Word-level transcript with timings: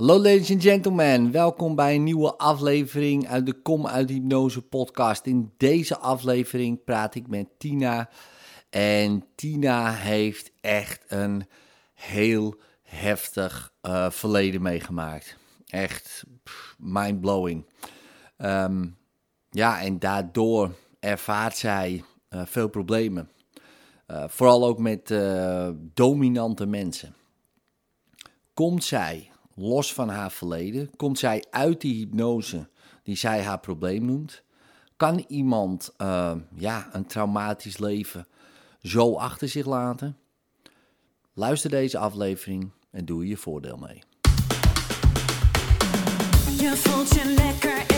Hallo 0.00 0.16
ladies 0.16 0.50
and 0.50 0.62
gentlemen, 0.62 1.30
welkom 1.30 1.74
bij 1.74 1.94
een 1.94 2.02
nieuwe 2.02 2.36
aflevering 2.36 3.28
uit 3.28 3.46
de 3.46 3.52
Kom 3.52 3.86
uit 3.86 4.10
Hypnose 4.10 4.62
podcast. 4.62 5.26
In 5.26 5.52
deze 5.56 5.98
aflevering 5.98 6.84
praat 6.84 7.14
ik 7.14 7.28
met 7.28 7.46
Tina 7.58 8.08
en 8.70 9.24
Tina 9.34 9.92
heeft 9.92 10.52
echt 10.60 11.04
een 11.08 11.46
heel 11.94 12.60
heftig 12.82 13.72
uh, 13.82 14.10
verleden 14.10 14.62
meegemaakt. 14.62 15.36
Echt 15.66 16.24
mindblowing. 16.78 17.66
Um, 18.38 18.96
ja, 19.50 19.80
en 19.80 19.98
daardoor 19.98 20.74
ervaart 21.00 21.56
zij 21.56 22.04
uh, 22.30 22.42
veel 22.44 22.68
problemen. 22.68 23.30
Uh, 24.06 24.24
vooral 24.28 24.66
ook 24.66 24.78
met 24.78 25.14
dominante 25.94 26.66
mensen. 26.66 27.14
Komt 28.54 28.84
zij 28.84 29.30
los 29.60 29.92
van 29.92 30.08
haar 30.08 30.30
verleden? 30.30 30.90
Komt 30.96 31.18
zij 31.18 31.44
uit 31.50 31.80
die 31.80 31.94
hypnose 31.94 32.68
die 33.02 33.16
zij 33.16 33.42
haar 33.42 33.60
probleem 33.60 34.04
noemt? 34.04 34.42
Kan 34.96 35.24
iemand 35.28 35.94
uh, 35.98 36.32
ja, 36.54 36.88
een 36.92 37.06
traumatisch 37.06 37.78
leven 37.78 38.26
zo 38.82 39.14
achter 39.14 39.48
zich 39.48 39.66
laten? 39.66 40.16
Luister 41.32 41.70
deze 41.70 41.98
aflevering 41.98 42.70
en 42.90 43.04
doe 43.04 43.26
je 43.26 43.36
voordeel 43.36 43.76
mee. 43.76 44.02
Je 46.58 46.72
voelt 46.76 47.08
je 47.08 47.34
lekker 47.36 47.89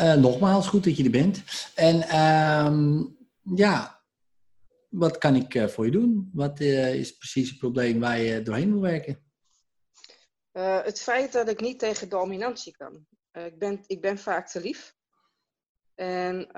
uh, 0.00 0.14
nogmaals, 0.14 0.66
goed 0.66 0.84
dat 0.84 0.96
je 0.96 1.04
er 1.04 1.10
bent. 1.10 1.42
En 1.74 2.02
ehm 2.02 3.04
ja, 3.54 4.02
wat 4.88 5.18
kan 5.18 5.34
ik 5.34 5.54
uh, 5.54 5.66
voor 5.66 5.84
je 5.84 5.90
doen? 5.90 6.30
Wat 6.32 6.60
uh, 6.60 6.94
is 6.94 7.16
precies 7.16 7.48
het 7.48 7.58
probleem 7.58 8.00
waar 8.00 8.18
je 8.18 8.42
doorheen 8.42 8.70
moet 8.70 8.80
werken? 8.80 9.24
Het 10.82 11.00
feit 11.00 11.32
dat 11.32 11.48
ik 11.48 11.60
niet 11.60 11.78
tegen 11.78 12.08
dominantie 12.08 12.76
kan. 12.76 13.06
ik, 13.32 13.58
ben, 13.58 13.80
ik 13.86 14.00
ben 14.00 14.18
vaak 14.18 14.48
te 14.48 14.60
lief. 14.60 14.94
En 15.94 16.48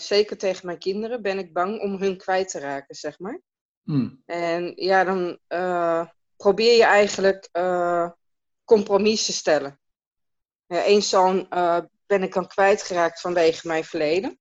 zeker 0.00 0.38
tegen 0.38 0.66
mijn 0.66 0.78
kinderen 0.78 1.22
ben 1.22 1.38
ik 1.38 1.52
bang 1.52 1.80
om 1.80 1.96
hun 1.96 2.16
kwijt 2.16 2.48
te 2.48 2.58
raken, 2.58 2.94
zeg 2.94 3.18
maar. 3.18 3.40
Hmm. 3.82 4.22
En 4.26 4.72
ja, 4.76 5.04
dan 5.04 5.38
probeer 6.36 6.76
je 6.76 6.84
eigenlijk 6.84 7.48
compromis 8.64 9.26
te 9.26 9.32
stellen. 9.32 9.80
Eén 10.66 11.02
zoon 11.02 11.48
ben 12.06 12.22
ik 12.22 12.32
dan 12.32 12.46
kwijtgeraakt 12.46 13.20
vanwege 13.20 13.66
mijn 13.66 13.84
verleden. 13.84 14.38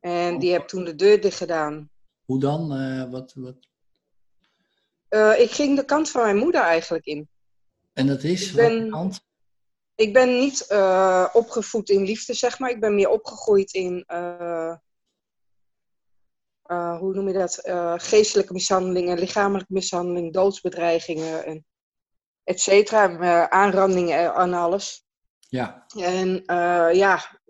En 0.00 0.38
die 0.38 0.52
heb 0.52 0.68
toen 0.68 0.84
de 0.84 0.94
deur 0.94 1.20
dicht 1.20 1.36
gedaan. 1.36 1.90
Hoe 2.24 2.40
dan? 2.40 2.80
Uh, 2.80 3.10
wat, 3.10 3.32
wat? 3.34 3.56
Uh, 5.10 5.40
ik 5.40 5.50
ging 5.50 5.76
de 5.76 5.84
kant 5.84 6.10
van 6.10 6.22
mijn 6.22 6.36
moeder 6.36 6.60
eigenlijk 6.60 7.04
in. 7.04 7.28
En 7.92 8.06
dat 8.06 8.22
is? 8.22 8.48
Ik 8.48 8.54
ben, 8.54 8.90
kant? 8.90 9.24
Ik 9.94 10.12
ben 10.12 10.38
niet 10.38 10.66
uh, 10.68 11.28
opgevoed 11.32 11.88
in 11.88 12.02
liefde, 12.02 12.34
zeg 12.34 12.58
maar. 12.58 12.70
Ik 12.70 12.80
ben 12.80 12.94
meer 12.94 13.08
opgegroeid 13.08 13.72
in, 13.72 14.04
hoe 16.66 17.14
noem 17.14 17.28
je 17.28 17.32
dat? 17.32 17.60
geestelijke 18.02 18.52
mishandelingen, 18.52 19.18
lichamelijke 19.18 19.72
mishandeling, 19.72 20.32
doodsbedreigingen, 20.32 21.44
en 21.44 21.66
et 22.44 22.60
cetera. 22.60 23.48
aanrandingen 23.48 24.34
en 24.34 24.54
alles. 24.54 25.05
Ja. 25.48 25.86
En 25.96 26.42
ja, 26.96 27.40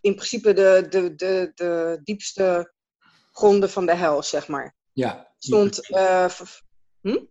in 0.00 0.14
principe 0.14 0.52
de, 0.52 0.86
de, 0.88 1.14
de, 1.14 1.52
de 1.54 2.00
diepste 2.04 2.72
gronden 3.32 3.70
van 3.70 3.86
de 3.86 3.94
hel, 3.94 4.22
zeg 4.22 4.48
maar. 4.48 4.76
Ja. 4.92 5.34
Stond. 5.38 5.90
Uh, 5.90 6.30
hm? 7.00 7.24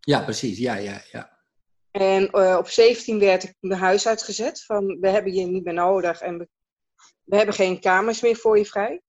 Ja, 0.00 0.22
precies. 0.22 0.58
Ja, 0.58 0.74
ja, 0.74 1.02
ja. 1.10 1.38
En 1.90 2.28
uh, 2.32 2.56
op 2.58 2.68
17 2.68 3.18
werd 3.18 3.42
ik 3.42 3.54
mijn 3.60 3.80
huis 3.80 4.06
uitgezet. 4.06 4.64
Van 4.64 4.86
we 5.00 5.08
hebben 5.08 5.34
je 5.34 5.46
niet 5.46 5.64
meer 5.64 5.74
nodig 5.74 6.20
en 6.20 6.38
we, 6.38 6.48
we 7.24 7.36
hebben 7.36 7.54
geen 7.54 7.80
kamers 7.80 8.20
meer 8.20 8.36
voor 8.36 8.58
je 8.58 8.66
vrij. 8.66 9.02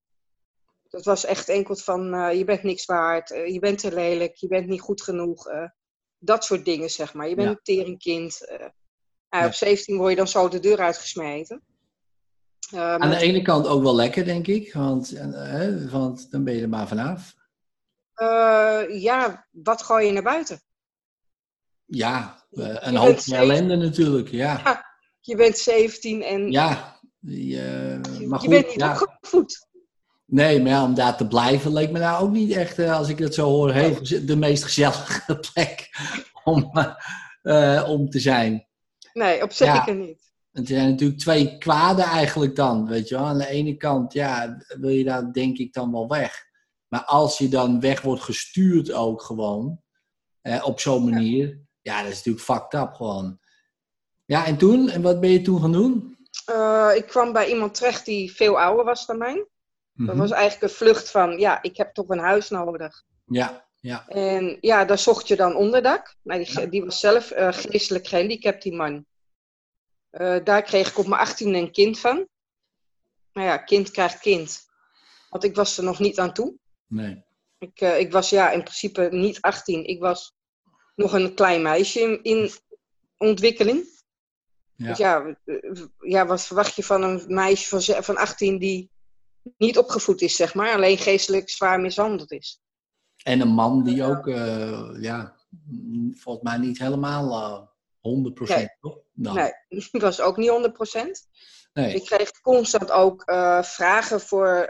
Dat 0.89 1.05
was 1.05 1.25
echt 1.25 1.49
enkel 1.49 1.75
van 1.75 2.13
uh, 2.13 2.33
je 2.37 2.43
bent 2.43 2.63
niks 2.63 2.85
waard, 2.85 3.29
je 3.29 3.59
bent 3.59 3.79
te 3.79 3.93
lelijk, 3.93 4.35
je 4.35 4.47
bent 4.47 4.67
niet 4.67 4.81
goed 4.81 5.01
genoeg. 5.01 5.47
dat 6.17 6.43
soort 6.43 6.65
dingen, 6.65 6.89
zeg 6.89 7.13
maar. 7.13 7.29
Je 7.29 7.35
bent 7.35 7.47
Ja. 7.47 7.53
een 7.53 7.61
teringkind. 7.63 8.47
Ja. 9.29 9.45
Op 9.45 9.53
17 9.53 9.97
word 9.97 10.09
je 10.09 10.15
dan 10.15 10.27
zo 10.27 10.49
de 10.49 10.59
deur 10.59 10.79
uitgesmeten. 10.79 11.61
Uh, 12.73 12.95
Aan 12.95 13.09
de 13.09 13.17
ene 13.17 13.41
kant 13.41 13.67
ook 13.67 13.83
wel 13.83 13.95
lekker, 13.95 14.25
denk 14.25 14.47
ik. 14.47 14.73
Want, 14.73 15.11
eh, 15.11 15.91
want 15.91 16.31
dan 16.31 16.43
ben 16.43 16.55
je 16.55 16.61
er 16.61 16.69
maar 16.69 16.87
vanaf. 16.87 17.35
Eh, 18.13 19.01
ja, 19.01 19.47
wat 19.51 19.83
gooi 19.83 20.05
je 20.05 20.11
naar 20.11 20.23
buiten? 20.23 20.61
Ja, 21.85 22.45
eh, 22.51 22.75
een 22.79 22.91
Je 22.91 22.97
hoop 22.97 23.17
ellende 23.17 23.75
natuurlijk. 23.75 24.27
Ja, 24.27 24.85
Je 25.21 25.35
bent 25.35 25.57
17 25.57 26.23
en 26.23 26.51
ja. 26.51 26.99
eh, 27.27 27.49
je, 27.49 28.27
maar 28.27 28.41
je 28.41 28.49
bent 28.49 28.67
niet 28.67 28.79
ja. 28.79 28.91
opgevoed. 28.91 29.67
Nee, 30.25 30.61
maar 30.61 30.71
ja, 30.71 30.83
om 30.83 30.93
daar 30.93 31.17
te 31.17 31.27
blijven 31.27 31.73
leek 31.73 31.91
me 31.91 31.99
nou 31.99 32.23
ook 32.23 32.31
niet 32.31 32.51
echt, 32.51 32.79
eh, 32.79 32.97
als 32.97 33.09
ik 33.09 33.19
het 33.19 33.33
zo 33.33 33.49
hoor, 33.49 33.71
heel, 33.71 34.25
de 34.25 34.35
meest 34.35 34.63
gezellige 34.63 35.39
plek 35.53 35.89
om, 36.43 36.71
eh, 36.73 37.77
eh, 37.77 37.89
om 37.89 38.09
te 38.09 38.19
zijn. 38.19 38.67
Nee, 39.17 39.43
op 39.43 39.51
zeker 39.51 39.95
niet. 39.95 40.31
Het 40.51 40.67
zijn 40.67 40.89
natuurlijk 40.89 41.19
twee 41.19 41.57
kwaden 41.57 42.05
eigenlijk 42.05 42.55
dan, 42.55 42.87
weet 42.87 43.07
je 43.07 43.15
wel. 43.15 43.25
Aan 43.25 43.37
de 43.37 43.47
ene 43.47 43.77
kant, 43.77 44.13
ja, 44.13 44.57
wil 44.67 44.89
je 44.89 45.03
daar 45.03 45.31
denk 45.31 45.57
ik 45.57 45.73
dan 45.73 45.91
wel 45.91 46.07
weg. 46.07 46.45
Maar 46.87 47.03
als 47.03 47.37
je 47.37 47.47
dan 47.47 47.79
weg 47.79 48.01
wordt 48.01 48.21
gestuurd 48.21 48.91
ook 48.91 49.21
gewoon, 49.21 49.81
eh, 50.41 50.65
op 50.65 50.79
zo'n 50.79 51.09
manier, 51.09 51.59
ja. 51.81 52.01
dat 52.01 52.11
is 52.11 52.15
natuurlijk 52.15 52.45
fucked 52.45 52.73
up 52.73 52.93
gewoon. 52.93 53.39
Ja, 54.25 54.45
en 54.45 54.57
toen? 54.57 54.89
En 54.89 55.01
wat 55.01 55.19
ben 55.19 55.29
je 55.29 55.41
toen 55.41 55.61
gaan 55.61 55.71
doen? 55.71 56.17
Eh, 56.45 56.91
ik 56.95 57.05
kwam 57.07 57.33
bij 57.33 57.49
iemand 57.49 57.73
terecht 57.75 58.05
die 58.05 58.35
veel 58.35 58.59
ouder 58.59 58.85
was 58.85 59.05
dan 59.05 59.17
mij. 59.17 59.35
Dat 59.93 60.07
Mhm. 60.07 60.17
was 60.17 60.31
eigenlijk 60.31 60.63
een 60.63 60.77
vlucht 60.77 61.11
van, 61.11 61.39
ja, 61.39 61.61
ik 61.61 61.77
heb 61.77 61.93
toch 61.93 62.09
een 62.09 62.19
huis 62.19 62.49
nodig. 62.49 63.03
Ja, 63.25 63.66
ja, 63.79 64.07
En 64.07 64.57
ja, 64.61 64.85
daar 64.85 64.97
zocht 64.97 65.27
je 65.27 65.35
dan 65.35 65.55
onderdak. 65.55 66.15
Maar 66.21 66.37
die, 66.37 66.69
die 66.69 66.83
was 66.83 66.99
zelf 66.99 67.31
eh, 67.31 67.53
geestelijk 67.53 68.07
gehandicapt, 68.07 68.63
die 68.63 68.75
man. 68.75 69.05
Eh, 70.09 70.37
daar 70.43 70.61
kreeg 70.61 70.89
ik 70.89 70.97
op 70.97 71.07
mijn 71.07 71.21
18 71.21 71.53
een 71.53 71.71
kind 71.71 71.99
van. 71.99 72.27
Nou 73.33 73.47
ja, 73.47 73.57
kind 73.57 73.91
krijgt 73.91 74.19
kind. 74.19 74.65
Want 75.29 75.43
ik 75.43 75.55
was 75.55 75.77
er 75.77 75.83
nog 75.83 75.99
niet 75.99 76.19
aan 76.19 76.33
toe. 76.33 76.55
nee. 76.87 77.25
Ik, 77.59 77.81
eh, 77.81 77.99
ik 77.99 78.11
was 78.11 78.29
ja 78.29 78.51
in 78.51 78.63
principe 78.63 79.07
niet 79.11 79.41
18. 79.41 79.85
Ik 79.85 79.99
was 79.99 80.33
nog 80.95 81.13
een 81.13 81.33
klein 81.33 81.61
meisje 81.61 81.99
in, 81.99 82.23
in 82.23 82.51
ontwikkeling. 83.17 83.85
Ja. 84.75 84.87
Dus 84.87 84.97
ja, 84.97 85.37
ja, 85.99 86.25
wat 86.25 86.45
verwacht 86.45 86.75
je 86.75 86.83
van 86.83 87.03
een 87.03 87.23
meisje 87.27 87.67
van, 87.67 88.03
van 88.03 88.17
18 88.17 88.57
die 88.57 88.89
niet 89.57 89.77
opgevoed 89.77 90.21
is, 90.21 90.35
zeg 90.35 90.53
maar. 90.53 90.73
Alleen 90.73 90.97
geestelijk 90.97 91.49
zwaar 91.49 91.79
mishandeld 91.79 92.31
is. 92.31 92.61
En 93.23 93.41
een 93.41 93.47
man 93.47 93.83
die 93.83 94.03
ook, 94.03 94.27
eh, 94.27 94.89
ja, 94.99 95.35
volgens 96.11 96.43
mij 96.43 96.57
niet 96.57 96.79
helemaal 96.79 97.31
eh 97.31 97.67
100% 97.99 98.57
Nee. 98.57 98.69
toch? 98.79 98.99
Nou, 99.13 99.35
Nee, 99.35 99.51
die 99.91 100.01
was 100.01 100.21
ook 100.21 100.37
niet 100.37 100.49
100%. 100.49 101.27
nee. 101.73 101.95
Ik 101.95 102.05
kreeg 102.05 102.31
constant 102.41 102.91
ook 102.91 103.23
eh, 103.23 103.63
vragen 103.63 104.21
voor 104.21 104.67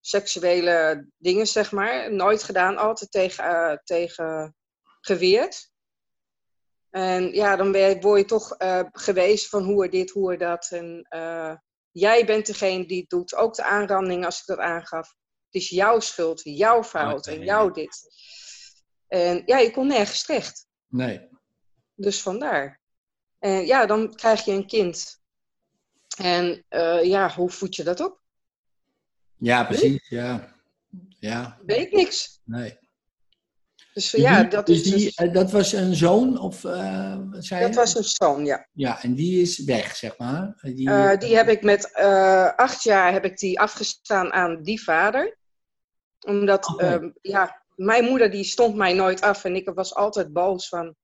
seksuele 0.00 1.06
dingen, 1.16 1.46
zeg 1.46 1.72
maar. 1.72 2.12
Nooit 2.12 2.42
gedaan, 2.42 2.76
altijd 2.76 3.10
tegen, 3.10 3.80
tegen 3.84 4.56
geweerd. 5.00 5.70
En 6.90 7.32
ja, 7.32 7.56
dan 7.56 7.72
ben 7.72 7.88
je, 7.88 8.00
word 8.00 8.20
je 8.20 8.26
toch 8.26 8.56
gewezen 8.92 9.48
van 9.48 9.62
hoe 9.62 9.84
er 9.84 9.90
dit, 9.90 10.10
hoe 10.10 10.32
er 10.32 10.38
dat. 10.38 10.70
En 10.70 11.06
jij 11.90 12.24
bent 12.24 12.46
degene 12.46 12.86
die 12.86 13.00
het 13.00 13.10
doet. 13.10 13.34
Ook 13.34 13.54
de 13.54 13.64
aanranding 13.64 14.24
als 14.24 14.40
ik 14.40 14.46
dat 14.46 14.58
aangaf. 14.58 15.14
Het 15.52 15.62
is 15.62 15.68
jouw 15.68 16.00
schuld, 16.00 16.40
jouw 16.44 16.82
fout 16.84 17.26
en 17.26 17.44
jouw 17.44 17.70
dit. 17.70 18.00
En 19.08 19.42
ja, 19.46 19.58
je 19.58 19.70
kon 19.70 19.86
nergens 19.86 20.24
terecht. 20.24 20.66
nee. 20.88 21.30
Dus 21.94 22.22
vandaar. 22.22 22.80
En 23.38 23.66
ja, 23.66 23.86
dan 23.86 24.14
krijg 24.14 24.44
je 24.44 24.52
een 24.52 24.66
kind. 24.66 25.20
En 26.16 26.64
eh, 26.68 27.04
ja, 27.04 27.34
hoe 27.34 27.50
voed 27.50 27.76
je 27.76 27.82
dat 27.82 28.00
op? 28.00 28.20
Ja, 29.36 29.64
precies. 29.64 30.08
Ja. 30.08 30.54
Ja, 31.18 31.58
Weet 31.66 31.92
niks. 31.92 32.40
nee. 32.44 32.78
Dus 33.94 34.10
ja, 34.10 34.40
die, 34.40 34.48
dat 34.50 34.66
dus 34.66 34.76
is 34.76 34.82
die, 34.82 34.92
dus- 34.92 35.14
eh, 35.14 35.32
dat 35.32 35.50
was 35.50 35.72
een 35.72 35.94
zoon? 35.94 36.38
Of, 36.40 36.64
eh, 36.64 37.20
zei 37.30 37.60
Dat 37.60 37.70
je? 37.70 37.74
was 37.74 37.94
een 37.94 38.04
zoon, 38.04 38.44
ja. 38.44 38.68
Ja, 38.72 39.02
en 39.02 39.14
die 39.14 39.40
is 39.42 39.58
weg, 39.64 39.96
zeg 39.96 40.18
maar. 40.18 40.58
Die, 40.62 40.74
die 41.18 41.36
heb 41.36 41.48
ik 41.48 41.62
met 41.62 41.94
acht 42.56 42.82
jaar 42.82 43.12
heb 43.12 43.24
ik 43.24 43.38
die 43.38 43.60
afgestaan 43.60 44.32
aan 44.32 44.62
die 44.62 44.82
vader. 44.82 45.38
Omdat, 46.26 46.74
ehm, 46.80 47.10
ja, 47.20 47.62
mijn 47.74 48.04
moeder 48.04 48.30
die 48.30 48.44
stond 48.44 48.74
mij 48.74 48.92
nooit 48.92 49.20
af 49.20 49.44
en 49.44 49.56
ik 49.56 49.70
was 49.74 49.94
altijd 49.94 50.32
boos 50.32 50.68
van, 50.68 50.94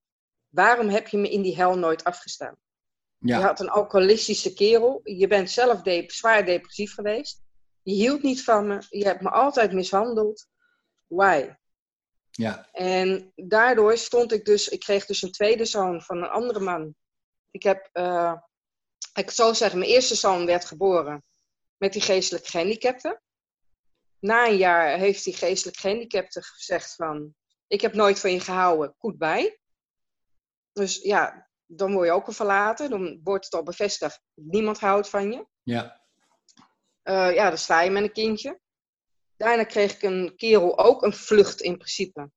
waarom 0.48 0.88
heb 0.88 1.08
je 1.08 1.16
me 1.16 1.30
in 1.30 1.42
die 1.42 1.56
hel 1.56 1.78
nooit 1.78 2.04
afgestaan? 2.04 2.56
ja. 3.18 3.38
Je 3.38 3.44
had 3.44 3.60
een 3.60 3.68
alcoholistische 3.68 4.52
kerel, 4.52 5.00
je 5.04 5.26
bent 5.26 5.50
zelf 5.50 5.80
zwaar 6.06 6.44
depressief 6.44 6.94
geweest. 6.94 7.42
Je 7.82 7.94
hield 7.94 8.22
niet 8.22 8.44
van 8.44 8.66
me, 8.66 8.82
je 8.88 9.04
hebt 9.04 9.20
me 9.20 9.30
altijd 9.30 9.72
mishandeld. 9.72 10.46
Why? 11.06 11.50
ja. 12.30 12.68
En 12.72 13.32
daardoor 13.34 13.96
stond 13.96 14.32
ik 14.32 14.44
dus, 14.44 14.68
ik 14.68 14.80
kreeg 14.80 15.06
dus 15.06 15.22
een 15.22 15.32
tweede 15.32 15.64
zoon 15.64 16.02
van 16.02 16.16
een 16.16 16.28
andere 16.28 16.60
man. 16.60 16.94
Ik 17.50 17.62
heb, 17.62 17.88
eh, 17.92 18.34
ik 19.14 19.30
zou 19.30 19.54
zeggen, 19.54 19.78
mijn 19.78 19.90
eerste 19.90 20.14
zoon 20.14 20.46
werd 20.46 20.64
geboren 20.64 21.24
met 21.76 21.92
die 21.92 22.02
geestelijk 22.02 22.46
gehandicapten. 22.46 23.22
Na 24.20 24.46
een 24.46 24.56
jaar 24.56 24.98
heeft 24.98 25.24
die 25.24 25.34
geestelijk 25.34 25.76
gehandicapte 25.76 26.42
gezegd 26.42 26.94
van, 26.94 27.34
ik 27.66 27.80
heb 27.80 27.94
nooit 27.94 28.20
van 28.20 28.32
je 28.32 28.40
gehouden, 28.40 28.94
goed 28.98 29.18
bij. 29.18 29.60
Dus 30.72 30.96
ja, 31.02 31.48
dan 31.66 31.92
word 31.92 32.06
je 32.06 32.12
ook 32.12 32.26
al 32.26 32.32
verlaten, 32.32 32.90
dan 32.90 33.20
wordt 33.22 33.44
het 33.44 33.54
al 33.54 33.62
bevestigd, 33.62 34.20
niemand 34.34 34.80
houdt 34.80 35.08
van 35.08 35.32
je. 35.32 35.46
ja. 35.62 36.06
Eh, 37.02 37.34
ja, 37.34 37.48
dan 37.48 37.58
sta 37.58 37.80
je 37.80 37.90
met 37.90 38.02
een 38.02 38.12
kindje. 38.12 38.60
Daarna 39.36 39.64
kreeg 39.64 39.94
ik 39.94 40.02
een 40.02 40.32
kerel 40.36 40.78
ook 40.78 41.02
een 41.02 41.12
vlucht 41.12 41.60
in 41.60 41.76
principe. 41.76 42.30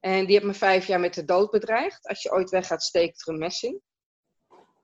En 0.00 0.24
die 0.24 0.34
heeft 0.34 0.44
me 0.44 0.54
vijf 0.54 0.86
jaar 0.86 1.00
met 1.00 1.14
de 1.14 1.24
dood 1.24 1.50
bedreigd. 1.50 2.08
Als 2.08 2.22
je 2.22 2.32
ooit 2.32 2.50
weggaat, 2.50 2.82
steekt 2.82 3.26
er 3.26 3.32
een 3.32 3.38
mes 3.38 3.62
in. 3.62 3.82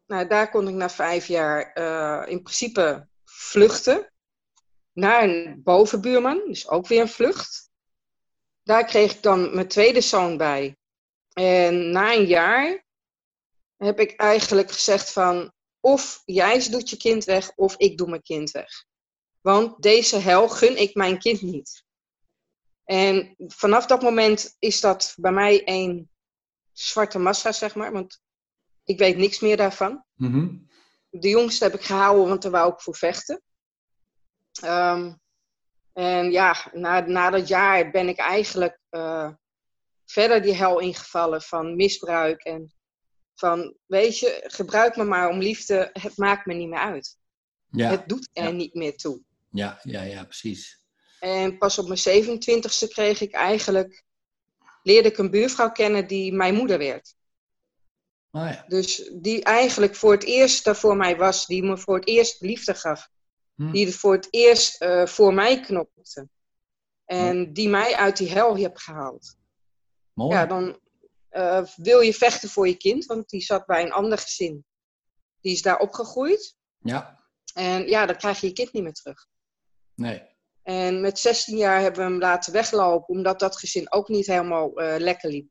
Nou, 0.06 0.26
daar 0.26 0.50
kon 0.50 0.68
ik 0.68 0.74
na 0.74 0.90
vijf 0.90 1.26
jaar 1.26 1.72
eh, 1.72 2.30
in 2.30 2.42
principe 2.42 3.08
vluchten. 3.24 4.12
Naar 4.94 5.22
een 5.22 5.60
bovenbuurman, 5.62 6.42
dus 6.46 6.68
ook 6.68 6.86
weer 6.86 7.00
een 7.00 7.08
vlucht. 7.08 7.70
Daar 8.62 8.84
kreeg 8.84 9.14
ik 9.14 9.22
dan 9.22 9.54
mijn 9.54 9.68
tweede 9.68 10.00
zoon 10.00 10.36
bij. 10.36 10.76
En 11.32 11.90
na 11.90 12.14
een 12.14 12.26
jaar 12.26 12.84
heb 13.76 14.00
ik 14.00 14.16
eigenlijk 14.16 14.72
gezegd 14.72 15.12
van... 15.12 15.52
of 15.80 16.22
jij 16.24 16.68
doet 16.68 16.90
je 16.90 16.96
kind 16.96 17.24
weg, 17.24 17.52
of 17.56 17.76
ik 17.76 17.98
doe 17.98 18.08
mijn 18.08 18.22
kind 18.22 18.50
weg. 18.50 18.84
Want 19.40 19.82
deze 19.82 20.16
hel 20.16 20.48
gun 20.48 20.76
ik 20.76 20.94
mijn 20.94 21.18
kind 21.18 21.42
niet. 21.42 21.84
En 22.84 23.34
vanaf 23.38 23.86
dat 23.86 24.02
moment 24.02 24.56
is 24.58 24.80
dat 24.80 25.14
bij 25.16 25.32
mij 25.32 25.62
een 25.64 26.10
zwarte 26.72 27.18
massa, 27.18 27.52
zeg 27.52 27.74
maar. 27.74 27.92
Want 27.92 28.20
ik 28.84 28.98
weet 28.98 29.16
niks 29.16 29.40
meer 29.40 29.56
daarvan. 29.56 30.04
Mhm. 30.14 30.56
De 31.10 31.28
jongste 31.28 31.64
heb 31.64 31.74
ik 31.74 31.82
gehouden, 31.82 32.28
want 32.28 32.42
daar 32.42 32.50
wou 32.50 32.72
ik 32.72 32.80
voor 32.80 32.96
vechten. 32.96 33.42
Ehm, 34.62 35.12
en 35.92 36.30
ja, 36.30 36.56
na, 36.72 37.00
na 37.00 37.30
dat 37.30 37.48
jaar 37.48 37.90
ben 37.90 38.08
ik 38.08 38.18
eigenlijk 38.18 38.78
eh, 38.90 39.30
verder 40.04 40.42
die 40.42 40.54
hel 40.54 40.78
ingevallen 40.80 41.42
van 41.42 41.76
misbruik. 41.76 42.42
En 42.44 42.72
van, 43.34 43.76
weet 43.86 44.18
je, 44.18 44.44
gebruik 44.46 44.96
me 44.96 45.04
maar 45.04 45.28
om 45.28 45.38
liefde. 45.38 45.90
Het 45.92 46.16
maakt 46.16 46.46
me 46.46 46.54
niet 46.54 46.68
meer 46.68 46.78
uit. 46.78 47.16
ja. 47.70 47.90
Het 47.90 48.08
doet 48.08 48.28
er 48.32 48.44
Ja. 48.44 48.50
niet 48.50 48.74
meer 48.74 48.96
toe. 48.96 49.22
ja, 49.50 49.78
ja, 49.82 50.02
ja, 50.02 50.24
precies. 50.24 50.82
En 51.20 51.58
pas 51.58 51.78
op 51.78 51.86
mijn 51.88 51.98
27ste 52.24 52.88
kreeg 52.88 53.20
ik 53.20 53.32
eigenlijk, 53.32 54.02
leerde 54.82 55.08
ik 55.08 55.18
een 55.18 55.30
buurvrouw 55.30 55.70
kennen 55.72 56.06
die 56.06 56.32
mijn 56.32 56.54
moeder 56.54 56.78
werd. 56.78 57.14
Oh 58.30 58.48
ja. 58.50 58.64
Dus 58.68 59.10
die 59.14 59.42
eigenlijk 59.44 59.94
voor 59.94 60.12
het 60.12 60.24
eerst 60.24 60.64
daar 60.64 60.76
voor 60.76 60.96
mij 60.96 61.16
was, 61.16 61.46
die 61.46 61.62
me 61.62 61.78
voor 61.78 61.94
het 61.94 62.08
eerst 62.08 62.40
liefde 62.40 62.74
gaf. 62.74 63.08
Hm. 63.54 63.70
Die 63.70 63.86
het 63.86 63.94
voor 63.94 64.12
het 64.12 64.28
eerst 64.30 64.80
eh, 64.80 65.06
voor 65.06 65.34
mij 65.34 65.60
knopte. 65.60 66.28
En 67.04 67.52
die 67.52 67.68
mij 67.68 67.96
uit 67.96 68.16
die 68.16 68.30
hel 68.30 68.54
heeft 68.54 68.82
gehaald. 68.82 69.36
Mooi. 70.12 70.34
Ja, 70.34 70.46
dan 70.46 70.78
eh, 71.28 71.64
wil 71.76 72.00
je 72.00 72.14
vechten 72.14 72.48
voor 72.48 72.68
je 72.68 72.76
kind, 72.76 73.04
want 73.06 73.28
die 73.28 73.40
zat 73.40 73.66
bij 73.66 73.82
een 73.82 73.92
ander 73.92 74.18
gezin. 74.18 74.64
Die 75.40 75.52
is 75.52 75.62
daar 75.62 75.78
opgegroeid. 75.78 76.56
ja. 76.78 77.22
En 77.54 77.88
ja, 77.88 78.06
dan 78.06 78.16
krijg 78.16 78.40
je 78.40 78.46
je 78.46 78.52
kind 78.52 78.72
niet 78.72 78.82
meer 78.82 78.92
terug. 78.92 79.26
Nee. 79.94 80.22
En 80.62 81.00
met 81.00 81.18
16 81.18 81.56
jaar 81.56 81.80
hebben 81.80 82.04
we 82.04 82.10
hem 82.10 82.20
laten 82.20 82.52
weglopen, 82.52 83.14
omdat 83.14 83.38
dat 83.38 83.56
gezin 83.56 83.92
ook 83.92 84.08
niet 84.08 84.26
helemaal 84.26 84.72
eh, 84.72 84.98
lekker 84.98 85.30
liep. 85.30 85.48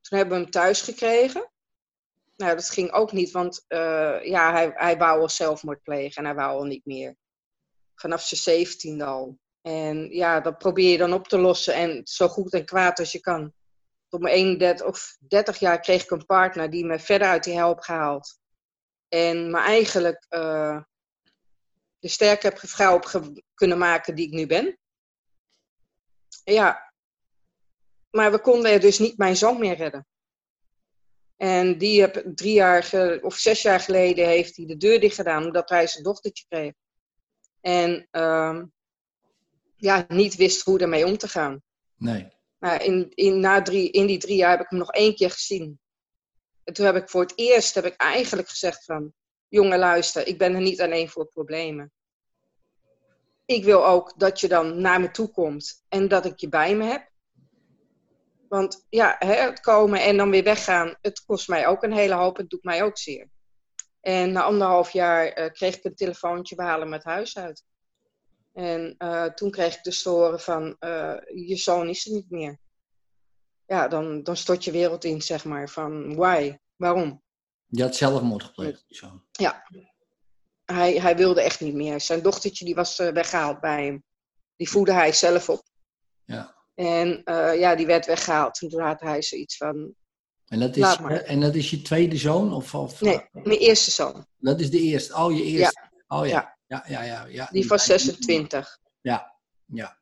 Toen 0.00 0.18
hebben 0.18 0.36
we 0.36 0.42
hem 0.42 0.52
thuis 0.52 0.80
gekregen. 0.80 1.50
Nou, 2.38 2.54
dat 2.54 2.70
ging 2.70 2.92
ook 2.92 3.12
niet, 3.12 3.30
want 3.30 3.64
eh, 3.66 4.24
ja, 4.24 4.52
hij, 4.52 4.70
hij 4.74 4.96
wou 4.96 5.20
al 5.20 5.28
zelfmoord 5.28 5.82
plegen 5.82 6.16
en 6.16 6.24
hij 6.24 6.34
wou 6.34 6.58
al 6.58 6.64
niet 6.64 6.84
meer. 6.84 7.16
Vanaf 7.94 8.22
zijn 8.22 8.40
17 8.40 9.02
al. 9.02 9.38
En 9.60 10.10
ja, 10.10 10.40
dat 10.40 10.58
probeer 10.58 10.90
je 10.90 10.98
dan 10.98 11.12
op 11.12 11.28
te 11.28 11.38
lossen 11.38 11.74
en 11.74 12.00
zo 12.06 12.28
goed 12.28 12.52
en 12.52 12.64
kwaad 12.64 12.98
als 12.98 13.12
je 13.12 13.20
kan. 13.20 13.52
Tot 14.08 14.20
mijn 14.20 14.34
31 14.34 14.86
of 14.86 15.16
30 15.28 15.58
jaar 15.58 15.80
kreeg 15.80 16.02
ik 16.02 16.10
een 16.10 16.26
partner 16.26 16.70
die 16.70 16.84
me 16.84 16.98
verder 16.98 17.28
uit 17.28 17.44
die 17.44 17.54
hel 17.54 17.68
heeft 17.72 17.84
gehaald. 17.84 18.38
En 19.08 19.50
me 19.50 19.58
eigenlijk 19.58 20.26
eh, 20.28 20.82
de 21.98 22.08
sterke 22.08 22.52
vrouw 22.56 22.98
ge- 23.00 23.42
kunnen 23.54 23.78
maken 23.78 24.14
die 24.14 24.26
ik 24.26 24.32
nu 24.32 24.46
ben. 24.46 24.78
Ja, 26.44 26.92
maar 28.10 28.30
we 28.30 28.40
konden 28.40 28.80
dus 28.80 28.98
niet 28.98 29.18
mijn 29.18 29.36
zoon 29.36 29.58
meer 29.58 29.76
redden. 29.76 30.06
En 31.38 31.78
die 31.78 32.00
heb 32.00 32.22
drie 32.34 32.52
jaar 32.52 33.18
of 33.22 33.36
zes 33.36 33.62
jaar 33.62 33.80
geleden 33.80 34.26
heeft 34.26 34.56
hij 34.56 34.66
de 34.66 34.76
deur 34.76 35.00
dicht 35.00 35.14
gedaan 35.14 35.44
omdat 35.44 35.68
hij 35.68 35.86
zijn 35.86 36.04
dochtertje 36.04 36.44
kreeg. 36.48 36.72
En 37.60 38.08
ehm, 38.10 38.64
ja, 39.76 40.04
niet 40.08 40.36
wist 40.36 40.64
hoe 40.64 40.78
ermee 40.78 41.06
om 41.06 41.16
te 41.16 41.28
gaan. 41.28 41.62
Nee. 41.96 42.28
Maar 42.58 42.84
in, 42.84 43.12
in, 43.14 43.40
na 43.40 43.62
drie, 43.62 43.90
in 43.90 44.06
die 44.06 44.18
drie 44.18 44.36
jaar 44.36 44.50
heb 44.50 44.60
ik 44.60 44.70
hem 44.70 44.78
nog 44.78 44.92
één 44.92 45.14
keer 45.14 45.30
gezien. 45.30 45.80
En 46.64 46.74
toen 46.74 46.86
heb 46.86 46.96
ik 46.96 47.08
voor 47.08 47.20
het 47.20 47.32
eerst 47.36 47.74
heb 47.74 47.84
ik 47.84 47.96
eigenlijk 47.96 48.48
gezegd 48.48 48.84
van... 48.84 49.12
Jongen, 49.48 49.78
luister, 49.78 50.26
ik 50.26 50.38
ben 50.38 50.54
er 50.54 50.60
niet 50.60 50.80
alleen 50.80 51.08
voor 51.08 51.26
problemen. 51.26 51.92
Ik 53.44 53.64
wil 53.64 53.86
ook 53.86 54.18
dat 54.18 54.40
je 54.40 54.48
dan 54.48 54.80
naar 54.80 55.00
me 55.00 55.10
toe 55.10 55.30
komt 55.30 55.84
en 55.88 56.08
dat 56.08 56.24
ik 56.24 56.38
je 56.38 56.48
bij 56.48 56.76
me 56.76 56.84
heb. 56.84 57.10
Want 58.48 58.86
ja, 58.88 59.16
hè, 59.18 59.34
het 59.34 59.60
komen 59.60 60.02
en 60.02 60.16
dan 60.16 60.30
weer 60.30 60.42
weggaan, 60.42 60.96
het 61.00 61.24
kost 61.24 61.48
mij 61.48 61.66
ook 61.66 61.82
een 61.82 61.92
hele 61.92 62.14
hoop. 62.14 62.36
Het 62.36 62.50
doet 62.50 62.64
mij 62.64 62.82
ook 62.82 62.98
zeer. 62.98 63.28
En 64.00 64.32
na 64.32 64.42
anderhalf 64.42 64.90
jaar 64.90 65.26
eh, 65.26 65.52
kreeg 65.52 65.76
ik 65.76 65.84
een 65.84 65.94
telefoontje, 65.94 66.56
we 66.56 66.62
halen 66.62 66.88
me 66.88 66.94
het 66.94 67.04
huis 67.04 67.38
uit. 67.38 67.64
En 68.52 68.94
eh, 68.98 69.24
toen 69.24 69.50
kreeg 69.50 69.76
ik 69.76 69.82
dus 69.82 70.02
te 70.02 70.08
horen 70.08 70.40
van, 70.40 70.76
eh, 70.78 71.14
je 71.34 71.56
zoon 71.56 71.88
is 71.88 72.06
er 72.06 72.12
niet 72.12 72.30
meer. 72.30 72.58
Ja, 73.66 73.88
dan, 73.88 74.22
dan 74.22 74.36
stort 74.36 74.64
je 74.64 74.70
wereld 74.70 75.04
in, 75.04 75.22
zeg 75.22 75.44
maar, 75.44 75.68
van 75.68 76.16
why, 76.16 76.58
waarom? 76.76 77.22
Je 77.66 77.82
had 77.82 77.96
zelfmoord 77.96 78.42
gepleegd. 78.42 78.84
Zo. 78.88 79.22
Hij, 80.64 80.92
hij 80.92 81.16
wilde 81.16 81.42
echt 81.42 81.60
niet 81.60 81.74
meer. 81.74 82.00
Zijn 82.00 82.22
dochtertje 82.22 82.64
die 82.64 82.74
was 82.74 82.98
eh, 82.98 83.12
weggehaald 83.12 83.60
bij 83.60 83.84
hem. 83.84 84.04
Die 84.56 84.70
voedde 84.70 84.92
hij 84.92 85.12
zelf 85.12 85.48
op. 85.48 85.62
Ja. 86.24 86.56
En 86.78 87.24
eh, 87.24 87.58
ja, 87.58 87.74
die 87.74 87.86
werd 87.86 88.06
weggehaald. 88.06 88.60
En 88.62 88.68
toen 88.68 88.80
had 88.80 89.00
hij 89.00 89.22
zoiets 89.22 89.56
van, 89.56 89.94
En 90.46 90.60
dat, 90.60 90.76
is, 90.76 90.98
maar. 90.98 91.20
en 91.20 91.40
dat 91.40 91.54
is 91.54 91.70
je 91.70 91.82
tweede 91.82 92.16
zoon? 92.16 92.52
Of, 92.52 92.74
of, 92.74 93.00
nee, 93.00 93.28
mijn 93.32 93.58
eerste 93.58 93.90
zoon. 93.90 94.26
Dat 94.36 94.60
is 94.60 94.70
de 94.70 94.80
eerste. 94.80 95.14
Oh, 95.14 95.36
je 95.36 95.42
eerste. 95.42 95.90
Oh 96.08 96.26
ja. 96.26 96.56
Ja, 96.66 96.84
ja, 96.86 97.02
ja. 97.02 97.24
ja. 97.24 97.48
Die 97.50 97.66
van 97.66 97.78
26. 97.78 98.78
Ja, 99.00 99.38
ja. 99.66 99.98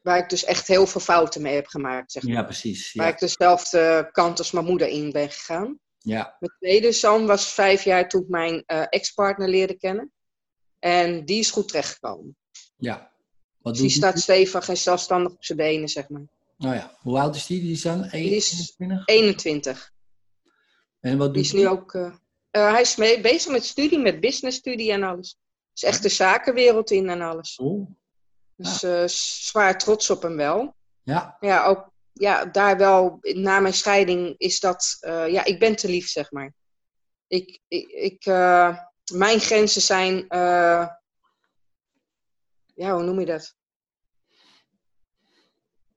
Waar 0.00 0.18
ik 0.18 0.28
dus 0.28 0.44
echt 0.44 0.66
heel 0.66 0.86
veel 0.86 1.00
fouten 1.00 1.42
mee 1.42 1.54
heb 1.54 1.66
gemaakt, 1.66 2.12
zeg 2.12 2.22
maar. 2.22 2.32
Ja, 2.32 2.42
precies. 2.42 2.92
Waar 2.92 3.08
ik 3.08 3.18
dezelfde 3.18 4.08
kant 4.12 4.38
als 4.38 4.50
mijn 4.50 4.66
moeder 4.66 4.88
in 4.88 5.12
ben 5.12 5.30
gegaan. 5.30 5.78
ja. 5.98 6.36
Mijn 6.38 6.52
tweede 6.58 6.92
zoon 6.92 7.26
was 7.26 7.52
vijf 7.52 7.84
jaar 7.84 8.08
toen 8.08 8.22
ik 8.22 8.28
mijn 8.28 8.62
eh, 8.66 8.84
ex-partner 8.88 9.48
leerde 9.48 9.76
kennen. 9.76 10.12
En 10.78 11.24
die 11.24 11.38
is 11.38 11.50
goed 11.50 11.68
terechtgekomen. 11.68 12.36
ja. 12.76 13.12
Wat 13.64 13.72
Dus 13.72 13.82
die 13.82 13.90
staat 13.90 14.18
stevig 14.20 14.68
en 14.68 14.76
zelfstandig 14.76 15.32
op 15.32 15.44
zijn 15.44 15.58
benen, 15.58 15.88
zeg 15.88 16.08
maar. 16.08 16.22
Nou 16.56 16.74
ja. 16.74 16.96
Hoe 17.00 17.18
oud 17.18 17.36
is 17.36 17.46
die? 17.46 17.60
Die 17.60 17.72
is 17.72 17.82
dan 17.82 18.02
Die 18.02 18.34
is 18.36 18.74
21? 18.76 19.02
21. 19.06 19.92
En 21.00 21.18
wat 21.18 21.34
Die 21.34 21.42
doet 21.42 21.52
is 21.52 21.58
nu 21.58 21.68
ook... 21.68 21.94
eh, 21.94 22.06
eh, 22.50 22.72
hij 22.72 22.80
is 22.80 22.96
mee, 22.96 23.20
bezig 23.20 23.52
met 23.52 23.64
studie, 23.64 23.98
met 23.98 24.20
businessstudie 24.20 24.92
en 24.92 25.02
alles. 25.02 25.38
Is 25.74 25.82
echt 25.82 26.02
de 26.02 26.08
zakenwereld 26.08 26.90
in 26.90 27.08
en 27.08 27.20
alles. 27.20 27.56
Oh, 27.56 27.90
Dus 28.56 28.82
eh, 28.82 29.04
zwaar 29.46 29.78
trots 29.78 30.10
op 30.10 30.22
hem 30.22 30.36
wel. 30.36 30.74
ja. 31.02 31.36
Ja, 31.40 31.64
ook 31.66 31.92
ja, 32.12 32.44
daar 32.44 32.76
wel, 32.76 33.18
na 33.20 33.60
mijn 33.60 33.74
scheiding 33.74 34.34
is 34.38 34.60
dat... 34.60 34.96
ja, 35.28 35.44
ik 35.44 35.58
ben 35.58 35.76
te 35.76 35.88
lief, 35.88 36.08
zeg 36.08 36.30
maar. 36.30 36.52
Ik, 37.26 37.60
ik, 37.68 37.88
ik, 37.88 38.24
mijn 39.12 39.40
grenzen 39.40 39.82
zijn... 39.82 40.26
eh, 42.74 42.86
ja, 42.86 42.94
hoe 42.94 43.02
noem 43.02 43.20
je 43.20 43.26
dat? 43.26 43.54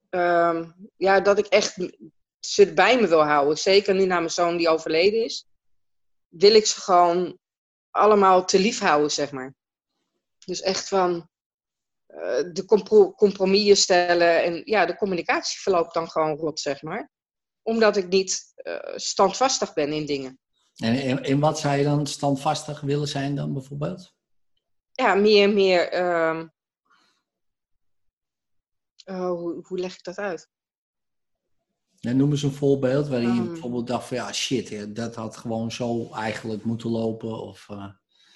ehm, 0.10 0.66
ja, 0.98 1.20
dat 1.20 1.38
ik 1.38 1.46
echt 1.46 1.76
ze 2.40 2.74
bij 2.74 3.02
me 3.02 3.08
wil 3.08 3.24
houden. 3.24 3.58
Zeker 3.58 3.96
nu 3.96 4.06
naar 4.06 4.20
mijn 4.20 4.32
zoon 4.32 4.58
die 4.58 4.70
overleden 4.70 5.24
is. 5.24 5.46
Wil 6.28 6.56
ik 6.56 6.66
ze 6.66 6.82
gewoon 6.82 7.38
allemaal 7.92 8.46
te 8.46 8.60
lief 8.60 8.80
houden, 8.80 9.12
zeg 9.12 9.32
maar. 9.32 9.56
Dus 10.46 10.62
echt 10.62 10.88
van 10.88 11.30
uh, 12.08 12.44
de 12.54 12.66
compromissen 13.16 13.78
stellen. 13.78 14.44
En 14.44 14.62
ja, 14.66 14.86
de 14.86 14.96
communicatie 14.96 15.60
verloopt 15.60 15.94
dan 15.94 16.10
gewoon 16.10 16.38
rot, 16.38 16.60
zeg 16.60 16.82
maar. 16.82 17.12
Omdat 17.62 17.98
ik 17.98 18.08
niet 18.08 18.54
uh, 18.56 18.78
standvastig 18.96 19.74
ben 19.74 19.94
in 19.94 20.06
dingen. 20.06 20.40
En 20.76 21.24
in, 21.24 21.40
wat 21.40 21.60
zou 21.60 21.78
je 21.78 21.84
dan 21.84 22.08
standvastig 22.08 22.82
willen 22.82 23.08
zijn 23.08 23.36
dan 23.36 23.54
bijvoorbeeld? 23.54 24.14
Ja, 24.92 25.16
meer, 25.16 25.50
meer... 25.50 25.92
Uh, 29.10 29.30
hoe, 29.30 29.60
hoe 29.68 29.78
leg 29.78 29.94
ik 29.94 30.04
dat 30.04 30.18
uit? 30.18 30.50
Ja, 32.00 32.12
noem 32.12 32.32
eens 32.32 32.44
een 32.44 32.54
voorbeeld 32.54 33.08
waarin 33.08 33.34
je 33.34 33.42
um, 33.42 33.48
bijvoorbeeld 33.48 33.88
dacht 33.88 34.08
van 34.08 34.18
ja, 34.18 34.34
shit, 34.34 34.96
dat 34.96 35.16
had 35.16 35.38
gewoon 35.38 35.72
zo 35.72 36.14
eigenlijk 36.14 36.64
moeten 36.64 36.90
lopen. 36.90 37.42
Of, 37.42 37.68
uh... 37.72 37.86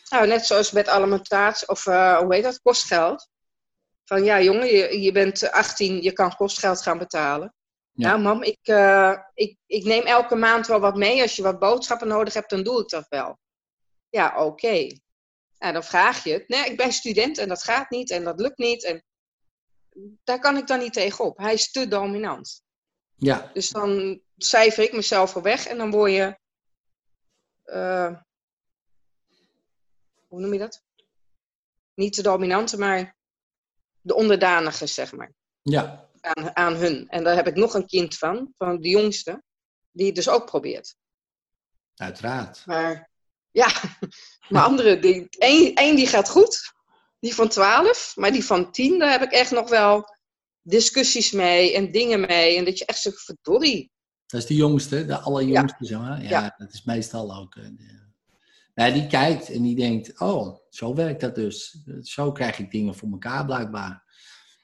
Nou, 0.10 0.28
net 0.28 0.46
zoals 0.46 0.72
met 0.72 0.88
alimentatie, 0.88 1.68
of 1.68 1.86
uh, 1.86 2.18
hoe 2.18 2.34
heet 2.34 2.44
dat, 2.44 2.62
kostgeld. 2.62 3.30
Van 4.06 4.24
ja, 4.24 4.42
jongen, 4.42 4.68
je, 4.68 5.02
je 5.02 5.12
bent 5.12 5.52
18, 5.52 6.02
je 6.02 6.12
kan 6.12 6.36
kostgeld 6.36 6.82
gaan 6.82 6.98
betalen. 6.98 7.54
Ja. 7.92 8.08
Nou, 8.08 8.22
mam, 8.22 8.44
ik, 8.44 8.60
ik, 9.34 9.58
ik 9.66 9.84
neem 9.84 10.04
elke 10.04 10.36
maand 10.36 10.68
wel 10.68 10.80
wat 10.80 10.96
mee. 10.96 11.22
Als 11.22 11.36
je 11.36 11.44
wat 11.44 11.60
boodschappen 11.60 12.08
nodig 12.08 12.34
hebt, 12.34 12.50
dan 12.50 12.64
doe 12.64 12.82
ik 12.82 12.90
dat 12.90 13.06
wel. 13.10 13.38
Ja, 14.10 14.28
oké. 14.36 14.46
Okay. 14.46 15.02
Nou, 15.58 15.74
dan 15.74 15.84
vraag 15.84 16.24
je 16.24 16.34
het. 16.34 16.48
Nee, 16.48 16.66
ik 16.66 16.78
ben 16.78 16.92
student 16.92 17.38
en 17.38 17.48
dat 17.48 17.64
gaat 17.64 17.90
niet 17.90 18.12
en 18.12 18.24
dat 18.24 18.40
lukt 18.40 18.58
niet. 18.58 18.84
En 18.84 19.04
daar 20.24 20.40
kan 20.40 20.58
ik 20.58 20.68
dan 20.68 20.80
niet 20.80 20.94
tegenop. 20.94 21.38
Hij 21.38 21.54
is 21.54 21.72
te 21.72 21.88
dominant. 21.88 22.64
Ja. 23.16 23.52
Dus 23.54 23.70
dan 23.70 24.22
cijfer 24.38 24.84
ik 24.84 24.94
mezelf 24.94 25.36
er 25.36 25.42
weg 25.42 25.66
en 25.66 25.78
dan 25.78 25.92
word 25.92 26.12
je. 26.12 26.40
Uh, 27.66 28.16
hoe 30.28 30.40
noem 30.40 30.54
je 30.54 30.60
dat? 30.60 30.84
Niet 31.94 32.16
de 32.16 32.22
dominante, 32.22 32.78
maar 32.78 33.16
de 34.02 34.16
onderdanige, 34.16 34.88
zeg 34.88 35.12
maar. 35.12 35.34
Ja. 35.62 36.10
Aan, 36.22 36.56
aan 36.56 36.76
hun. 36.76 37.10
En 37.10 37.24
daar 37.24 37.36
heb 37.36 37.48
ik 37.48 37.56
nog 37.56 37.74
een 37.74 37.88
kind 37.88 38.18
van, 38.18 38.54
van 38.58 38.82
de 38.82 38.90
jongste, 38.90 39.44
die 39.92 40.06
het 40.06 40.16
dus 40.16 40.30
ook 40.30 40.46
probeert. 40.46 40.96
Uiteraard. 41.96 42.66
Maar 42.66 43.10
ja, 43.52 43.68
maar 44.50 44.64
andere, 44.64 45.00
die, 45.00 45.30
één 45.76 45.96
die 45.96 46.08
gaat 46.08 46.30
goed, 46.30 46.74
die 47.22 47.36
van 47.36 47.50
12, 47.50 48.14
maar 48.16 48.32
die 48.32 48.46
van 48.46 48.72
10, 48.72 49.00
daar 49.00 49.12
heb 49.12 49.22
ik 49.22 49.32
echt 49.32 49.52
nog 49.52 49.70
wel 49.70 50.06
discussies 50.62 51.32
mee 51.32 51.76
en 51.76 51.92
dingen 51.92 52.20
mee. 52.20 52.58
En 52.58 52.66
dat 52.66 52.78
je 52.78 52.86
echt 52.86 53.02
zegt, 53.02 53.22
verdorie. 53.22 53.92
Dat 54.28 54.42
is 54.42 54.48
de 54.48 54.56
jongste, 54.56 55.06
de 55.06 55.20
allerjongste, 55.20 55.78
ja. 55.80 55.88
zeg 55.88 56.00
maar. 56.00 56.22
Ja, 56.22 56.30
ja, 56.30 56.54
dat 56.58 56.74
is 56.74 56.84
meestal 56.84 57.36
ook. 57.36 57.58
Ja, 58.74 58.90
die 58.90 59.08
kijkt 59.08 59.50
en 59.50 59.62
die 59.62 59.76
denkt, 59.76 60.20
oh, 60.20 60.58
zo 60.70 60.96
werkt 60.96 61.22
dat 61.22 61.36
dus. 61.36 61.78
Zo 62.02 62.32
krijg 62.32 62.60
ik 62.60 62.72
dingen 62.72 62.96
voor 62.96 63.10
elkaar 63.12 63.46
blijkbaar. 63.46 64.04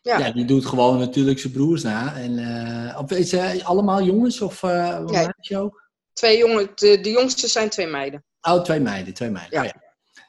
Ja, 0.02 0.20
ja 0.20 0.32
die 0.32 0.46
doet 0.46 0.66
gewoon 0.66 1.00
natuurlijk 1.00 1.40
zijn 1.40 1.54
broers 1.54 1.84
na. 1.84 2.16
En, 2.16 2.32
uh, 2.32 3.00
of 3.00 3.12
is 3.12 3.30
ze 3.30 3.64
allemaal 3.64 4.04
jongens 4.04 4.42
of 4.42 4.64
uh, 4.64 5.00
nee. 5.00 5.28
je 5.38 5.58
ook? 5.58 5.90
Twee 6.14 6.38
jongen, 6.38 6.70
de, 6.76 7.00
de 7.02 7.10
jongste 7.10 7.48
zijn 7.48 7.70
twee 7.70 7.88
meiden. 7.88 8.26
Oh, 8.42 8.62
twee 8.62 8.80
meiden, 8.80 9.14
twee 9.14 9.30
meiden. 9.30 9.64
Ja. 9.64 9.66
Oh, 9.66 9.87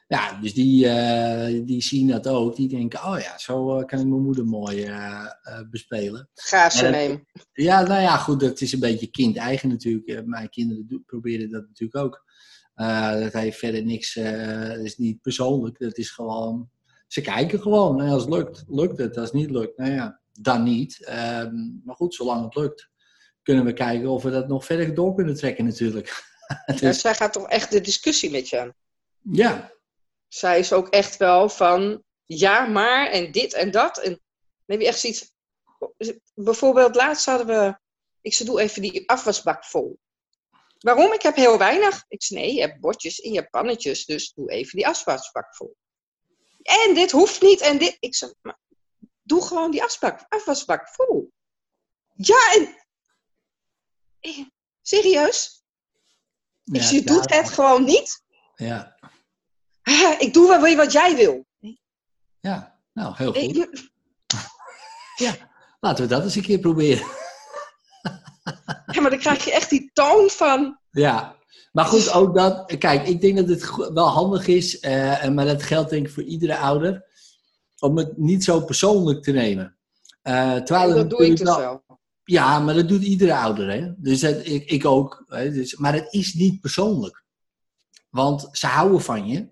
ja. 0.09 0.38
Dus 0.41 0.55
die, 0.55 0.85
uh, 0.85 1.67
die 1.67 1.83
zien 1.83 2.09
dat 2.09 2.29
ook. 2.29 2.57
Die 2.57 2.69
denken, 2.69 3.05
oh 3.05 3.21
ja, 3.21 3.38
zo 3.38 3.67
kan 3.67 3.99
ik 4.00 4.07
mijn 4.07 4.23
moeder 4.23 4.47
mooi 4.47 4.87
uh, 4.87 5.27
uh, 5.49 5.61
bespelen. 5.71 6.29
Ga 6.35 6.71
ze 6.71 6.87
nemen. 6.87 7.27
Ja, 7.53 7.83
nou 7.83 8.03
ja, 8.03 8.17
goed, 8.17 8.41
dat 8.41 8.61
is 8.61 8.73
een 8.73 8.81
beetje 8.81 9.11
kind-eigen 9.11 9.69
natuurlijk. 9.69 10.27
Mijn 10.27 10.49
kinderen 10.49 11.03
proberen 11.07 11.50
dat 11.50 11.67
natuurlijk 11.67 12.05
ook. 12.05 12.25
dat 13.21 13.33
heeft 13.33 13.59
verder 13.59 13.85
niks, 13.85 14.15
dat 14.15 14.79
is 14.79 14.97
niet 14.97 15.21
persoonlijk. 15.21 15.79
Dat 15.79 15.99
is 15.99 16.11
gewoon, 16.11 16.71
ze 17.07 17.21
kijken 17.21 17.61
gewoon. 17.61 18.00
En 18.00 18.09
als 18.09 18.23
het 18.23 18.33
lukt, 18.33 18.65
lukt 18.69 18.99
het. 18.99 19.17
Als 19.17 19.31
het 19.31 19.35
niet 19.35 19.50
lukt, 19.50 19.79
nou 19.79 19.93
ja, 19.93 20.21
dan 20.33 20.62
niet. 20.62 21.05
Ehm, 21.05 21.55
maar 21.85 21.97
goed, 21.97 22.15
zolang 22.15 22.45
het 22.45 22.55
lukt, 22.55 22.91
kunnen 23.43 23.65
we 23.65 23.73
kijken 23.73 24.09
of 24.09 24.23
we 24.23 24.31
dat 24.31 24.49
nog 24.49 24.65
verder 24.65 24.95
door 24.95 25.15
kunnen 25.15 25.35
trekken 25.35 25.65
natuurlijk. 25.65 26.25
dus... 26.67 26.81
ja, 26.81 26.93
zij 26.93 27.15
gaat 27.15 27.33
toch 27.33 27.49
echt 27.49 27.71
de 27.71 27.81
discussie 27.81 28.31
met 28.31 28.49
je 28.49 28.61
aan? 28.61 28.73
Ja, 29.23 29.73
zij 30.28 30.58
is 30.58 30.73
ook 30.73 30.88
echt 30.88 31.16
wel 31.16 31.49
van 31.49 32.02
ja, 32.25 32.66
maar 32.66 33.06
en 33.06 33.32
dit 33.32 33.52
en 33.52 33.70
dat. 33.70 33.99
En 33.99 34.11
dan 34.11 34.20
heb 34.66 34.80
je 34.80 34.87
echt 34.87 35.00
zoiets. 35.00 35.32
Bijvoorbeeld, 36.35 36.94
laatst 36.94 37.26
hadden 37.26 37.47
we. 37.47 37.78
Ik 38.20 38.35
zei, 38.35 38.49
doe 38.49 38.61
even 38.61 38.82
die 38.82 39.08
afwasbak 39.08 39.64
vol. 39.64 39.99
Waarom? 40.78 41.12
Ik 41.12 41.23
heb 41.23 41.37
heel 41.37 41.58
weinig. 41.58 42.04
Ik 42.08 42.23
zei, 42.23 42.40
nee, 42.40 42.54
je 42.54 42.61
hebt 42.61 42.80
bordjes 42.80 43.20
en 43.20 43.30
je 43.30 43.38
hebt 43.38 43.50
pannetjes, 43.50 44.04
dus 44.04 44.32
doe 44.32 44.50
even 44.50 44.76
die 44.76 44.87
afwasbak 44.87 45.56
vol. 45.56 45.76
En 46.62 46.94
dit 46.94 47.11
hoeft 47.11 47.42
niet 47.42 47.61
en 47.61 47.78
dit. 47.78 47.97
Ik 48.00 48.14
zei, 48.14 48.32
maar 48.40 48.58
doe 49.23 49.47
gewoon 49.47 49.70
die 49.70 49.82
afwasbak, 49.82 50.26
afwasbak 50.28 50.88
vol. 50.88 51.32
Ja, 52.14 52.54
en. 52.54 52.87
Serieus? 54.82 55.62
Ja, 56.64 56.82
ik 56.82 56.90
je 56.90 57.02
doet 57.02 57.30
het 57.30 57.50
gewoon 57.50 57.85
niet. 57.85 58.23
Ja. 58.54 58.98
Ik 60.18 60.33
doe 60.33 60.49
wel 60.49 60.76
wat 60.76 60.92
jij 60.92 61.16
wil. 61.16 61.47
Ja, 62.40 62.78
nou, 62.92 63.14
heel 63.16 63.33
goed. 63.33 63.68
Ja, 65.16 65.35
laten 65.80 66.04
we 66.04 66.11
dat 66.11 66.23
eens 66.23 66.35
een 66.35 66.42
keer 66.42 66.59
proberen. 66.59 67.07
Ja, 68.87 69.00
maar 69.00 69.11
dan 69.11 69.18
krijg 69.18 69.45
je 69.45 69.52
echt 69.52 69.71
die 69.71 69.90
toon 69.92 70.30
van... 70.30 70.78
Ja, 70.90 71.37
maar 71.73 71.85
goed, 71.85 72.12
ook 72.12 72.35
dat... 72.35 72.76
Kijk, 72.78 73.07
ik 73.07 73.21
denk 73.21 73.37
dat 73.37 73.49
het 73.49 73.92
wel 73.92 74.07
handig 74.07 74.47
is, 74.47 74.83
uh, 74.83 75.28
maar 75.28 75.45
dat 75.45 75.62
geldt 75.62 75.90
denk 75.90 76.07
ik 76.07 76.12
voor 76.12 76.23
iedere 76.23 76.57
ouder, 76.57 77.04
om 77.78 77.97
het 77.97 78.16
niet 78.16 78.45
zo 78.45 78.61
persoonlijk 78.61 79.23
te 79.23 79.30
nemen. 79.30 79.76
Uh, 80.23 80.54
terwijl 80.54 80.95
dat 80.95 81.11
doe 81.11 81.26
ik 81.26 81.37
dus 81.37 81.40
wel, 81.40 81.59
wel. 81.59 81.99
Ja, 82.25 82.59
maar 82.59 82.75
dat 82.75 82.88
doet 82.88 83.02
iedere 83.02 83.35
ouder, 83.35 83.71
hè. 83.71 83.92
Dus 83.97 84.21
dat, 84.21 84.47
ik, 84.47 84.71
ik 84.71 84.85
ook. 84.85 85.25
Hè? 85.26 85.52
Dus, 85.52 85.76
maar 85.76 85.95
het 85.95 86.12
is 86.12 86.35
niet 86.35 86.61
persoonlijk. 86.61 87.25
Want 88.11 88.49
ze 88.52 88.66
houden 88.66 89.00
van 89.00 89.26
je. 89.26 89.49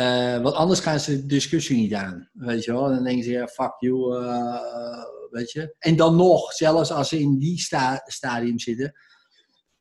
Uh, 0.00 0.42
want 0.42 0.54
anders 0.54 0.80
gaan 0.80 1.00
ze 1.00 1.16
de 1.20 1.26
discussie 1.26 1.76
niet 1.76 1.94
aan. 1.94 2.30
Weet 2.32 2.64
je 2.64 2.72
wel? 2.72 2.88
Dan 2.88 3.04
denken 3.04 3.24
ze, 3.24 3.30
ja, 3.30 3.46
fuck 3.46 3.74
you. 3.78 4.22
Uh, 4.22 5.04
weet 5.30 5.50
je? 5.50 5.74
En 5.78 5.96
dan 5.96 6.16
nog, 6.16 6.52
zelfs 6.52 6.92
als 6.92 7.08
ze 7.08 7.20
in 7.20 7.38
die 7.38 7.58
sta 7.58 8.02
stadium 8.06 8.58
zitten. 8.58 8.92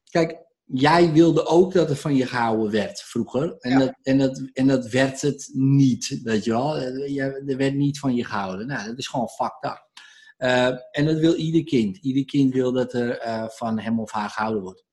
Kijk, 0.09 0.37
jij 0.65 1.11
wilde 1.11 1.45
ook 1.45 1.73
dat 1.73 1.89
er 1.89 1.95
van 1.95 2.15
je 2.15 2.25
gehouden 2.25 2.71
werd 2.71 3.01
vroeger. 3.01 3.55
En, 3.59 3.71
ja. 3.71 3.79
dat, 3.79 3.93
en, 4.01 4.17
dat, 4.17 4.49
en 4.53 4.67
dat 4.67 4.89
werd 4.89 5.21
het 5.21 5.49
niet. 5.53 6.19
Weet 6.23 6.43
je 6.43 6.51
wel? 6.51 6.77
Er 6.77 7.57
werd 7.57 7.75
niet 7.75 7.99
van 7.99 8.15
je 8.15 8.25
gehouden. 8.25 8.67
Nou, 8.67 8.87
dat 8.87 8.97
is 8.97 9.07
gewoon 9.07 9.29
fucked 9.29 9.71
up. 9.71 9.89
Uh, 10.37 10.67
en 10.91 11.05
dat 11.05 11.17
wil 11.17 11.35
ieder 11.35 11.63
kind. 11.63 11.97
Ieder 11.97 12.25
kind 12.25 12.53
wil 12.53 12.71
dat 12.71 12.93
er 12.93 13.19
van 13.51 13.79
hem 13.79 13.99
of 13.99 14.11
haar 14.11 14.29
gehouden 14.29 14.61
wordt. 14.61 14.83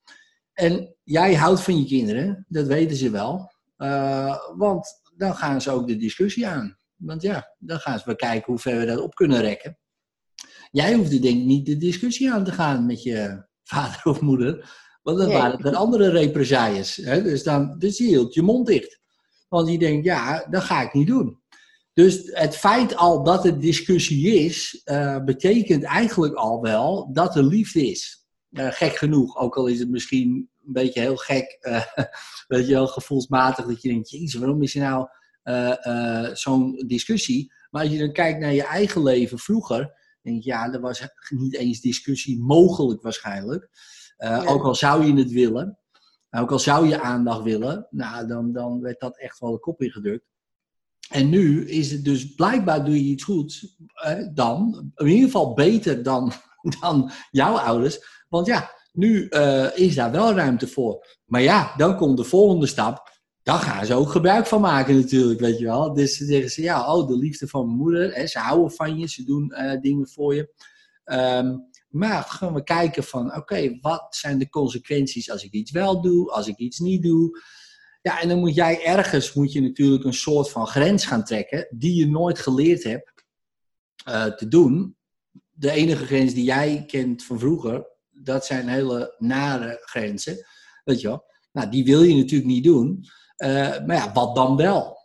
En 0.53 0.95
jij 1.03 1.35
houdt 1.35 1.61
van 1.61 1.79
je 1.79 1.85
kinderen, 1.85 2.47
dat 2.49 2.67
weten 2.67 2.97
ze 2.97 3.11
wel. 3.11 3.53
want 4.57 5.01
dan 5.23 5.37
gaan 5.37 5.61
ze 5.61 5.71
ook 5.71 5.87
de 5.87 5.97
discussie 5.97 6.47
aan. 6.47 6.79
Want 6.97 7.23
ja, 7.23 7.55
dan 7.59 7.79
gaan 7.79 7.99
ze 7.99 8.17
kijken 8.17 8.53
hoe 8.53 8.59
ver 8.59 8.79
we 8.79 8.87
dat 8.87 9.01
op 9.01 9.15
kunnen 9.15 9.41
rekken. 9.41 9.79
Jij 10.71 10.95
hoefde 10.95 11.19
denk 11.19 11.39
ik 11.39 11.45
niet 11.45 11.67
de 11.67 11.77
discussie 11.77 12.33
aan 12.33 12.45
te 12.45 12.53
gaan 12.53 12.87
met 12.87 13.03
je 13.03 13.45
vader 13.73 14.01
of 14.05 14.21
moeder. 14.21 14.71
Want 15.03 15.19
dan 15.19 15.29
waren 15.29 15.63
het 15.63 15.75
andere 15.75 16.09
represailles. 16.11 16.97
Hè? 16.97 17.23
Dus, 17.23 17.43
dan, 17.43 17.79
dus 17.79 17.99
je 17.99 18.05
hield 18.05 18.35
je 18.35 18.43
mond 18.43 18.67
dicht. 18.67 19.01
Want 19.49 19.71
je 19.71 19.79
denkt, 19.79 20.05
ja, 20.05 20.47
dat 20.51 20.63
ga 20.63 20.83
ik 20.83 20.93
niet 20.93 21.07
doen. 21.07 21.41
Dus 21.93 22.21
het 22.25 22.57
feit 22.57 22.97
al 22.97 23.23
dat 23.23 23.45
er 23.45 23.61
discussie 23.61 24.45
is, 24.45 24.83
uh, 24.85 25.25
betekent 25.25 25.83
eigenlijk 25.83 26.35
al 26.35 26.61
wel 26.61 27.13
dat 27.13 27.37
er 27.37 27.45
liefde 27.45 27.87
is. 27.87 28.27
Uh, 28.51 28.67
gek 28.71 28.97
genoeg, 28.97 29.37
ook 29.37 29.57
al 29.57 29.67
is 29.67 29.79
het 29.79 29.91
misschien 29.91 30.51
een 30.67 30.73
beetje 30.73 31.01
heel 31.01 31.17
gek, 31.17 31.59
uh, 31.61 31.83
weet 32.49 32.67
je 32.67 32.73
wel, 32.73 32.87
gevoelsmatig, 32.87 33.67
dat 33.67 33.83
je 33.83 33.89
denkt, 33.89 34.11
jezus, 34.11 34.35
waarom 34.35 34.63
is 34.63 34.75
er 34.75 34.81
nou 34.81 35.09
zo'n 36.35 36.85
discussie? 36.87 37.53
Maar 37.71 37.83
als 37.83 37.93
je 37.93 37.99
dan 37.99 38.13
kijkt 38.13 38.41
naar 38.41 38.53
je 38.53 38.65
eigen 38.65 39.03
leven 39.03 39.39
vroeger, 39.39 39.95
denk 40.23 40.43
je, 40.43 40.51
ja, 40.51 40.73
er 40.73 40.81
was 40.81 41.07
niet 41.29 41.55
eens 41.55 41.81
discussie 41.81 42.41
mogelijk 42.41 43.03
waarschijnlijk. 43.03 43.69
Ja. 44.17 44.45
Ook 44.45 44.65
al 44.65 44.75
zou 44.75 45.05
je 45.05 45.15
het 45.15 45.31
willen, 45.31 45.79
ook 46.31 46.51
al 46.51 46.59
zou 46.59 46.89
je 46.89 47.01
aandacht 47.01 47.43
willen, 47.43 47.87
nou, 47.91 48.27
dan, 48.27 48.53
dan 48.53 48.81
werd 48.81 49.01
dat 49.01 49.19
echt 49.19 49.39
wel 49.39 49.53
de 49.53 49.59
kop 49.59 49.83
ingedrukt. 49.83 50.25
En 51.09 51.29
nu 51.29 51.69
is 51.69 51.91
het 51.91 52.05
dus 52.05 52.35
blijkbaar 52.35 52.85
doe 52.85 52.95
je 52.95 53.11
iets 53.11 53.25
goeds, 53.25 53.77
dan, 54.35 54.91
in 54.95 55.07
ieder 55.07 55.25
geval 55.25 55.55
beter 55.55 56.03
dan, 56.03 56.33
dan 56.81 57.11
jouw 57.31 57.57
ouders. 57.57 58.25
Want 58.29 58.47
ja, 58.47 58.71
nu 58.93 59.27
uh, 59.31 59.77
is 59.79 59.95
daar 59.95 60.11
wel 60.11 60.35
ruimte 60.35 60.69
voor. 60.69 61.07
Maar 61.25 61.43
ja, 61.43 61.75
dan 61.77 61.97
komt 61.97 62.17
de 62.17 62.25
volgende 62.25 62.67
stap. 62.67 63.11
Daar 63.43 63.59
gaan 63.59 63.87
ze 63.87 63.95
ook 63.95 64.11
gebruik 64.11 64.47
van 64.47 64.61
maken 64.61 64.97
natuurlijk, 64.97 65.41
weet 65.41 65.59
je 65.59 65.65
wel. 65.65 65.95
Dus 65.95 66.19
dan 66.19 66.29
zeggen 66.29 66.51
ze, 66.51 66.63
ja, 66.63 66.95
oh, 66.95 67.09
de 67.09 67.17
liefde 67.17 67.49
van 67.49 67.67
mijn 67.67 67.79
moeder. 67.79 68.15
Hè, 68.15 68.27
ze 68.27 68.39
houden 68.39 68.73
van 68.73 68.99
je, 68.99 69.09
ze 69.09 69.25
doen 69.25 69.55
uh, 69.57 69.81
dingen 69.81 70.09
voor 70.09 70.35
je. 70.35 70.55
Ehm, 71.05 71.57
maar 71.89 72.23
gaan 72.23 72.55
we 72.55 72.63
kijken 72.63 73.05
van, 73.05 73.37
oké, 73.37 73.79
wat 73.81 74.07
zijn 74.11 74.39
de 74.39 74.49
consequenties 74.49 75.31
als 75.31 75.45
ik 75.45 75.53
iets 75.53 75.71
wel 75.71 76.03
doe, 76.03 76.31
als 76.31 76.47
ik 76.47 76.57
iets 76.57 76.79
niet 76.79 77.03
doe. 77.03 77.41
Ja, 78.03 78.21
en 78.21 78.29
dan 78.29 78.39
moet 78.39 78.55
jij 78.55 78.85
ergens, 78.85 79.33
moet 79.33 79.53
je 79.53 79.61
natuurlijk 79.61 80.05
een 80.05 80.15
soort 80.15 80.51
van 80.51 80.67
grens 80.67 81.05
gaan 81.05 81.25
trekken, 81.25 81.67
die 81.71 81.95
je 81.95 82.11
nooit 82.11 82.39
geleerd 82.39 82.85
hebt 82.85 83.13
uh, 84.09 84.25
te 84.25 84.49
doen. 84.49 84.97
De 85.51 85.71
enige 85.71 86.07
grens 86.07 86.35
die 86.35 86.45
jij 86.45 86.85
kent 86.87 87.25
van 87.25 87.39
vroeger, 87.39 87.92
dat 88.23 88.47
zijn 88.47 88.69
hele 88.69 89.15
nare 89.19 89.79
grenzen, 89.81 90.47
weet 90.85 91.01
je 91.01 91.09
wel. 91.09 91.25
Nou, 91.53 91.71
die 91.71 91.85
wil 91.85 92.03
je 92.03 92.15
natuurlijk 92.15 92.51
niet 92.51 92.65
doen. 92.65 93.05
Uh, 93.37 93.49
maar 93.87 93.97
ja, 93.97 94.13
wat 94.13 94.35
dan 94.35 94.57
wel? 94.57 95.01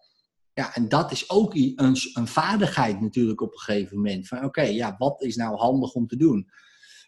Ja, 0.53 0.75
en 0.75 0.89
dat 0.89 1.12
is 1.12 1.29
ook 1.29 1.53
een, 1.53 1.97
een 2.13 2.27
vaardigheid 2.27 3.01
natuurlijk 3.01 3.41
op 3.41 3.51
een 3.51 3.59
gegeven 3.59 3.95
moment. 3.95 4.27
Van 4.27 4.43
oké, 4.43 4.62
ja, 4.62 4.95
wat 4.97 5.24
is 5.24 5.36
nou 5.36 5.57
handig 5.57 5.93
om 5.93 6.07
te 6.07 6.15
doen? 6.17 6.50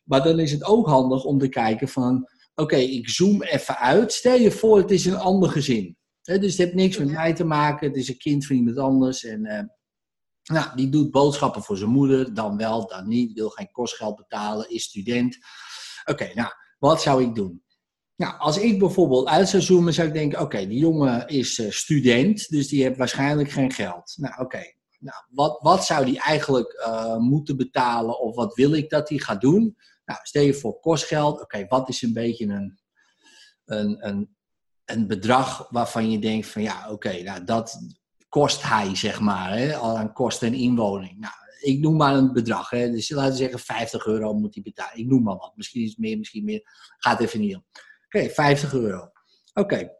Maar 0.06 0.24
dan 0.24 0.39
is 0.39 0.51
het 0.51 0.63
ook 0.63 0.88
handig 0.88 1.24
om 1.24 1.39
te 1.39 1.50
kijken 1.50 1.88
van, 1.88 2.30
oké, 2.56 2.75
ik 2.75 3.10
zoom 3.10 3.44
even 3.44 3.78
uit. 3.78 4.13
Stel 4.13 4.36
je 4.36 4.51
voor, 4.51 4.78
het 4.78 4.92
is 4.92 5.06
een 5.06 5.18
ander 5.18 5.50
gezin. 5.50 5.98
dus 6.22 6.39
het 6.42 6.58
heeft 6.58 6.74
niks 6.74 6.98
met 6.98 7.12
mij 7.12 7.34
te 7.34 7.44
maken. 7.44 7.88
Het 7.88 7.98
is 7.98 8.10
een 8.10 8.18
kind 8.18 8.46
van 8.46 8.56
iemand 8.56 8.78
anders. 8.78 9.24
En 9.24 9.46
uh, 9.46 9.62
nou, 10.56 10.75
die 10.75 10.89
doet 10.89 11.12
boodschappen 11.12 11.63
voor 11.63 11.78
zijn 11.78 11.89
moeder. 11.89 12.34
Dan 12.34 12.58
wel, 12.58 12.88
dan 12.88 13.08
niet. 13.08 13.34
Wil 13.34 13.50
geen 13.50 13.72
kostgeld 13.72 14.16
betalen. 14.16 14.70
Is 14.70 14.84
student. 14.84 15.38
Oké, 16.10 16.32
nou, 16.34 16.51
wat 16.80 17.01
zou 17.01 17.24
ik 17.24 17.36
doen? 17.36 17.63
Nou, 18.16 18.38
als 18.38 18.58
ik 18.58 18.80
bijvoorbeeld 18.80 19.28
uit 19.28 19.50
zou 19.50 19.63
zoomen, 19.63 19.94
zou 19.94 20.08
ik 20.08 20.13
denken: 20.13 20.42
oké, 20.42 20.68
die 20.68 20.80
jongen 20.80 21.28
is 21.28 21.58
uh, 21.58 21.72
student, 21.72 22.50
dus 22.50 22.68
die 22.68 22.84
heeft 22.84 22.98
waarschijnlijk 22.98 23.51
geen 23.51 23.72
geld. 23.72 24.13
Nou, 24.18 24.42
oké. 24.42 24.78
Nou, 25.00 25.24
wat, 25.30 25.60
wat 25.62 25.86
zou 25.86 26.06
die 26.06 26.20
eigenlijk 26.20 26.84
uh, 26.88 27.18
moeten 27.18 27.58
betalen 27.58 28.20
of 28.20 28.36
wat 28.36 28.56
wil 28.56 28.74
ik 28.74 28.89
dat 28.89 29.10
hij 29.10 29.18
gaat 29.18 29.42
doen? 29.42 29.78
Nou, 30.06 30.20
stel 30.24 30.44
je 30.44 30.54
voor 30.54 30.80
kostgeld. 30.80 31.42
Oké, 31.42 31.66
wat 31.68 31.89
is 31.89 32.01
een 32.01 32.13
beetje 32.13 32.46
een, 32.46 32.80
een, 33.66 34.08
een, 34.08 34.36
een 34.86 35.08
bedrag 35.08 35.68
waarvan 35.70 36.12
je 36.12 36.20
denkt 36.20 36.48
van 36.48 36.62
ja, 36.62 36.92
oké, 36.92 37.22
nou, 37.22 37.44
dat 37.44 37.78
kost 38.30 38.63
hij, 38.63 38.96
zeg 38.96 39.20
maar, 39.20 39.58
hè, 39.58 39.75
al 39.75 39.98
aan 39.98 40.13
kosten 40.13 40.48
en 40.48 40.54
inwoning. 40.54 41.20
Nou, 41.20 41.34
ik 41.60 41.80
noem 41.80 41.96
maar 41.96 42.16
een 42.16 42.34
bedrag. 42.34 42.70
Hè. 42.70 42.92
Dus 42.92 43.10
laten 43.10 43.32
we 43.32 43.38
zeggen 43.38 43.60
50 43.60 44.06
euro 44.06 44.34
moet 44.34 44.54
hij 44.54 44.63
betalen. 44.63 44.98
Ik 44.98 45.08
noem 45.08 45.24
maar 45.24 45.38
wat. 45.38 45.51
Misschien 45.56 45.82
iets 45.82 45.96
meer, 45.96 46.18
misschien 46.18 46.44
meer. 46.44 46.62
Gaat 46.98 47.20
even 47.20 47.39
niet 47.39 47.56
om. 47.56 47.66
Oké, 48.06 48.30
50 48.30 48.74
euro. 48.74 49.12
Oké. 49.54 49.92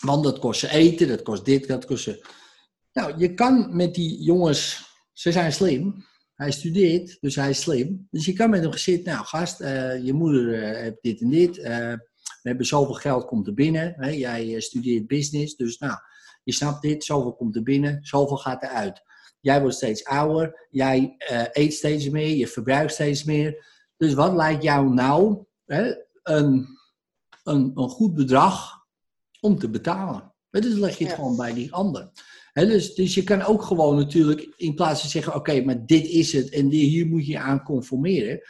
Want 0.00 0.24
dat 0.24 0.38
kost 0.38 0.60
ze 0.60 0.70
eten, 0.70 1.08
dat 1.08 1.22
kost 1.22 1.44
dit, 1.44 1.68
dat 1.68 1.84
kost 1.84 2.04
ze... 2.04 2.26
Nou, 2.92 3.18
je 3.18 3.34
kan 3.34 3.76
met 3.76 3.94
die 3.94 4.22
jongens... 4.22 4.92
Ze 5.12 5.32
zijn 5.32 5.52
slim. 5.52 6.04
Hij 6.34 6.50
studeert, 6.50 7.18
dus 7.20 7.34
hij 7.34 7.50
is 7.50 7.60
slim. 7.60 8.06
Dus 8.10 8.24
je 8.24 8.32
kan 8.32 8.50
met 8.50 8.62
hem 8.62 8.72
zitten, 8.72 9.12
nou 9.12 9.26
gast, 9.26 9.60
uh, 9.60 10.04
je 10.04 10.12
moeder 10.12 10.44
uh, 10.44 10.76
heeft 10.76 11.02
dit 11.02 11.20
en 11.20 11.28
dit. 11.30 11.58
Uh, 11.58 11.64
we 11.64 12.48
hebben 12.50 12.66
zoveel 12.66 12.94
geld 12.94 13.24
komt 13.24 13.46
er 13.46 13.54
binnen. 13.54 13.94
Hè? 13.96 14.08
Jij 14.08 14.60
studeert 14.60 15.06
business, 15.06 15.56
dus 15.56 15.78
nou, 15.78 15.98
je 16.44 16.52
snapt 16.52 16.82
dit, 16.82 17.04
zoveel 17.04 17.34
komt 17.34 17.56
er 17.56 17.62
binnen, 17.62 17.98
zoveel 18.02 18.36
gaat 18.36 18.62
eruit. 18.62 19.02
Jij 19.44 19.60
wordt 19.60 19.76
steeds 19.76 20.04
ouder, 20.04 20.66
jij 20.70 21.16
eet 21.52 21.74
steeds 21.74 22.08
meer, 22.08 22.36
je 22.36 22.48
verbruikt 22.48 22.92
steeds 22.92 23.24
meer. 23.24 23.66
Dus 23.96 24.14
wat 24.14 24.32
lijkt 24.32 24.62
jou 24.62 24.94
nou 24.94 25.44
hè, 25.64 25.94
een, 26.22 26.66
een, 27.42 27.70
een 27.74 27.88
goed 27.88 28.14
bedrag 28.14 28.72
om 29.40 29.58
te 29.58 29.70
betalen? 29.70 30.34
Dus 30.50 30.74
leg 30.74 30.98
je 30.98 31.04
het 31.04 31.14
gewoon 31.14 31.36
bij 31.36 31.52
die 31.52 31.72
ander 31.72 32.12
dus, 32.54 32.94
dus 32.94 33.14
je 33.14 33.24
kan 33.24 33.42
ook 33.42 33.62
gewoon 33.62 33.96
natuurlijk, 33.96 34.48
in 34.56 34.74
plaats 34.74 35.00
van 35.00 35.10
zeggen, 35.10 35.34
oké, 35.34 35.60
maar 35.60 35.86
dit 35.86 36.06
is 36.06 36.32
het 36.32 36.50
en 36.50 36.70
hier 36.70 37.06
moet 37.06 37.26
je 37.26 37.38
aan 37.38 37.62
conformeren. 37.62 38.40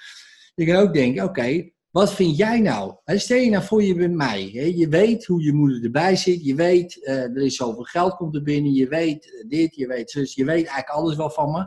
Je 0.55 0.67
kan 0.67 0.77
ook 0.77 0.95
denken, 0.95 1.25
oké, 1.25 1.71
wat 1.95 2.15
vind 2.15 2.37
jij 2.37 2.61
nou? 2.61 2.97
stel 3.05 3.37
je 3.37 3.51
nou 3.51 3.65
voor 3.65 3.83
je 3.83 3.95
bent 3.95 4.15
mij. 4.15 4.53
je 4.53 4.89
weet 4.89 5.25
hoe 5.25 5.43
je 5.43 5.53
moeder 5.53 5.85
erbij 5.85 6.17
zit. 6.17 6.45
Je 6.45 6.55
weet, 6.55 6.97
uh, 6.97 7.23
er 7.23 7.37
is 7.37 7.57
zoveel 7.57 7.83
geld 7.83 8.15
komt 8.17 8.35
er 8.35 8.43
binnen. 8.43 8.73
Je 8.73 8.89
weet 8.89 9.45
dit, 9.49 9.75
je 9.75 9.87
weet 9.87 10.11
zus. 10.11 10.35
Je 10.35 10.45
weet 10.45 10.67
eigenlijk 10.67 10.89
alles 10.89 11.17
wel 11.17 11.31
van 11.31 11.51
me. 11.51 11.67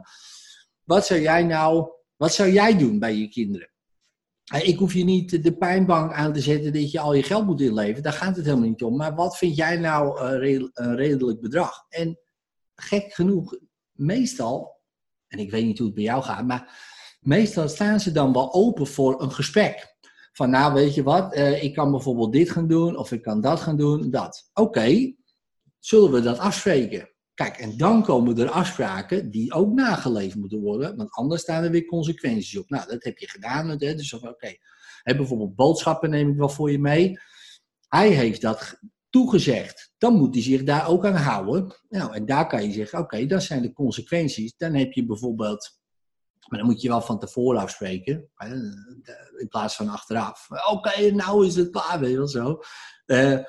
Wat 0.83 1.05
zou 1.05 1.21
jij 1.21 1.43
nou, 1.43 1.91
wat 2.15 2.33
zou 2.33 2.51
jij 2.51 2.77
doen 2.77 2.99
bij 2.99 3.15
je 3.15 3.29
kinderen? 3.29 3.69
Ik 4.61 4.77
hoef 4.77 4.93
je 4.93 5.03
niet 5.03 5.43
de 5.43 5.57
pijnbank 5.57 6.13
aan 6.13 6.33
te 6.33 6.41
zetten 6.41 6.73
dat 6.73 6.91
je 6.91 6.99
al 6.99 7.13
je 7.13 7.23
geld 7.23 7.45
moet 7.45 7.61
inleveren. 7.61 8.03
Daar 8.03 8.13
gaat 8.13 8.35
het 8.35 8.45
helemaal 8.45 8.69
niet 8.69 8.83
om. 8.83 8.97
Maar 8.97 9.15
wat 9.15 9.37
vind 9.37 9.55
jij 9.55 9.77
nou 9.77 10.21
een 10.73 10.95
redelijk 10.95 11.41
bedrag? 11.41 11.85
En 11.89 12.19
gek 12.75 13.13
genoeg, 13.13 13.57
meestal, 13.91 14.81
en 15.27 15.39
ik 15.39 15.51
weet 15.51 15.65
niet 15.65 15.77
hoe 15.77 15.87
het 15.87 15.95
bij 15.95 16.03
jou 16.03 16.23
gaat, 16.23 16.45
maar 16.45 16.79
meestal 17.19 17.69
staan 17.69 17.99
ze 17.99 18.11
dan 18.11 18.33
wel 18.33 18.53
open 18.53 18.87
voor 18.87 19.21
een 19.21 19.31
gesprek. 19.31 19.96
Van 20.37 20.49
nou, 20.49 20.73
weet 20.73 20.93
je 20.93 21.03
wat, 21.03 21.35
uh, 21.35 21.63
ik 21.63 21.73
kan 21.73 21.91
bijvoorbeeld 21.91 22.33
dit 22.33 22.49
gaan 22.49 22.67
doen, 22.67 22.97
of 22.97 23.11
ik 23.11 23.21
kan 23.21 23.41
dat 23.41 23.59
gaan 23.59 23.77
doen, 23.77 24.09
dat. 24.11 24.49
Oké, 24.53 25.13
zullen 25.79 26.11
we 26.11 26.21
dat 26.21 26.37
afspreken? 26.37 27.09
Kijk, 27.33 27.57
en 27.57 27.77
dan 27.77 28.03
komen 28.03 28.37
er 28.37 28.49
afspraken 28.49 29.31
die 29.31 29.53
ook 29.53 29.73
nageleefd 29.73 30.35
moeten 30.35 30.61
worden, 30.61 30.95
want 30.95 31.11
anders 31.11 31.41
staan 31.41 31.63
er 31.63 31.71
weer 31.71 31.85
consequenties 31.85 32.57
op. 32.57 32.69
Nou, 32.69 32.87
dat 32.87 33.03
heb 33.03 33.17
je 33.17 33.29
gedaan. 33.29 33.77
Dus 33.77 34.13
oké, 34.13 34.55
bijvoorbeeld 35.03 35.55
boodschappen 35.55 36.09
neem 36.09 36.29
ik 36.29 36.37
wel 36.37 36.49
voor 36.49 36.71
je 36.71 36.79
mee. 36.79 37.19
Hij 37.87 38.09
heeft 38.09 38.41
dat 38.41 38.79
toegezegd. 39.09 39.93
Dan 39.97 40.13
moet 40.13 40.33
hij 40.33 40.43
zich 40.43 40.63
daar 40.63 40.87
ook 40.87 41.05
aan 41.05 41.15
houden. 41.15 41.75
Nou, 41.89 42.13
en 42.13 42.25
daar 42.25 42.47
kan 42.47 42.63
je 42.63 42.71
zeggen, 42.71 42.99
oké, 42.99 43.25
dat 43.25 43.43
zijn 43.43 43.61
de 43.61 43.73
consequenties. 43.73 44.53
Dan 44.57 44.73
heb 44.73 44.91
je 44.91 45.05
bijvoorbeeld, 45.05 45.76
maar 46.47 46.59
dan 46.59 46.67
moet 46.67 46.81
je 46.81 46.87
wel 46.87 47.01
van 47.01 47.19
tevoren 47.19 47.61
afspreken, 47.61 48.29
in 49.37 49.47
plaats 49.47 49.75
van 49.75 49.89
achteraf. 49.89 50.47
Oké, 50.71 51.11
nou 51.11 51.45
is 51.45 51.55
het 51.55 51.69
klaar, 51.69 51.99
weet 51.99 52.15
wel 52.15 52.27
zo. 52.27 52.59
Uh, 53.05 53.39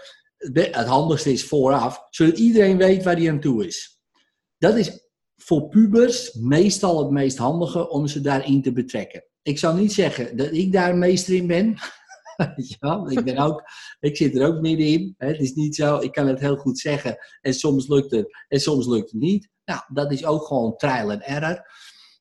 het 0.55 0.87
handigste 0.87 1.33
is 1.33 1.45
vooraf, 1.45 2.07
zodat 2.11 2.39
iedereen 2.39 2.77
weet 2.77 3.03
waar 3.05 3.17
hij 3.17 3.31
aan 3.31 3.41
toe 3.41 3.67
is. 3.67 4.01
Dat 4.59 4.77
is 4.77 5.11
voor 5.37 5.69
pubers 5.69 6.33
meestal 6.33 6.99
het 6.99 7.11
meest 7.11 7.39
handige 7.39 7.89
om 7.89 8.07
ze 8.07 8.21
daarin 8.21 8.63
te 8.63 8.73
betrekken. 8.73 9.25
Ik 9.43 9.59
zou 9.59 9.81
niet 9.81 9.93
zeggen 9.93 10.37
dat 10.37 10.53
ik 10.53 10.73
daar 10.73 10.97
meester 10.97 11.35
in 11.35 11.47
ben, 11.47 11.79
ja, 12.81 13.05
ik, 13.09 13.25
ben 13.25 13.39
ook, 13.39 13.63
ik 14.01 14.17
zit 14.17 14.37
er 14.37 14.47
ook 14.47 14.61
middenin. 14.61 15.15
Hè. 15.19 15.27
Het 15.27 15.41
is 15.41 15.55
niet 15.55 15.75
zo, 15.75 15.99
ik 15.99 16.13
kan 16.13 16.27
het 16.27 16.41
heel 16.41 16.57
goed 16.57 16.79
zeggen 16.79 17.19
en 17.41 17.55
soms 17.55 17.89
lukt 17.89 18.11
het 18.11 18.45
en 18.49 18.61
soms 18.61 18.87
lukt 18.87 19.11
het 19.11 19.21
niet. 19.21 19.49
Nou, 19.65 19.81
dat 19.93 20.13
is 20.13 20.25
ook 20.25 20.47
gewoon 20.47 20.77
trial 20.77 21.11
and 21.11 21.23
error. 21.23 21.65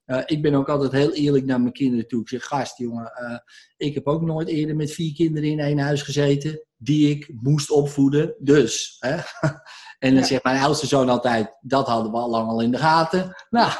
Uh, 0.07 0.21
ik 0.25 0.41
ben 0.41 0.53
ook 0.53 0.69
altijd 0.69 0.91
heel 0.91 1.13
eerlijk 1.13 1.45
naar 1.45 1.61
mijn 1.61 1.73
kinderen 1.73 2.07
toe. 2.07 2.21
Ik 2.21 2.29
zeg, 2.29 2.45
gast 2.45 2.77
jongen, 2.77 3.11
uh, 3.21 3.37
ik 3.77 3.93
heb 3.93 4.07
ook 4.07 4.21
nooit 4.21 4.47
eerder 4.47 4.75
met 4.75 4.91
vier 4.91 5.13
kinderen 5.13 5.49
in 5.49 5.59
één 5.59 5.79
huis 5.79 6.01
gezeten 6.01 6.61
die 6.77 7.09
ik 7.09 7.31
moest 7.41 7.71
opvoeden. 7.71 8.35
Dus, 8.39 8.95
hè? 8.99 9.15
en 10.05 10.11
dan 10.13 10.19
ja. 10.19 10.23
zegt 10.23 10.43
mijn 10.43 10.61
oudste 10.61 10.87
zoon 10.87 11.09
altijd, 11.09 11.57
dat 11.61 11.87
hadden 11.87 12.11
we 12.11 12.17
al 12.17 12.29
lang 12.29 12.49
al 12.49 12.61
in 12.61 12.71
de 12.71 12.77
gaten. 12.77 13.35
Nou, 13.49 13.71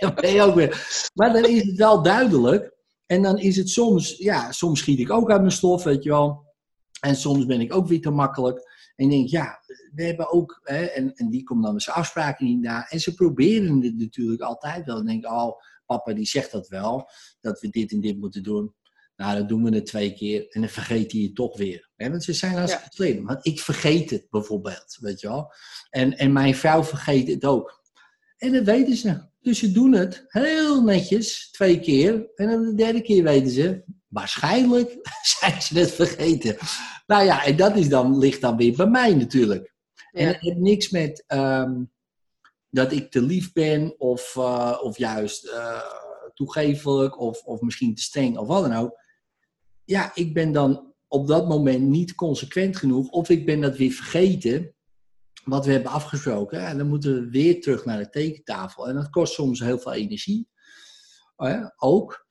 dan 0.00 0.14
ben 0.20 0.32
je 0.32 0.42
ook 0.42 0.54
weer. 0.54 1.10
Maar 1.14 1.32
dan 1.32 1.44
is 1.44 1.62
het 1.62 1.76
wel 1.76 2.02
duidelijk 2.02 2.74
en 3.06 3.22
dan 3.22 3.38
is 3.38 3.56
het 3.56 3.68
soms, 3.68 4.16
ja, 4.16 4.52
soms 4.52 4.78
schiet 4.78 4.98
ik 4.98 5.10
ook 5.10 5.30
uit 5.30 5.40
mijn 5.40 5.52
stof, 5.52 5.84
weet 5.84 6.02
je 6.02 6.10
wel. 6.10 6.46
En 7.00 7.16
soms 7.16 7.46
ben 7.46 7.60
ik 7.60 7.74
ook 7.74 7.88
weer 7.88 8.00
te 8.00 8.10
makkelijk. 8.10 8.67
En 8.98 9.04
ik 9.04 9.10
denk, 9.10 9.28
ja, 9.28 9.62
we 9.94 10.02
hebben 10.02 10.32
ook, 10.32 10.60
hè, 10.62 10.84
en, 10.84 11.14
en 11.14 11.30
die 11.30 11.42
komt 11.42 11.62
dan 11.62 11.72
met 11.72 11.82
zijn 11.82 11.96
afspraken 11.96 12.46
niet 12.46 12.60
na. 12.60 12.88
En 12.88 13.00
ze 13.00 13.14
proberen 13.14 13.82
het 13.82 13.98
natuurlijk 13.98 14.40
altijd 14.40 14.86
wel. 14.86 14.96
Dan 14.96 15.06
denk 15.06 15.24
ik, 15.24 15.30
oh, 15.30 15.60
papa 15.86 16.12
die 16.12 16.26
zegt 16.26 16.50
dat 16.52 16.68
wel, 16.68 17.10
dat 17.40 17.60
we 17.60 17.68
dit 17.68 17.92
en 17.92 18.00
dit 18.00 18.18
moeten 18.18 18.42
doen. 18.42 18.74
Nou, 19.16 19.38
dan 19.38 19.46
doen 19.46 19.64
we 19.64 19.74
het 19.74 19.86
twee 19.86 20.14
keer 20.14 20.48
en 20.48 20.60
dan 20.60 20.70
vergeet 20.70 21.12
hij 21.12 21.20
het 21.20 21.34
toch 21.34 21.56
weer. 21.56 21.90
Hè? 21.96 22.10
Want 22.10 22.24
ze 22.24 22.32
zijn 22.32 22.56
als 22.56 22.70
ja. 22.70 22.82
slim. 22.88 23.24
Want 23.24 23.46
ik 23.46 23.60
vergeet 23.60 24.10
het 24.10 24.26
bijvoorbeeld, 24.30 24.96
weet 25.00 25.20
je 25.20 25.28
wel. 25.28 25.52
En, 25.90 26.16
en 26.16 26.32
mijn 26.32 26.54
vrouw 26.54 26.84
vergeet 26.84 27.28
het 27.28 27.44
ook. 27.44 27.82
En 28.36 28.52
dat 28.52 28.64
weten 28.64 28.96
ze. 28.96 29.26
Dus 29.40 29.58
ze 29.58 29.72
doen 29.72 29.92
het 29.92 30.24
heel 30.28 30.82
netjes 30.82 31.50
twee 31.50 31.80
keer. 31.80 32.30
En 32.34 32.48
dan 32.48 32.64
de 32.64 32.74
derde 32.74 33.02
keer 33.02 33.22
weten 33.22 33.50
ze, 33.50 33.84
waarschijnlijk 34.08 34.98
zijn 35.38 35.62
ze 35.62 35.78
het 35.78 35.92
vergeten. 35.92 36.56
Nou 37.06 37.24
ja, 37.24 37.44
en 37.44 37.56
dat 37.56 37.76
is 37.76 37.88
dan, 37.88 38.18
ligt 38.18 38.40
dan 38.40 38.56
weer 38.56 38.76
bij 38.76 38.86
mij 38.86 39.14
natuurlijk. 39.14 39.74
En 40.12 40.26
het 40.26 40.40
heeft 40.40 40.56
niks 40.56 40.90
met 40.90 41.24
ehm, 41.26 41.84
dat 42.70 42.92
ik 42.92 43.10
te 43.10 43.22
lief 43.22 43.52
ben 43.52 44.00
of, 44.00 44.34
uh, 44.36 44.78
of 44.82 44.98
juist 44.98 45.44
uh, 45.44 45.82
toegevelijk 46.34 47.20
of, 47.20 47.42
of 47.42 47.60
misschien 47.60 47.94
te 47.94 48.02
streng 48.02 48.38
of 48.38 48.46
wat 48.46 48.62
dan 48.62 48.76
ook. 48.76 49.00
Ja, 49.84 50.14
ik 50.14 50.34
ben 50.34 50.52
dan 50.52 50.94
op 51.06 51.26
dat 51.26 51.48
moment 51.48 51.82
niet 51.82 52.14
consequent 52.14 52.76
genoeg 52.76 53.08
of 53.08 53.28
ik 53.28 53.46
ben 53.46 53.60
dat 53.60 53.76
weer 53.76 53.90
vergeten 53.92 54.74
wat 55.44 55.66
we 55.66 55.72
hebben 55.72 55.90
afgesproken. 55.90 56.66
En 56.66 56.78
dan 56.78 56.88
moeten 56.88 57.14
we 57.14 57.30
weer 57.30 57.60
terug 57.60 57.84
naar 57.84 57.98
de 57.98 58.10
tekentafel. 58.10 58.88
En 58.88 58.94
dat 58.94 59.10
kost 59.10 59.32
soms 59.32 59.60
heel 59.60 59.78
veel 59.78 59.92
energie. 59.92 60.48
ook. 61.76 62.26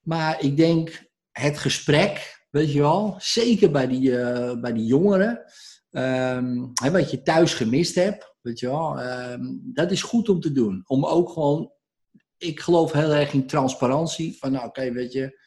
Maar 0.00 0.42
ik 0.42 0.56
denk 0.56 1.09
het 1.32 1.58
gesprek, 1.58 2.46
weet 2.50 2.72
je 2.72 2.80
wel, 2.80 3.14
zeker 3.18 3.70
bij 3.70 3.86
die, 3.86 4.10
uh, 4.10 4.60
bij 4.60 4.72
die 4.72 4.86
jongeren, 4.86 5.44
um, 5.90 6.70
hè, 6.82 6.90
wat 6.90 7.10
je 7.10 7.22
thuis 7.22 7.54
gemist 7.54 7.94
hebt, 7.94 8.34
weet 8.40 8.58
je 8.58 8.66
wel, 8.66 9.00
um, 9.02 9.60
dat 9.72 9.90
is 9.90 10.02
goed 10.02 10.28
om 10.28 10.40
te 10.40 10.52
doen. 10.52 10.82
Om 10.86 11.04
ook 11.04 11.30
gewoon 11.30 11.72
ik 12.40 12.60
geloof 12.60 12.92
heel 12.92 13.14
erg 13.14 13.32
in 13.32 13.46
transparantie. 13.46 14.38
Van 14.38 14.52
nou, 14.52 14.66
oké, 14.66 14.92
weet 14.92 15.12
je, 15.12 15.38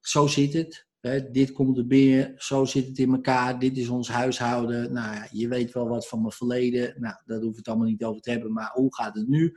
zo 0.00 0.26
zit 0.26 0.52
het. 0.52 0.86
Hè, 1.00 1.30
dit 1.30 1.52
komt 1.52 1.78
er 1.78 1.86
binnen, 1.86 2.34
zo 2.36 2.64
zit 2.64 2.86
het 2.86 2.98
in 2.98 3.12
elkaar, 3.12 3.58
dit 3.58 3.76
is 3.76 3.88
ons 3.88 4.08
huishouden. 4.08 4.92
Nou 4.92 5.14
ja, 5.14 5.28
je 5.30 5.48
weet 5.48 5.72
wel 5.72 5.88
wat 5.88 6.08
van 6.08 6.20
mijn 6.20 6.32
verleden. 6.32 6.94
Nou, 7.00 7.14
daar 7.24 7.40
hoef 7.40 7.50
ik 7.50 7.56
het 7.56 7.68
allemaal 7.68 7.86
niet 7.86 8.04
over 8.04 8.22
te 8.22 8.30
hebben. 8.30 8.52
Maar 8.52 8.70
hoe 8.72 8.94
gaat 8.94 9.16
het 9.16 9.28
nu? 9.28 9.54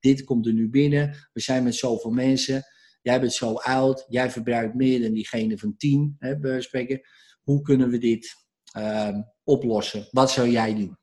Dit 0.00 0.24
komt 0.24 0.46
er 0.46 0.52
nu 0.52 0.68
binnen. 0.68 1.28
We 1.32 1.40
zijn 1.40 1.64
met 1.64 1.74
zoveel 1.74 2.10
mensen. 2.10 2.64
Jij 3.06 3.20
bent 3.20 3.32
zo 3.32 3.54
oud. 3.54 4.04
Jij 4.08 4.30
verbruikt 4.30 4.74
meer 4.74 5.02
dan 5.02 5.12
diegene 5.12 5.58
van 5.58 5.76
tien, 5.76 6.16
hè, 6.18 6.38
bij 6.38 6.60
spreken. 6.60 7.00
Hoe 7.42 7.62
kunnen 7.62 7.88
we 7.88 7.98
dit 7.98 8.34
uh, 8.78 9.18
oplossen? 9.44 10.08
Wat 10.10 10.30
zou 10.30 10.48
jij 10.48 10.74
doen? 10.74 10.98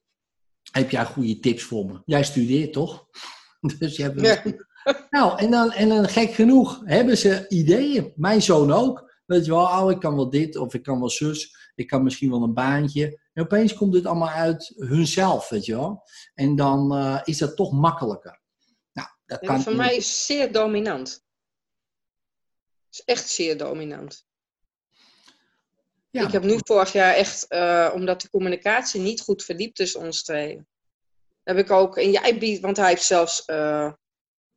Heb 0.72 0.90
jij 0.90 1.06
goede 1.06 1.40
tips 1.40 1.64
voor 1.64 1.86
me? 1.86 2.02
Jij 2.06 2.24
studeert 2.24 2.74
toch? 2.74 3.08
dus 3.80 3.96
je 3.96 4.04
hebt... 4.04 4.56
Nou, 5.10 5.40
en 5.40 5.52
dan, 5.52 5.72
en 5.72 5.90
dan 5.90 6.10
gek 6.10 6.32
genoeg 6.32 6.82
hebben 6.86 7.18
ze 7.18 7.46
ideeën. 7.50 8.14
Mijn 8.16 8.42
zoon 8.42 8.72
ook. 8.72 9.14
Weet 9.26 9.46
je 9.46 9.52
wel, 9.52 9.84
oh, 9.84 9.92
ik 9.92 10.00
kan 10.00 10.16
wel 10.16 10.30
dit 10.30 10.56
of 10.56 10.74
ik 10.74 10.84
kan 10.84 11.00
wel 11.00 11.10
zus. 11.10 11.72
Ik 11.76 11.88
kan 11.88 12.04
misschien 12.04 12.30
wel 12.30 12.44
een 12.44 12.54
baantje. 12.54 13.20
En 13.34 13.44
opeens 13.44 13.74
komt 13.74 13.94
dit 13.94 14.06
allemaal 14.06 14.30
uit 14.30 14.74
hunzelf, 14.76 15.50
weet 15.50 15.66
je 15.66 15.76
wel. 15.76 16.04
En 16.34 16.56
dan 16.56 16.98
uh, 16.98 17.20
is 17.24 17.38
dat 17.38 17.56
toch 17.56 17.72
makkelijker. 17.72 18.42
Nou, 18.94 19.08
dat 19.26 19.40
kan 19.40 19.62
voor 19.62 19.76
mij 19.76 19.96
is 19.96 20.26
zeer 20.26 20.52
dominant. 20.52 21.24
Is 22.94 23.04
echt 23.04 23.30
zeer 23.30 23.58
dominant. 23.58 24.26
Ja. 26.10 26.26
Ik 26.26 26.32
heb 26.32 26.44
nu 26.44 26.60
vorig 26.64 26.92
jaar 26.92 27.14
echt, 27.14 27.46
uh, 27.50 27.92
omdat 27.94 28.22
de 28.22 28.30
communicatie 28.30 29.02
niet 29.02 29.22
goed 29.22 29.44
verliep 29.44 29.76
tussen 29.76 30.00
ons 30.00 30.24
twee, 30.24 30.62
heb 31.44 31.58
ik 31.58 31.72
ook, 31.72 31.98
en 31.98 32.12
jij 32.12 32.38
biedt, 32.38 32.62
want 32.62 32.78
hij 32.78 32.90
heeft 32.90 33.04
zelfs, 33.04 33.44
uh, 33.48 33.94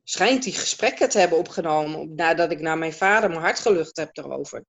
schijnt 0.03 0.43
die 0.43 0.53
gesprekken 0.53 1.09
te 1.09 1.19
hebben 1.19 1.37
opgenomen 1.37 2.15
nadat 2.15 2.51
ik 2.51 2.59
naar 2.59 2.77
mijn 2.77 2.93
vader 2.93 3.29
mijn 3.29 3.41
hart 3.41 3.59
gelucht 3.59 3.97
heb 3.97 4.17
erover. 4.17 4.65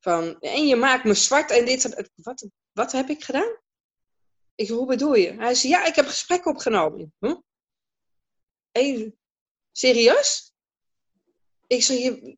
Van, 0.00 0.40
en 0.40 0.66
je 0.66 0.76
maakt 0.76 1.04
me 1.04 1.14
zwart 1.14 1.50
en 1.50 1.64
dit, 1.64 2.10
wat, 2.14 2.46
wat 2.72 2.92
heb 2.92 3.08
ik 3.08 3.24
gedaan? 3.24 3.60
Ik 4.54 4.68
hoe 4.68 4.86
bedoel 4.86 5.14
je? 5.14 5.32
Hij 5.32 5.54
zei, 5.54 5.72
ja, 5.72 5.84
ik 5.84 5.94
heb 5.94 6.06
gesprekken 6.06 6.50
opgenomen. 6.50 7.14
Huh? 7.18 7.36
Even, 8.72 9.18
serieus? 9.72 10.52
Ik 11.66 11.82
zei, 11.82 11.98
je, 11.98 12.36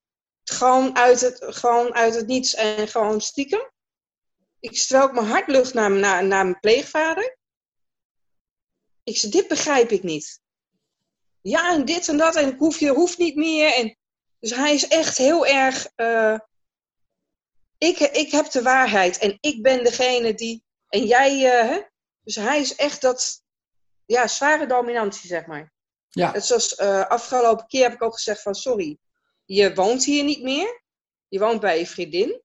gewoon 0.50 0.96
uit, 0.96 1.20
het, 1.20 1.36
gewoon 1.40 1.94
uit 1.94 2.14
het 2.14 2.26
niets 2.26 2.54
en 2.54 2.88
gewoon 2.88 3.20
stiekem. 3.20 3.70
Ik 4.60 4.78
stel 4.78 5.12
mijn 5.12 5.26
hart 5.26 5.48
lucht 5.48 5.74
naar, 5.74 5.90
naar, 5.90 6.24
naar 6.24 6.44
mijn 6.44 6.60
pleegvader. 6.60 7.36
Ik 9.04 9.16
zei, 9.16 9.32
dit 9.32 9.48
begrijp 9.48 9.90
ik 9.90 10.02
niet. 10.02 10.40
Ja, 11.40 11.72
en 11.72 11.84
dit 11.84 12.08
en 12.08 12.16
dat, 12.16 12.36
en 12.36 12.56
hoef 12.56 12.78
je 12.78 12.88
hoeft 12.88 13.18
niet 13.18 13.36
meer. 13.36 13.74
En, 13.74 13.96
dus 14.38 14.50
hij 14.50 14.74
is 14.74 14.88
echt 14.88 15.16
heel 15.16 15.46
erg. 15.46 15.88
Uh, 15.96 16.38
ik, 17.78 17.98
ik 17.98 18.30
heb 18.30 18.50
de 18.50 18.62
waarheid 18.62 19.18
en 19.18 19.38
ik 19.40 19.62
ben 19.62 19.84
degene 19.84 20.34
die. 20.34 20.64
En 20.88 21.04
jij. 21.04 21.62
Uh, 21.70 21.82
dus 22.20 22.34
hij 22.34 22.60
is 22.60 22.74
echt 22.74 23.00
dat. 23.00 23.42
Ja, 24.06 24.26
zware 24.26 24.66
dominantie, 24.66 25.28
zeg 25.28 25.46
maar. 25.46 25.72
Ja. 26.08 26.32
Het 26.32 26.44
zoals 26.44 26.78
uh, 26.78 27.06
afgelopen 27.06 27.66
keer 27.66 27.82
heb 27.82 27.92
ik 27.92 28.02
ook 28.02 28.14
gezegd 28.14 28.42
van 28.42 28.54
sorry, 28.54 28.98
je 29.48 29.74
woont 29.74 30.04
hier 30.04 30.24
niet 30.24 30.42
meer. 30.42 30.82
Je 31.28 31.38
woont 31.38 31.60
bij 31.60 31.78
je 31.78 31.86
vriendin. 31.86 32.42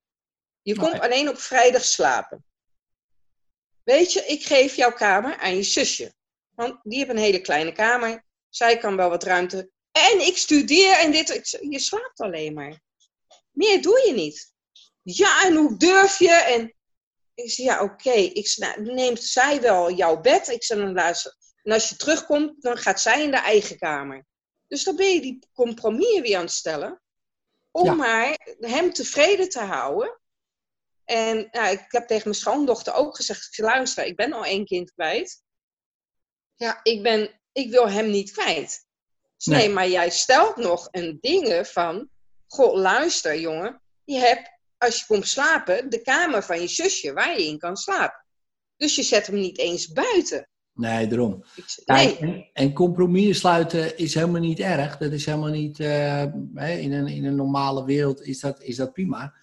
Je 0.62 0.76
komt 0.76 1.00
alleen 1.00 1.30
op 1.30 1.38
vrijdag 1.38 1.84
slapen. 1.84 2.46
Weet 3.84 4.14
je, 4.14 4.26
ik 4.26 4.44
geef 4.46 4.76
jouw 4.76 4.94
kamer 4.94 5.38
aan 5.38 5.56
je 5.56 5.64
zusje. 5.64 6.14
Want 6.56 6.80
die 6.84 6.98
heeft 6.98 7.10
een 7.10 7.18
hele 7.18 7.42
kleine 7.42 7.72
kamer. 7.72 8.26
Zij 8.50 8.78
kan 8.78 8.96
wel 8.96 9.10
wat 9.10 9.24
ruimte. 9.24 9.70
En 9.92 10.26
ik 10.26 10.38
studeer 10.38 10.98
en 10.98 11.12
dit. 11.12 11.58
Je 11.70 11.80
slaapt 11.80 12.20
alleen 12.20 12.54
maar. 12.54 12.80
Meer 13.52 13.82
doe 13.82 14.04
je 14.08 14.14
niet. 14.14 14.52
Ja, 15.02 15.46
en 15.46 15.56
hoe 15.56 15.78
durf 15.78 16.20
je? 16.20 16.32
En 16.32 16.74
ik 17.34 17.52
zeg, 17.52 17.66
ja, 17.66 17.84
oké. 17.84 18.12
Ik 18.12 18.76
neemt 18.78 19.24
zij 19.24 19.62
wel 19.62 19.92
jouw 19.92 20.22
bed? 20.22 20.48
Ik 20.48 20.68
dan 20.68 20.94
luister. 20.94 21.36
En 21.64 21.72
als 21.72 21.90
je 21.90 21.96
terugkomt, 21.96 22.62
dan 22.62 22.78
gaat 22.78 23.02
zij 23.02 23.24
in 23.24 23.32
de 23.32 23.38
eigen 23.38 23.78
kamer. 23.78 24.26
Dus 24.74 24.84
dan 24.84 24.96
ben 24.96 25.14
je 25.14 25.22
die 25.22 25.40
compromis 25.54 26.20
weer 26.20 26.38
aan 26.38 26.44
het 26.44 26.52
stellen. 26.52 27.02
Om 27.72 27.96
maar 27.96 28.56
hem 28.60 28.94
tevreden 28.94 29.50
te 29.50 29.60
houden. 29.60 30.20
En 31.06 31.48
nou, 31.52 31.72
ik 31.72 31.86
heb 31.88 32.08
tegen 32.08 32.24
mijn 32.24 32.40
schoondochter 32.40 32.94
ook 32.94 33.16
gezegd: 33.16 33.58
luister, 33.58 34.06
ik 34.06 34.16
ben 34.16 34.34
al 34.34 34.46
één 34.46 34.66
kind 34.66 34.94
kwijt. 34.94 35.44
Ja, 36.56 36.80
ik, 36.84 37.04
ben, 37.04 37.40
ik 37.52 37.70
wil 37.70 37.90
hem 37.90 38.10
niet 38.10 38.32
kwijt. 38.32 38.86
Dus 39.38 39.46
nee. 39.46 39.70
maar 39.70 39.90
jij 39.90 40.10
stelt 40.10 40.56
nog 40.56 40.88
een 40.92 41.18
dingen 41.22 41.66
van: 41.66 42.10
Goh, 42.48 42.76
luister, 42.76 43.40
jongen. 43.40 43.82
Je 44.04 44.18
hebt, 44.18 44.50
als 44.78 45.00
je 45.00 45.06
komt 45.06 45.28
slapen, 45.28 45.90
de 45.90 46.02
kamer 46.02 46.44
van 46.44 46.62
je 46.62 46.68
zusje 46.68 47.14
waar 47.14 47.40
je 47.40 47.46
in 47.46 47.60
kan 47.60 47.78
slapen. 47.78 48.26
Dus 48.78 48.96
je 48.96 49.04
zet 49.04 49.28
hem 49.28 49.36
niet 49.36 49.58
eens 49.58 49.92
buiten. 49.92 50.50
Nee, 50.74 51.08
daarom. 51.08 51.44
Nee. 51.86 52.18
En, 52.18 52.50
en 52.54 52.74
compromissen 52.74 53.36
sluiten 53.36 53.98
is 53.98 54.14
helemaal 54.14 54.42
niet 54.42 54.60
erg. 54.60 54.98
Dat 54.98 55.12
is 55.12 55.26
helemaal 55.26 55.50
niet. 55.50 55.80
Uh, 55.80 56.22
in, 56.82 56.92
een, 56.92 57.08
in 57.08 57.26
een 57.26 57.36
normale 57.36 57.86
wereld 57.86 58.22
is 58.22 58.40
dat, 58.40 58.62
is 58.62 58.76
dat 58.76 58.94
prima. 58.94 59.34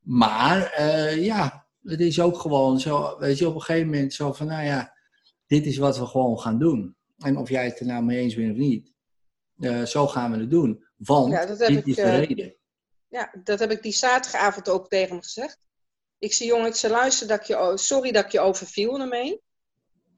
Maar 0.00 0.74
uh, 0.78 1.24
ja, 1.24 1.66
het 1.82 2.00
is 2.00 2.20
ook 2.20 2.38
gewoon 2.38 2.80
zo. 2.80 3.18
Weet 3.18 3.38
je, 3.38 3.48
op 3.48 3.54
een 3.54 3.62
gegeven 3.62 3.86
moment 3.86 4.14
zo 4.14 4.32
van: 4.32 4.46
nou 4.46 4.64
ja, 4.64 4.94
dit 5.46 5.66
is 5.66 5.76
wat 5.76 5.98
we 5.98 6.06
gewoon 6.06 6.40
gaan 6.40 6.58
doen. 6.58 6.96
En 7.18 7.36
of 7.36 7.48
jij 7.48 7.64
het 7.64 7.80
er 7.80 7.86
nou 7.86 8.04
mee 8.04 8.18
eens 8.18 8.34
bent 8.34 8.52
of 8.52 8.56
niet, 8.56 8.92
uh, 9.58 9.84
zo 9.84 10.06
gaan 10.06 10.32
we 10.32 10.38
het 10.38 10.50
doen. 10.50 10.84
Want 10.96 11.32
ja, 11.32 11.46
dit 11.46 11.70
ik, 11.70 11.86
is 11.86 11.96
de 11.96 12.16
reden. 12.16 12.54
Ja, 13.08 13.34
dat 13.44 13.58
heb 13.58 13.70
ik 13.70 13.82
die 13.82 13.92
zaterdagavond 13.92 14.68
ook 14.68 14.88
tegen 14.88 15.08
hem 15.08 15.22
gezegd. 15.22 15.58
Ik 16.18 16.32
zei: 16.32 16.48
jongen, 16.48 16.66
ik 16.66 16.74
zei 16.74 16.92
luister, 16.92 17.28
dat 17.28 17.40
ik 17.40 17.46
je, 17.46 17.72
sorry 17.74 18.12
dat 18.12 18.24
ik 18.24 18.32
je 18.32 18.40
overviel 18.40 19.00
ermee. 19.00 19.40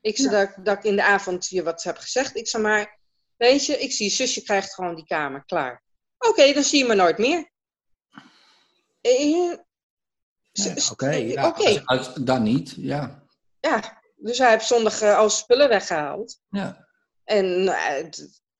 Ik 0.00 0.16
zei 0.16 0.30
dat, 0.30 0.64
dat 0.64 0.76
ik 0.76 0.84
in 0.84 0.96
de 0.96 1.04
avond 1.04 1.48
je 1.48 1.62
wat 1.62 1.82
heb 1.82 1.96
gezegd. 1.96 2.36
Ik 2.36 2.48
zei 2.48 2.62
maar, 2.62 2.98
weet 3.36 3.66
je, 3.66 3.78
ik 3.78 3.92
zie 3.92 4.06
je 4.06 4.12
zusje 4.12 4.42
krijgt 4.42 4.74
gewoon 4.74 4.94
die 4.94 5.06
kamer, 5.06 5.44
klaar. 5.44 5.82
Oké, 6.18 6.52
dan 6.52 6.62
zie 6.62 6.78
je 6.78 6.84
me 6.84 6.94
nooit 6.94 7.18
meer. 7.18 7.50
Eh, 9.00 9.52
Oké, 11.46 11.82
dan 12.20 12.42
niet, 12.42 12.74
ja. 12.76 13.24
Ja, 13.60 14.02
dus 14.16 14.38
hij 14.38 14.50
heeft 14.50 14.66
zondag 14.66 15.02
uh, 15.02 15.18
al 15.18 15.30
spullen 15.30 15.68
weggehaald. 15.68 16.40
Ja. 16.50 16.88
En 17.24 17.62
uh, 17.62 18.04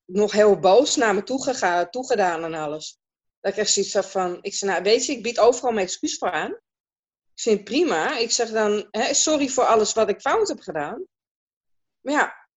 nog 0.05 0.31
heel 0.31 0.59
boos 0.59 0.95
naar 0.95 1.15
me 1.15 1.23
toegegaan, 1.23 1.89
toegedaan 1.89 2.43
en 2.43 2.53
alles. 2.53 2.99
Dat 3.39 3.51
ik 3.51 3.57
echt 3.57 3.71
zoiets 3.71 4.11
van, 4.11 4.37
ik 4.41 4.55
zei, 4.55 4.71
nou 4.71 4.83
weet 4.83 5.05
je, 5.05 5.11
ik 5.11 5.23
bied 5.23 5.39
overal 5.39 5.71
mijn 5.71 5.85
excuus 5.85 6.17
voor 6.17 6.31
aan. 6.31 6.51
Ik 7.33 7.41
vind 7.41 7.63
prima. 7.63 8.17
Ik 8.17 8.31
zeg 8.31 8.49
dan, 8.49 8.87
hè, 8.91 9.13
sorry 9.13 9.47
voor 9.47 9.65
alles 9.65 9.93
wat 9.93 10.09
ik 10.09 10.21
fout 10.21 10.47
heb 10.47 10.59
gedaan. 10.59 11.05
Maar 12.01 12.13
ja, 12.13 12.47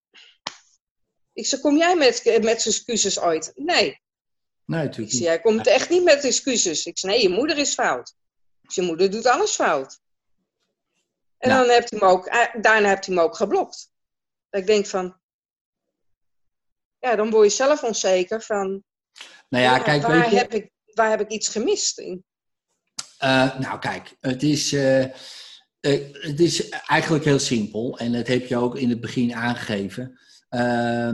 ik 1.33 1.47
zeg, 1.47 1.61
kom 1.61 1.77
jij 1.77 1.97
met, 1.97 2.39
met 2.43 2.67
excuses 2.67 3.21
ooit? 3.21 3.53
Nee. 3.55 4.03
Nee, 4.65 4.83
natuurlijk 4.83 5.15
ik 5.15 5.21
jij 5.21 5.41
komt 5.41 5.67
echt 5.67 5.89
niet 5.89 6.03
met 6.03 6.25
excuses. 6.25 6.87
Ik 6.87 6.99
zeg, 6.99 7.11
nee, 7.11 7.23
je 7.23 7.29
moeder 7.29 7.59
is 7.59 7.75
fout. 7.75 8.15
Dus 8.61 8.75
je 8.75 8.83
moeder 8.83 9.11
doet 9.11 9.27
alles 9.27 9.55
fout. 9.55 10.01
En 11.39 11.51
dan 11.51 11.69
hebt 11.69 11.91
hij 11.91 11.99
hem 11.99 12.09
ook, 12.09 12.27
eh, 12.27 12.63
daarna 12.63 12.89
hebt 12.89 13.07
hij 13.07 13.15
hem 13.15 13.25
ook 13.25 13.37
geblokt. 13.37 13.91
Dat 14.51 14.61
ik 14.61 14.67
denk 14.67 14.87
van, 14.87 15.21
ja, 16.99 17.17
dan 17.17 17.31
word 17.31 17.51
je 17.51 17.57
zelf 17.57 17.83
onzeker 17.83 18.43
van, 18.43 18.85
nou 19.49 19.65
ja, 19.65 19.79
kijk, 19.79 20.03
waar, 20.03 20.31
heb 20.31 20.55
ik, 20.55 20.71
waar 20.85 21.11
heb 21.11 21.21
ik 21.21 21.31
iets 21.31 21.49
gemist 21.49 21.99
in? 21.99 22.25
Uh, 23.21 23.59
nou, 23.59 23.79
kijk, 23.79 24.17
het 24.21 24.43
is. 24.43 24.73
Uh, 24.73 25.05
uh, 25.87 26.01
het 26.13 26.41
is 26.41 26.69
eigenlijk 26.69 27.25
heel 27.25 27.39
simpel 27.39 27.99
en 27.99 28.13
dat 28.13 28.27
heb 28.27 28.47
je 28.47 28.57
ook 28.57 28.77
in 28.77 28.89
het 28.91 29.01
begin 29.01 29.35
aangegeven. 29.35 30.19
Uh, 30.51 31.11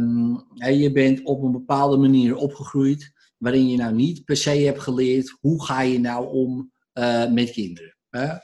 je 0.56 0.90
bent 0.92 1.24
op 1.24 1.42
een 1.42 1.52
bepaalde 1.52 1.96
manier 1.96 2.36
opgegroeid 2.36 3.12
waarin 3.38 3.68
je 3.68 3.76
nou 3.76 3.94
niet 3.94 4.24
per 4.24 4.36
se 4.36 4.50
hebt 4.50 4.80
geleerd 4.80 5.36
hoe 5.40 5.64
ga 5.64 5.80
je 5.80 5.98
nou 5.98 6.28
om 6.32 6.72
uh, 6.94 7.30
met 7.30 7.50
kinderen. 7.50 7.96
Ja. 8.10 8.42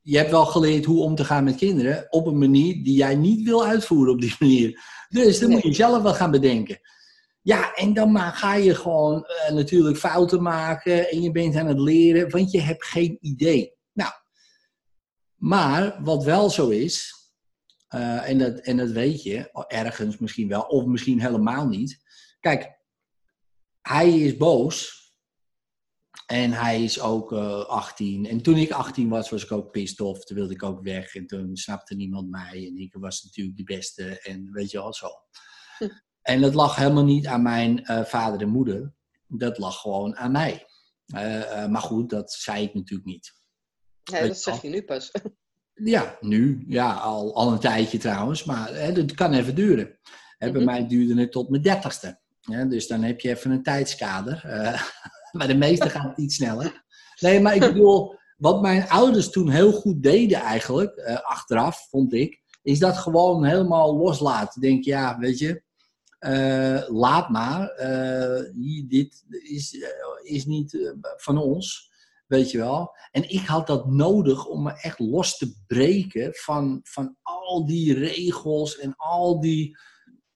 Je 0.00 0.16
hebt 0.16 0.30
wel 0.30 0.46
geleerd 0.46 0.84
hoe 0.84 1.02
om 1.02 1.14
te 1.14 1.24
gaan 1.24 1.44
met 1.44 1.56
kinderen 1.56 2.06
op 2.10 2.26
een 2.26 2.38
manier 2.38 2.82
die 2.82 2.96
jij 2.96 3.14
niet 3.14 3.42
wil 3.42 3.66
uitvoeren 3.66 4.12
op 4.12 4.20
die 4.20 4.34
manier. 4.40 4.80
Dus 5.08 5.38
dan 5.38 5.50
moet 5.50 5.62
je 5.62 5.74
zelf 5.74 6.02
wel 6.02 6.14
gaan 6.14 6.30
bedenken. 6.30 6.80
Ja, 7.42 7.74
en 7.74 7.94
dan 7.94 8.12
maar 8.12 8.32
ga 8.32 8.54
je 8.54 8.74
gewoon 8.74 9.26
uh, 9.48 9.54
natuurlijk 9.54 9.96
fouten 9.96 10.42
maken 10.42 11.10
en 11.10 11.22
je 11.22 11.30
bent 11.30 11.56
aan 11.56 11.66
het 11.66 11.78
leren, 11.78 12.30
want 12.30 12.50
je 12.50 12.60
hebt 12.60 12.84
geen 12.84 13.18
idee. 13.20 13.76
Maar 15.38 16.02
wat 16.02 16.24
wel 16.24 16.50
zo 16.50 16.68
is, 16.68 17.18
uh, 17.94 18.28
en, 18.28 18.38
dat, 18.38 18.58
en 18.58 18.76
dat 18.76 18.90
weet 18.90 19.22
je, 19.22 19.64
ergens 19.68 20.18
misschien 20.18 20.48
wel, 20.48 20.62
of 20.62 20.84
misschien 20.84 21.20
helemaal 21.20 21.68
niet. 21.68 22.02
Kijk, 22.40 22.78
hij 23.80 24.18
is 24.18 24.36
boos. 24.36 24.96
En 26.26 26.52
hij 26.52 26.84
is 26.84 27.00
ook 27.00 27.32
uh, 27.32 27.38
eh, 27.38 27.66
18. 27.66 28.26
En 28.26 28.42
toen 28.42 28.56
ik 28.56 28.70
18 28.70 29.08
was, 29.08 29.30
was 29.30 29.44
ik 29.44 29.52
ook 29.52 29.70
pissed 29.70 30.00
off. 30.00 30.24
Toen 30.24 30.36
wilde 30.36 30.52
ik 30.52 30.62
ook 30.62 30.82
weg. 30.82 31.14
En 31.14 31.26
toen 31.26 31.56
snapte 31.56 31.94
niemand 31.94 32.30
mij. 32.30 32.66
En 32.66 32.76
ik 32.76 32.94
was 32.94 33.22
natuurlijk 33.22 33.56
de 33.56 33.64
beste. 33.64 34.20
En 34.20 34.52
weet 34.52 34.70
je 34.70 34.78
wel 34.78 34.94
zo. 34.94 35.08
Hm. 35.78 35.88
En 36.22 36.40
dat 36.40 36.54
lag 36.54 36.76
helemaal 36.76 37.04
niet 37.04 37.26
aan 37.26 37.42
mijn 37.42 37.80
uh, 37.80 38.04
vader 38.04 38.40
en 38.40 38.48
moeder. 38.48 38.94
Dat 39.26 39.58
lag 39.58 39.80
gewoon 39.80 40.16
aan 40.16 40.32
mij. 40.32 40.66
Maar 41.68 41.82
goed, 41.82 42.10
dat 42.10 42.32
zei 42.32 42.64
ik 42.64 42.74
natuurlijk 42.74 43.08
niet. 43.08 43.37
Ja, 44.10 44.26
dat 44.26 44.38
zeg 44.38 44.62
je 44.62 44.68
nu 44.68 44.82
pas. 44.82 45.10
Ja, 45.84 46.16
nu. 46.20 46.64
Ja, 46.68 46.92
al, 46.92 47.34
al 47.34 47.52
een 47.52 47.58
tijdje 47.58 47.98
trouwens. 47.98 48.44
Maar 48.44 48.74
hè, 48.74 48.92
dat 48.92 49.14
kan 49.14 49.32
even 49.32 49.54
duren. 49.54 49.84
Mm 49.84 49.94
-hmm. 50.38 50.52
Bij 50.52 50.62
mhm. 50.62 50.64
mij 50.64 50.86
duurde 50.86 51.20
het 51.20 51.32
tot 51.32 51.48
mijn 51.48 51.62
dertigste. 51.62 52.18
Ja, 52.40 52.64
dus 52.64 52.86
dan 52.86 53.02
heb 53.02 53.20
je 53.20 53.28
even 53.28 53.50
een 53.50 53.62
tijdskader. 53.62 54.42
Uh, 55.32 55.38
bij 55.38 55.46
de 55.46 55.54
meesten 55.54 55.90
gaat 55.90 56.08
het 56.08 56.18
iets 56.18 56.34
sneller. 56.34 56.84
Nee, 57.20 57.40
maar 57.40 57.54
ik 57.54 57.60
bedoel, 57.72 58.14
wat 58.36 58.62
mijn 58.62 58.88
ouders 58.88 59.30
toen 59.30 59.50
heel 59.50 59.72
goed 59.72 60.02
deden 60.02 60.40
eigenlijk, 60.40 60.96
uh, 60.96 61.20
achteraf 61.20 61.86
vond 61.90 62.12
ik, 62.12 62.40
is 62.62 62.78
dat 62.78 62.96
gewoon 62.96 63.44
helemaal 63.44 63.96
loslaten. 63.96 64.60
Denk 64.60 64.84
ja, 64.84 65.18
weet 65.18 65.38
je, 65.38 65.62
uh, 66.20 66.82
laat 66.88 67.28
maar. 67.28 67.66
dit 68.88 69.24
is, 69.28 69.76
is 70.22 70.46
niet 70.46 70.92
van 71.16 71.38
ons, 71.38 71.90
weet 72.28 72.50
je 72.50 72.58
wel. 72.58 72.96
En 73.10 73.30
ik 73.30 73.46
had 73.46 73.66
dat 73.66 73.86
nodig 73.86 74.46
om 74.46 74.62
me 74.62 74.72
echt 74.80 74.98
los 74.98 75.36
te 75.36 75.54
breken 75.66 76.34
van, 76.34 76.80
van 76.82 77.16
al 77.22 77.66
die 77.66 77.94
regels 77.94 78.78
en 78.78 78.94
al 78.96 79.40
die 79.40 79.76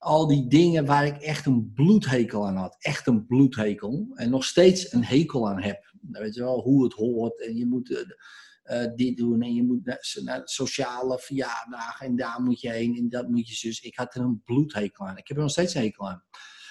al 0.03 0.27
die 0.27 0.47
dingen 0.47 0.85
waar 0.85 1.05
ik 1.05 1.17
echt 1.17 1.45
een 1.45 1.71
bloedhekel 1.73 2.47
aan 2.47 2.55
had. 2.55 2.75
Echt 2.79 3.07
een 3.07 3.25
bloedhekel. 3.25 4.07
En 4.13 4.29
nog 4.29 4.45
steeds 4.45 4.93
een 4.93 5.03
hekel 5.03 5.49
aan 5.49 5.61
heb. 5.61 5.93
Weet 6.01 6.35
je 6.35 6.41
wel, 6.41 6.61
hoe 6.61 6.83
het 6.83 6.93
hoort. 6.93 7.41
En 7.41 7.55
je 7.55 7.65
moet 7.65 7.89
uh, 7.89 8.95
dit 8.95 9.17
doen. 9.17 9.41
En 9.41 9.53
je 9.53 9.63
moet 9.63 9.85
naar, 9.85 10.11
naar, 10.23 10.41
sociale 10.43 11.19
verjaardagen. 11.19 12.05
En 12.05 12.15
daar 12.15 12.41
moet 12.41 12.61
je 12.61 12.69
heen. 12.69 12.97
En 12.97 13.09
dat 13.09 13.29
moet 13.29 13.47
je 13.47 13.67
dus. 13.67 13.81
Ik 13.81 13.95
had 13.95 14.15
er 14.15 14.21
een 14.21 14.41
bloedhekel 14.45 15.07
aan. 15.07 15.17
Ik 15.17 15.27
heb 15.27 15.37
er 15.37 15.43
nog 15.43 15.51
steeds 15.51 15.73
een 15.73 15.81
hekel 15.81 16.09
aan. 16.09 16.23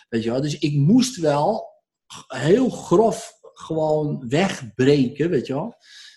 Weet 0.09 0.23
je 0.23 0.31
wel. 0.31 0.41
Dus 0.41 0.59
ik 0.59 0.75
moest 0.75 1.17
wel 1.17 1.71
heel 2.27 2.71
grof 2.71 3.33
gewoon 3.63 4.29
wegbreken. 4.29 5.31
Weet 5.31 5.47
je 5.47 5.55
wel. 5.55 5.75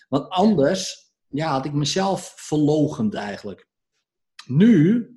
Want 0.08 0.28
anders 0.28 1.12
ja, 1.28 1.50
had 1.50 1.64
ik 1.64 1.72
mezelf 1.72 2.34
verlogend 2.36 3.14
eigenlijk. 3.14 3.68
Nu 4.46 5.10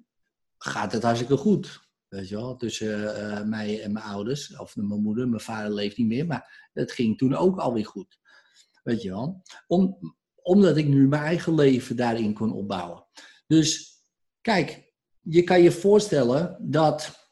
gaat 0.57 0.91
het 0.91 1.03
hartstikke 1.03 1.37
goed. 1.37 1.87
Weet 2.07 2.29
je 2.29 2.35
wel, 2.35 2.55
tussen 2.55 2.99
uh, 3.01 3.43
mij 3.43 3.81
en 3.83 3.91
mijn 3.91 4.05
ouders. 4.05 4.57
Of 4.57 4.75
mijn 4.75 5.01
moeder, 5.01 5.27
mijn 5.27 5.41
vader 5.41 5.73
leeft 5.73 5.97
niet 5.97 6.07
meer. 6.07 6.25
Maar 6.25 6.69
het 6.73 6.91
ging 6.91 7.17
toen 7.17 7.35
ook 7.35 7.57
alweer 7.57 7.85
goed. 7.85 8.19
Weet 8.83 9.01
je 9.01 9.09
wel. 9.09 9.41
Om, 9.67 9.97
omdat 10.35 10.77
ik 10.77 10.87
nu 10.87 11.07
mijn 11.07 11.23
eigen 11.23 11.55
leven 11.55 11.95
daarin 11.95 12.33
kon 12.33 12.53
opbouwen. 12.53 13.05
Dus 13.47 13.97
kijk, 14.41 14.93
je 15.21 15.43
kan 15.43 15.61
je 15.61 15.71
voorstellen 15.71 16.57
dat 16.61 17.28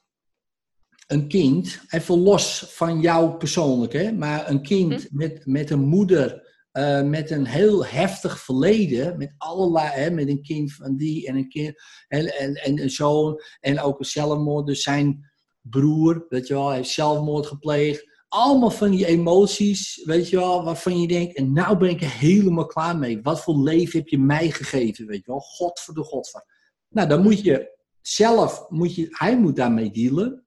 een 1.07 1.27
kind, 1.27 1.81
even 1.89 2.19
los 2.19 2.65
van 2.67 3.01
jou 3.01 3.37
persoonlijk, 3.37 3.93
hè, 3.93 4.11
maar 4.11 4.49
een 4.49 4.61
kind 4.61 4.93
hm. 4.93 5.17
met, 5.17 5.45
met 5.45 5.69
een 5.69 5.85
moeder 5.85 6.45
uh, 6.77 7.03
met 7.03 7.31
een 7.31 7.45
heel 7.45 7.85
heftig 7.85 8.39
verleden, 8.39 9.17
met 9.17 9.33
allerlei, 9.37 9.87
hè, 9.87 10.09
met 10.09 10.27
een 10.27 10.41
kind 10.41 10.73
van 10.73 10.97
die 10.97 11.27
en 11.27 11.35
een 11.35 11.49
kind 11.49 11.81
en, 12.07 12.37
en, 12.37 12.53
en 12.53 12.81
een 12.81 12.89
zoon 12.89 13.41
en 13.59 13.79
ook 13.79 13.99
een 13.99 14.05
zelfmoord. 14.05 14.65
Dus 14.65 14.83
zijn 14.83 15.29
broer, 15.61 16.25
weet 16.29 16.47
je 16.47 16.53
wel, 16.53 16.71
heeft 16.71 16.89
zelfmoord 16.89 17.45
gepleegd. 17.45 18.15
Allemaal 18.27 18.71
van 18.71 18.91
die 18.91 19.05
emoties, 19.05 20.01
weet 20.03 20.29
je 20.29 20.35
wel, 20.35 20.63
waarvan 20.63 21.01
je 21.01 21.07
denkt, 21.07 21.35
en 21.35 21.53
nou 21.53 21.77
ben 21.77 21.89
ik 21.89 22.01
er 22.01 22.11
helemaal 22.11 22.65
klaar 22.65 22.97
mee. 22.97 23.21
Wat 23.21 23.41
voor 23.41 23.57
leven 23.57 23.99
heb 23.99 24.07
je 24.07 24.19
mij 24.19 24.51
gegeven, 24.51 25.05
weet 25.05 25.25
je 25.25 25.31
wel? 25.31 25.39
God 25.39 25.79
voor 25.79 25.93
de 25.93 26.03
God 26.03 26.29
van. 26.29 26.41
Nou, 26.89 27.07
dan 27.07 27.21
moet 27.21 27.41
je 27.41 27.77
zelf, 28.01 28.65
moet 28.69 28.95
je, 28.95 29.07
hij 29.09 29.39
moet 29.39 29.55
daarmee 29.55 29.91
dealen. 29.91 30.46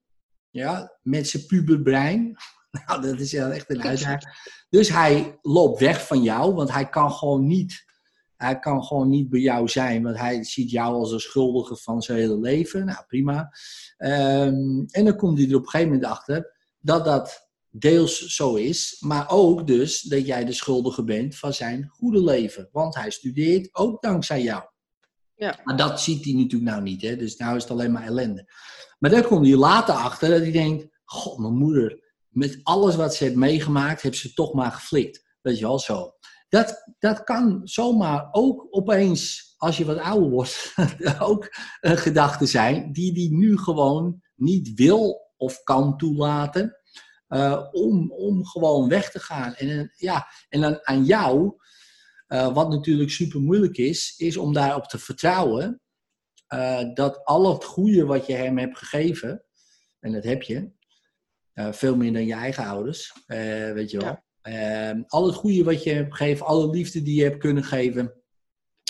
Ja, 0.50 0.98
met 1.02 1.28
zijn 1.28 1.46
puberbrein. 1.46 2.36
Nou, 2.86 3.02
dat 3.02 3.20
is 3.20 3.34
echt 3.34 3.70
een 3.70 3.82
uitdaging. 3.82 4.36
Dus 4.68 4.88
hij 4.88 5.38
loopt 5.42 5.80
weg 5.80 6.06
van 6.06 6.22
jou, 6.22 6.54
want 6.54 6.72
hij 6.72 6.88
kan 6.88 7.12
gewoon 7.12 7.46
niet, 7.46 7.84
hij 8.36 8.58
kan 8.58 8.84
gewoon 8.84 9.08
niet 9.08 9.28
bij 9.28 9.40
jou 9.40 9.68
zijn, 9.68 10.02
want 10.02 10.18
hij 10.18 10.44
ziet 10.44 10.70
jou 10.70 10.94
als 10.94 11.12
een 11.12 11.20
schuldige 11.20 11.76
van 11.76 12.02
zijn 12.02 12.18
hele 12.18 12.40
leven. 12.40 12.84
Nou, 12.84 13.04
prima. 13.06 13.50
Um, 13.98 14.86
en 14.90 15.04
dan 15.04 15.16
komt 15.16 15.38
hij 15.38 15.48
er 15.48 15.54
op 15.54 15.62
een 15.62 15.68
gegeven 15.68 15.92
moment 15.92 16.10
achter 16.10 16.56
dat 16.78 17.04
dat 17.04 17.50
deels 17.70 18.26
zo 18.26 18.54
is, 18.54 18.96
maar 19.00 19.30
ook 19.30 19.66
dus 19.66 20.00
dat 20.00 20.26
jij 20.26 20.44
de 20.44 20.52
schuldige 20.52 21.04
bent 21.04 21.36
van 21.36 21.54
zijn 21.54 21.88
goede 21.88 22.24
leven. 22.24 22.68
Want 22.72 22.94
hij 22.94 23.10
studeert 23.10 23.68
ook 23.72 24.02
dankzij 24.02 24.42
jou. 24.42 24.62
Ja. 25.40 25.58
Maar 25.64 25.76
dat 25.76 26.00
ziet 26.00 26.24
hij 26.24 26.34
natuurlijk 26.34 26.70
nou 26.70 26.82
niet, 26.82 27.02
hè? 27.02 27.16
dus 27.16 27.36
nou 27.36 27.56
is 27.56 27.62
het 27.62 27.72
alleen 27.72 27.92
maar 27.92 28.06
ellende. 28.06 28.52
Maar 28.98 29.10
dan 29.10 29.22
komt 29.22 29.46
hij 29.46 29.56
later 29.56 29.94
achter 29.94 30.28
dat 30.28 30.40
hij 30.40 30.50
denkt: 30.50 30.86
God, 31.04 31.38
mijn 31.38 31.54
moeder, 31.54 32.14
met 32.28 32.60
alles 32.62 32.96
wat 32.96 33.14
ze 33.14 33.24
heeft 33.24 33.36
meegemaakt, 33.36 34.02
heeft 34.02 34.18
ze 34.18 34.32
toch 34.32 34.52
maar 34.52 34.72
geflikt. 34.72 35.24
Weet 35.40 35.58
je 35.58 35.64
wel 35.64 35.78
zo. 35.78 36.14
Dat, 36.48 36.84
dat 36.98 37.24
kan 37.24 37.60
zomaar 37.64 38.28
ook 38.30 38.66
opeens, 38.70 39.54
als 39.56 39.76
je 39.76 39.84
wat 39.84 39.98
ouder 39.98 40.30
wordt, 40.30 40.74
ook 41.18 41.54
een 41.80 41.98
gedachte 41.98 42.46
zijn 42.46 42.92
die 42.92 43.12
die 43.12 43.32
nu 43.32 43.58
gewoon 43.58 44.22
niet 44.36 44.74
wil 44.74 45.30
of 45.36 45.62
kan 45.62 45.96
toelaten. 45.96 46.76
Uh, 47.28 47.66
om, 47.72 48.12
om 48.12 48.46
gewoon 48.46 48.88
weg 48.88 49.10
te 49.10 49.18
gaan. 49.20 49.54
En, 49.54 49.92
ja, 49.96 50.26
en 50.48 50.60
dan 50.60 50.78
aan 50.82 51.04
jou, 51.04 51.54
uh, 52.32 52.54
wat 52.54 52.68
natuurlijk 52.68 53.10
super 53.10 53.40
moeilijk 53.40 53.76
is, 53.76 54.14
is 54.16 54.36
om 54.36 54.52
daarop 54.52 54.84
te 54.84 54.98
vertrouwen 54.98 55.80
uh, 56.54 56.94
dat 56.94 57.24
al 57.24 57.52
het 57.52 57.64
goede 57.64 58.04
wat 58.04 58.26
je 58.26 58.32
hem 58.32 58.58
hebt 58.58 58.78
gegeven, 58.78 59.44
en 60.00 60.12
dat 60.12 60.24
heb 60.24 60.42
je, 60.42 60.70
uh, 61.54 61.72
veel 61.72 61.96
meer 61.96 62.12
dan 62.12 62.26
je 62.26 62.34
eigen 62.34 62.64
ouders, 62.64 63.12
weet 63.26 63.90
je 63.90 63.98
wel. 63.98 64.06
Ja. 64.06 64.22
Uh, 64.94 65.02
al 65.06 65.26
het 65.26 65.34
goede 65.34 65.64
wat 65.64 65.82
je 65.82 65.90
hebt 65.90 66.16
gegeven, 66.16 66.46
alle 66.46 66.70
liefde 66.70 67.02
die 67.02 67.14
je 67.14 67.22
hebt 67.22 67.38
kunnen 67.38 67.64
geven, 67.64 68.12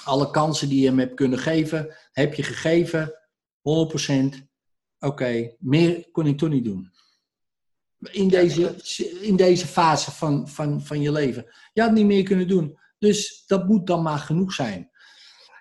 alle 0.04 0.30
kansen 0.30 0.68
die 0.68 0.80
je 0.80 0.86
hem 0.86 0.98
hebt 0.98 1.14
kunnen 1.14 1.38
geven, 1.38 1.96
heb 2.12 2.34
je 2.34 2.42
gegeven, 2.42 3.14
100%. 3.58 4.48
Oké, 4.98 5.54
meer 5.58 6.10
kon 6.10 6.26
ik 6.26 6.38
toch 6.38 6.48
niet 6.48 6.64
doen. 6.64 6.90
In 7.98 8.28
deze, 8.28 8.76
in 9.20 9.36
deze 9.36 9.66
fase 9.66 10.10
van, 10.10 10.48
van, 10.48 10.82
van 10.82 11.00
je 11.00 11.12
leven. 11.12 11.46
Je 11.72 11.82
had 11.82 11.92
niet 11.92 12.06
meer 12.06 12.22
kunnen 12.22 12.48
doen. 12.48 12.78
Dus 13.00 13.42
dat 13.46 13.66
moet 13.66 13.86
dan 13.86 14.02
maar 14.02 14.18
genoeg 14.18 14.52
zijn. 14.52 14.90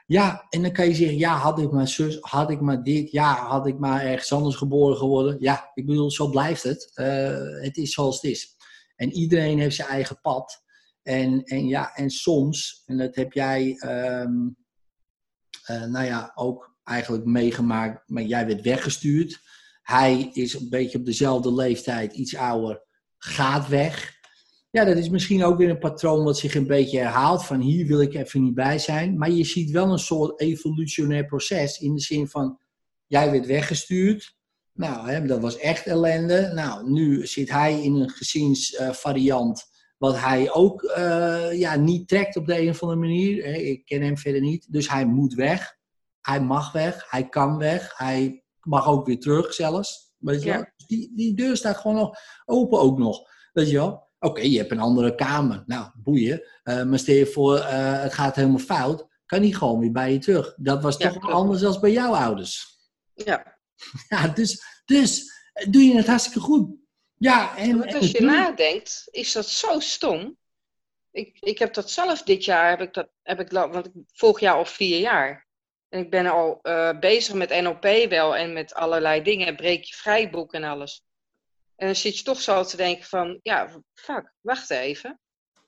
Ja, 0.06 0.46
en 0.50 0.62
dan 0.62 0.72
kan 0.72 0.88
je 0.88 0.94
zeggen, 0.94 1.18
ja, 1.18 1.36
had 1.38 1.60
ik 1.60 1.72
maar 1.72 1.88
zus, 1.88 2.18
had 2.20 2.50
ik 2.50 2.62
maar 2.62 2.84
dit, 2.84 3.12
ja, 3.12 3.48
had 3.48 3.68
ik 3.68 3.80
maar 3.80 4.02
ergens 4.02 4.32
anders 4.32 4.56
geboren 4.56 4.98
geworden. 4.98 5.38
Ja, 5.40 5.72
ik 5.74 5.86
bedoel, 5.86 6.12
zo 6.12 6.30
blijft 6.30 6.64
het. 6.64 6.92
Uh, 6.96 7.62
het 7.64 7.78
is 7.78 7.94
zoals 7.94 8.16
het 8.22 8.32
is. 8.32 8.56
En 8.96 9.12
iedereen 9.12 9.60
heeft 9.60 9.76
zijn 9.76 9.88
eigen 9.88 10.22
pad. 10.22 10.64
En, 11.02 11.44
en 11.44 11.68
ja, 11.68 11.96
en 11.96 12.10
soms, 12.10 12.84
en 12.86 12.98
dat 12.98 13.16
heb 13.16 13.34
jij, 13.34 13.82
um, 14.22 14.58
uh, 15.72 15.86
nou 15.86 16.06
ja, 16.06 16.32
ook 16.36 16.78
eigenlijk 16.84 17.26
meegemaakt, 17.26 18.10
maar 18.10 18.24
jij 18.24 18.46
werd 18.48 18.62
weggestuurd. 18.62 19.42
Hij 19.82 20.30
is 20.34 20.54
een 20.54 20.70
beetje 20.70 20.98
op 20.98 21.06
dezelfde 21.06 21.54
leeftijd, 21.54 22.14
iets 22.14 22.36
ouder, 22.36 22.82
gaat 23.18 23.68
weg. 23.68 24.19
Ja, 24.72 24.86
dat 24.86 24.98
is 24.98 25.10
misschien 25.10 25.44
ook 25.44 25.58
weer 25.58 25.70
een 25.70 25.78
patroon 25.78 26.24
wat 26.24 26.38
zich 26.38 26.56
een 26.56 26.68
beetje 26.68 26.98
herhaalt. 27.00 27.46
Van 27.46 27.60
hier 27.60 27.88
wil 27.88 28.02
ik 28.02 28.14
even 28.14 28.44
niet 28.44 28.54
bij 28.54 28.80
zijn. 28.80 29.18
Maar 29.18 29.32
je 29.32 29.44
ziet 29.44 29.72
wel 29.72 29.92
een 29.92 30.00
soort 30.00 30.40
evolutionair 30.40 31.26
proces. 31.26 31.80
In 31.80 31.96
de 31.96 32.02
zin 32.02 32.28
van, 32.28 32.60
jij 33.08 33.32
werd 33.32 33.46
weggestuurd. 33.46 34.38
Nou, 34.74 35.10
hè, 35.10 35.26
dat 35.26 35.42
was 35.42 35.58
echt 35.58 35.86
ellende. 35.86 36.52
Nou, 36.54 36.92
nu 36.92 37.28
zit 37.28 37.50
hij 37.50 37.84
in 37.84 37.96
een 37.96 38.10
gezinsvariant. 38.10 39.58
Uh, 39.60 39.78
wat 39.98 40.20
hij 40.20 40.52
ook 40.52 40.84
uh, 40.84 41.60
ja, 41.60 41.76
niet 41.76 42.08
trekt 42.08 42.36
op 42.36 42.46
de 42.46 42.62
een 42.62 42.70
of 42.70 42.82
andere 42.82 43.00
manier. 43.00 43.46
Ik 43.46 43.86
ken 43.86 44.02
hem 44.02 44.18
verder 44.18 44.42
niet. 44.42 44.74
Dus 44.74 44.90
hij 44.90 45.06
moet 45.06 45.34
weg. 45.34 45.78
Hij 46.22 46.42
mag 46.42 46.72
weg. 46.72 47.06
Hij 47.10 47.30
kan 47.30 47.58
weg. 47.58 47.98
Hij 47.98 48.44
mag 48.60 48.88
ook 48.88 49.06
weer 49.06 49.20
terug 49.20 49.54
zelfs. 49.54 50.14
Weet 50.18 50.42
je 50.42 50.48
ja. 50.48 50.74
Dus 50.78 50.88
die, 50.88 51.12
die 51.16 51.34
deur 51.34 51.58
staat 51.58 51.78
gewoon 51.78 51.98
nog 51.98 52.18
open 52.46 52.80
ook 52.80 52.98
nog. 52.98 53.30
Weet 53.54 53.70
je 53.70 53.76
wel? 53.76 54.09
Oké, 54.20 54.42
je 54.42 54.58
hebt 54.58 54.72
een 54.72 54.80
andere 54.80 55.16
kamer. 55.16 55.64
Nou, 55.66 55.90
boeien. 55.96 56.44
Uh, 56.64 56.84
maar 56.84 57.00
stel 57.00 57.16
je 57.16 57.26
voor, 57.26 57.58
uh, 57.58 58.02
het 58.02 58.14
gaat 58.14 58.36
helemaal 58.36 58.58
fout. 58.58 59.08
Kan 59.26 59.42
hij 59.42 59.52
gewoon 59.52 59.80
weer 59.80 59.92
bij 59.92 60.12
je 60.12 60.20
terug. 60.20 60.54
Dat 60.58 60.84
was 60.84 60.98
toch 60.98 61.32
anders 61.32 61.62
dan 61.62 61.80
bij 61.80 61.92
jouw 61.92 62.16
ouders. 62.16 62.78
Ja. 63.14 63.58
ja, 64.10 64.28
dus, 64.28 64.64
dus 64.86 65.32
doe 65.70 65.84
je 65.84 65.96
het 65.96 66.08
hartstikke 66.08 66.40
goed. 66.40 66.70
Ja, 67.18 67.58
en, 67.58 67.94
als 67.96 68.12
je 68.12 68.22
nadenkt, 68.22 69.08
is 69.12 69.32
dat 69.32 69.46
zo 69.48 69.80
stom. 69.80 70.38
Ik, 71.12 71.38
ik 71.40 71.60
heb 71.60 71.74
dat 71.74 71.92
zelf 71.92 72.24
dit 72.24 72.46
jaar, 72.46 72.70
heb 72.70 72.82
ik 72.82 72.94
dat, 72.94 73.10
heb 73.22 73.40
ik, 73.40 73.52
want 73.52 73.86
ik 73.86 73.92
volg 74.14 74.40
jou 74.40 74.58
al 74.58 74.66
vier 74.66 75.00
jaar. 75.00 75.48
En 75.90 76.00
ik 76.00 76.10
ben 76.10 76.26
al 76.26 76.60
uh, 76.64 77.00
bezig 77.00 77.34
met 77.34 77.62
NLP 77.62 78.10
wel 78.10 78.36
en 78.36 78.54
met 78.54 78.74
allerlei 78.74 79.22
dingen. 79.22 79.56
Breek 79.56 79.84
je 79.84 79.94
vrijboek 79.94 80.54
en 80.54 80.64
alles. 80.64 81.04
En 81.80 81.86
dan 81.86 81.96
zit 81.96 82.18
je 82.18 82.24
toch 82.24 82.42
zo 82.42 82.64
te 82.64 82.78
denken 82.78 83.06
van, 83.06 83.40
ja, 83.44 83.82
fuck, 83.94 84.34
wacht 84.42 84.70
even. 84.70 85.20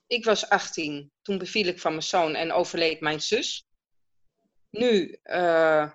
Ik 0.06 0.24
was 0.24 0.48
18, 0.48 1.12
toen 1.22 1.38
beviel 1.38 1.66
ik 1.66 1.80
van 1.80 1.90
mijn 1.90 2.02
zoon 2.02 2.34
en 2.34 2.52
overleed 2.52 3.00
mijn 3.00 3.20
zus. 3.20 3.64
Nu, 4.70 5.18
uh, 5.24 5.90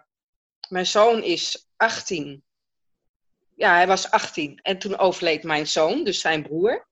mijn 0.70 0.86
zoon 0.86 1.24
is 1.24 1.68
18. 1.76 2.44
ja, 3.56 3.74
hij 3.74 3.88
was 3.88 4.12
18. 4.12 4.60
En 4.62 4.78
toen 4.78 4.98
overleed 4.98 5.44
mijn 5.44 5.68
zoon, 5.68 6.04
dus 6.04 6.20
zijn 6.20 6.44
broer. 6.44 6.88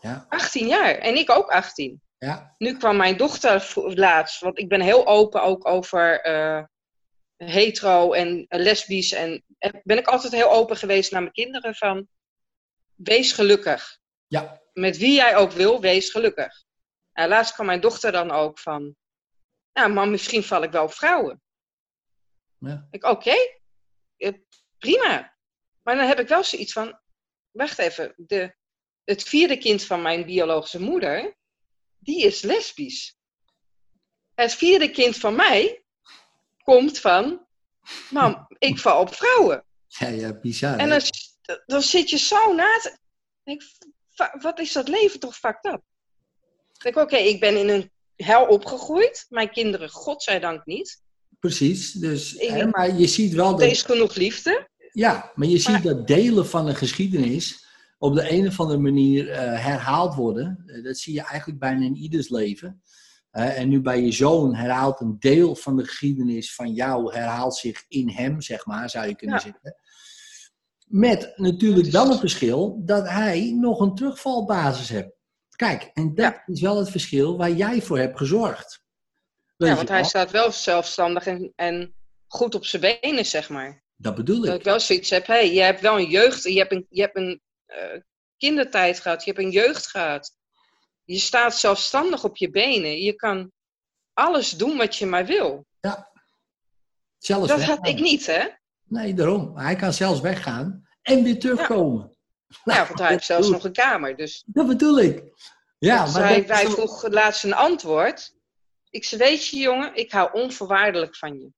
Ja. 0.00 0.26
18 0.28 0.66
jaar. 0.66 0.94
En 0.94 1.16
ik 1.16 1.30
ook 1.30 1.50
18. 1.50 2.02
Ja. 2.18 2.54
Nu 2.58 2.76
kwam 2.76 2.96
mijn 2.96 3.16
dochter 3.16 3.72
laatst, 3.74 4.40
want 4.40 4.58
ik 4.58 4.68
ben 4.68 4.80
heel 4.80 5.06
open 5.06 5.42
ook 5.42 5.66
over 5.66 6.20
eh, 6.20 6.64
hetero 7.36 8.12
en 8.12 8.46
lesbisch. 8.48 9.12
En 9.12 9.44
en 9.58 9.80
ben 9.84 9.98
ik 9.98 10.06
altijd 10.06 10.32
heel 10.32 10.50
open 10.50 10.76
geweest 10.76 11.10
naar 11.10 11.20
mijn 11.20 11.32
kinderen 11.32 11.74
van, 11.74 12.08
wees 12.94 13.32
gelukkig. 13.32 13.98
Ja. 14.26 14.62
Met 14.72 14.96
wie 14.96 15.14
jij 15.14 15.36
ook 15.36 15.50
wil, 15.50 15.80
wees 15.80 16.10
gelukkig. 16.10 16.64
En 17.12 17.28
laatst 17.28 17.54
kwam 17.54 17.66
mijn 17.66 17.80
dochter 17.80 18.12
dan 18.12 18.30
ook 18.30 18.58
van, 18.58 18.96
nou 19.72 19.92
mam, 19.92 20.10
misschien 20.10 20.42
val 20.42 20.62
ik 20.62 20.70
wel 20.70 20.84
op 20.84 20.92
vrouwen. 20.92 21.42
Ja. 22.58 22.88
Ik, 22.90 23.04
oké, 23.04 23.34
eh, 24.16 24.32
prima. 24.78 25.36
Maar 25.82 25.96
dan 25.96 26.06
heb 26.06 26.20
ik 26.20 26.28
wel 26.28 26.44
zoiets 26.44 26.72
van, 26.72 27.00
wacht 27.50 27.78
even, 27.78 28.14
de, 28.16 28.54
het 29.04 29.22
vierde 29.22 29.58
kind 29.58 29.84
van 29.84 30.02
mijn 30.02 30.24
biologische 30.24 30.80
moeder, 30.80 31.36
die 31.98 32.24
is 32.24 32.42
lesbisch. 32.42 33.16
Het 34.34 34.54
vierde 34.54 34.90
kind 34.90 35.16
van 35.16 35.34
mij 35.36 35.84
komt 36.62 36.98
van, 36.98 37.46
mam, 38.10 38.46
ik 38.58 38.78
val 38.78 39.00
op 39.00 39.14
vrouwen. 39.14 39.64
Ja, 39.86 40.08
ja, 40.08 40.32
bizar. 40.32 40.78
En 40.78 40.88
dan, 40.88 41.00
dan 41.66 41.82
zit 41.82 42.10
je 42.10 42.18
zo 42.18 42.54
na 42.54 42.78
te... 42.82 42.96
ik, 43.44 43.62
wat 44.40 44.58
is 44.60 44.72
dat 44.72 44.88
leven 44.88 45.20
toch 45.20 45.36
fucked 45.36 45.72
up? 45.72 45.82
Ik 46.72 46.82
denk, 46.82 46.96
oké, 46.96 47.16
ik 47.16 47.40
ben 47.40 47.56
in 47.60 47.68
een 47.68 47.90
hel 48.16 48.46
opgegroeid. 48.46 49.26
Mijn 49.28 49.50
kinderen, 49.50 49.88
godzijdank 49.90 50.64
niet. 50.66 51.02
Precies. 51.40 51.92
Dus, 51.92 52.34
Ik- 52.34 52.48
hè, 52.48 52.66
maar 52.66 52.94
je 52.94 53.06
ziet 53.06 53.32
wel 53.32 53.60
Er 53.60 53.70
is 53.70 53.82
genoeg 53.82 54.14
liefde. 54.14 54.68
Ja, 54.92 55.32
maar 55.34 55.48
je 55.48 55.58
ziet 55.58 55.68
Maar- 55.72 55.82
dat 55.82 56.06
delen 56.06 56.46
van 56.46 56.66
de 56.66 56.74
geschiedenis 56.74 57.66
op 57.98 58.14
de 58.14 58.30
een 58.30 58.46
of 58.46 58.60
andere 58.60 58.80
manier 58.80 59.30
eh, 59.30 59.38
herhaald 59.64 60.14
worden. 60.14 60.62
Eh, 60.66 60.84
dat 60.84 60.98
zie 60.98 61.14
je 61.14 61.22
eigenlijk 61.22 61.60
bijna 61.60 61.84
in 61.84 61.96
ieders 61.96 62.28
leven. 62.28 62.82
Eh, 63.30 63.58
en 63.58 63.68
nu 63.68 63.80
bij 63.80 64.00
je 64.02 64.12
zoon 64.12 64.54
herhaalt 64.54 65.00
een 65.00 65.16
deel 65.18 65.56
van 65.56 65.76
de 65.76 65.84
geschiedenis 65.84 66.54
van 66.54 66.72
jou, 66.72 67.14
herhaalt 67.14 67.56
zich 67.56 67.84
in 67.88 68.08
hem, 68.10 68.40
zeg 68.40 68.66
maar, 68.66 68.90
zou 68.90 69.06
je 69.06 69.16
kunnen 69.16 69.36
Ja. 69.36 69.42
zeggen. 69.42 69.76
Met 70.94 71.32
natuurlijk 71.36 71.90
wel 71.90 72.10
een 72.10 72.18
verschil 72.18 72.80
dat 72.84 73.08
hij 73.08 73.56
nog 73.60 73.80
een 73.80 73.94
terugvalbasis 73.94 74.88
heeft. 74.88 75.10
Kijk, 75.56 75.90
en 75.94 76.14
dat 76.14 76.42
is 76.46 76.60
wel 76.60 76.78
het 76.78 76.90
verschil 76.90 77.36
waar 77.36 77.50
jij 77.50 77.82
voor 77.82 77.98
hebt 77.98 78.18
gezorgd. 78.18 78.82
Weet 79.56 79.68
Ja, 79.68 79.76
want 79.76 79.88
hij 79.88 80.04
staat 80.04 80.30
wel 80.30 80.52
zelfstandig 80.52 81.26
en, 81.26 81.52
en 81.56 81.94
goed 82.26 82.54
op 82.54 82.64
zijn 82.64 82.98
benen, 83.00 83.26
zeg 83.26 83.48
maar. 83.48 83.82
Dat 83.96 84.14
bedoel 84.14 84.40
Dat 84.40 84.48
ik. 84.48 84.58
ik 84.58 84.64
wel 84.64 84.80
zoiets 84.80 85.10
heb, 85.10 85.26
hé, 85.26 85.38
je 85.38 85.60
hebt 85.60 85.80
wel 85.80 85.98
een 85.98 86.10
jeugd, 86.10 86.42
je 86.42 86.58
hebt 86.58 86.72
een, 86.72 86.86
je 86.88 87.00
hebt 87.00 87.16
een 87.16 87.40
eh, 87.66 88.00
kindertijd 88.36 89.00
gehad, 89.00 89.24
je 89.24 89.30
hebt 89.32 89.44
een 89.44 89.52
jeugd 89.52 89.86
gehad. 89.86 90.36
Je 91.04 91.18
staat 91.18 91.56
zelfstandig 91.56 92.24
op 92.24 92.36
je 92.36 92.50
benen. 92.50 93.00
Je 93.00 93.14
kan 93.14 93.52
alles 94.12 94.50
doen 94.50 94.76
wat 94.76 94.96
je 94.96 95.06
maar 95.06 95.26
wil. 95.26 95.66
Zelfs 97.18 97.48
Dat 97.48 97.58
weggaan. 97.58 97.76
had 97.76 97.88
ik 97.88 98.00
niet, 98.00 98.26
hè? 98.26 98.48
Nee, 98.84 99.14
daarom. 99.14 99.56
Hij 99.56 99.76
kan 99.76 99.92
zelfs 99.92 100.20
weggaan 100.20 100.83
en 101.04 101.22
weer 101.22 101.38
terugkomen. 101.38 102.16
Ja, 102.64 102.86
want 102.86 102.98
hij 102.98 103.08
heeft 103.08 103.24
zelfs 103.24 103.48
nog 103.48 103.64
een 103.64 103.72
kamer. 103.72 104.16
Dus 104.16 104.42
Dat 104.46 104.66
bedoel 104.66 104.98
ik. 105.00 105.22
Ja, 105.78 106.04
Dus 106.04 106.14
maar 106.14 106.28
hij, 106.28 106.64
zo- 106.66 106.70
vroeg 106.70 107.08
laatst 107.08 107.44
een 107.44 107.54
antwoord. 107.54 108.34
Ik 108.90 109.04
zei, 109.04 109.20
weet 109.22 109.46
je 109.48 109.56
jongen, 109.56 109.94
ik 109.94 110.12
hou 110.12 110.32
onvoorwaardelijk 110.32 111.16
van 111.16 111.40
je. 111.40 111.52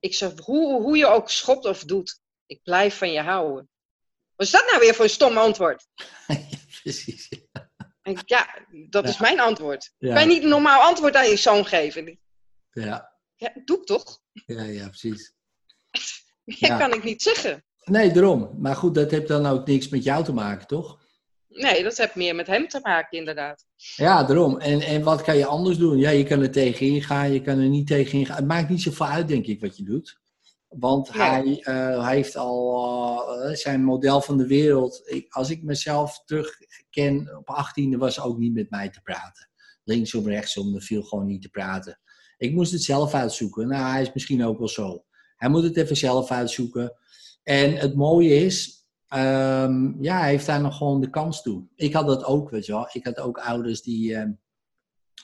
Ik 0.00 0.14
zeg, 0.14 0.32
hoe, 0.44 0.82
hoe 0.82 0.96
je 0.96 1.06
ook 1.06 1.30
schopt 1.30 1.64
of 1.64 1.84
doet, 1.84 2.20
ik 2.46 2.60
blijf 2.62 2.96
van 2.98 3.12
je 3.12 3.20
houden. 3.20 3.68
Wat 4.36 4.46
is 4.46 4.52
dat 4.52 4.64
nou 4.66 4.78
weer 4.80 4.94
voor 4.94 5.04
een 5.04 5.10
stom 5.10 5.36
antwoord? 5.38 5.86
Ja, 6.26 6.38
precies. 6.82 7.28
En 8.02 8.16
ja, 8.24 8.58
dat 8.90 9.08
is 9.08 9.18
mijn 9.18 9.40
antwoord. 9.40 9.92
Ja. 9.98 10.12
Kan 10.14 10.22
je 10.22 10.28
niet 10.34 10.42
een 10.42 10.48
normaal 10.48 10.80
antwoord 10.82 11.14
aan 11.14 11.28
je 11.28 11.36
zoon 11.36 11.66
geven? 11.66 12.18
Ja, 12.70 13.12
Ja, 13.36 13.52
doe 13.64 13.76
ik 13.78 13.84
toch? 13.84 14.20
ja, 14.32 14.62
ja, 14.62 14.88
precies. 14.88 15.32
Dat 16.44 16.58
Ja. 16.58 16.78
kan 16.78 16.92
ik 16.94 17.04
niet 17.04 17.22
zeggen. 17.22 17.64
Nee, 17.84 18.12
daarom. 18.12 18.50
Maar 18.58 18.76
goed, 18.76 18.94
dat 18.94 19.10
heeft 19.10 19.28
dan 19.28 19.46
ook 19.46 19.66
niks 19.66 19.88
met 19.88 20.04
jou 20.04 20.24
te 20.24 20.32
maken, 20.32 20.66
toch? 20.66 21.02
Nee, 21.48 21.82
dat 21.82 21.96
heeft 21.96 22.14
meer 22.14 22.34
met 22.34 22.46
hem 22.46 22.68
te 22.68 22.80
maken, 22.82 23.18
inderdaad. 23.18 23.66
Ja, 23.76 24.24
daarom. 24.24 24.58
En, 24.58 24.80
en 24.80 25.02
wat 25.02 25.22
kan 25.22 25.36
je 25.36 25.46
anders 25.46 25.78
doen? 25.78 25.98
Ja, 25.98 26.10
je 26.10 26.24
kan 26.24 26.40
er 26.40 26.50
tegenin 26.50 27.02
gaan, 27.02 27.32
je 27.32 27.40
kan 27.40 27.58
er 27.58 27.68
niet 27.68 27.86
tegenin 27.86 28.26
gaan. 28.26 28.36
Het 28.36 28.46
maakt 28.46 28.68
niet 28.68 28.82
zoveel 28.82 29.06
uit, 29.06 29.28
denk 29.28 29.46
ik, 29.46 29.60
wat 29.60 29.76
je 29.76 29.84
doet. 29.84 30.20
Want 30.68 31.14
Nee. 31.14 31.28
hij, 31.28 31.60
eh, 31.60 32.04
hij 32.04 32.14
heeft 32.14 32.36
al 32.36 33.42
eh, 33.42 33.54
zijn 33.54 33.84
model 33.84 34.20
van 34.20 34.36
de 34.38 34.46
wereld. 34.46 35.02
Ik, 35.04 35.32
als 35.32 35.50
ik 35.50 35.62
mezelf 35.62 36.22
terugken, 36.24 37.36
op 37.38 37.48
18e 37.48 37.98
was 37.98 38.20
ook 38.20 38.38
niet 38.38 38.54
met 38.54 38.70
mij 38.70 38.90
te 38.90 39.00
praten. 39.02 39.50
Linksom, 39.84 40.28
rechtsom, 40.28 40.74
er 40.74 40.82
viel 40.82 41.02
gewoon 41.02 41.26
niet 41.26 41.42
te 41.42 41.48
praten. 41.48 42.00
Ik 42.36 42.52
moest 42.52 42.72
het 42.72 42.82
zelf 42.82 43.14
uitzoeken. 43.14 43.68
Nou, 43.68 43.90
hij 43.92 44.02
is 44.02 44.12
misschien 44.12 44.44
ook 44.44 44.58
wel 44.58 44.68
zo. 44.68 45.04
Hij 45.36 45.48
moet 45.48 45.62
het 45.62 45.76
even 45.76 45.96
zelf 45.96 46.30
uitzoeken. 46.30 46.96
En 47.44 47.76
het 47.76 47.94
mooie 47.94 48.34
is, 48.34 48.86
ehm, 49.08 50.02
ja, 50.02 50.18
hij 50.18 50.30
heeft 50.30 50.46
daar 50.46 50.60
nog 50.60 50.76
gewoon 50.76 51.00
de 51.00 51.10
kans 51.10 51.42
toe. 51.42 51.66
Ik 51.74 51.92
had 51.92 52.06
dat 52.06 52.24
ook, 52.24 52.50
weet 52.50 52.66
je 52.66 52.72
wel. 52.72 52.88
Ik 52.92 53.04
had 53.04 53.20
ook 53.20 53.38
ouders 53.38 53.82
die, 53.82 54.14
ehm, 54.14 54.32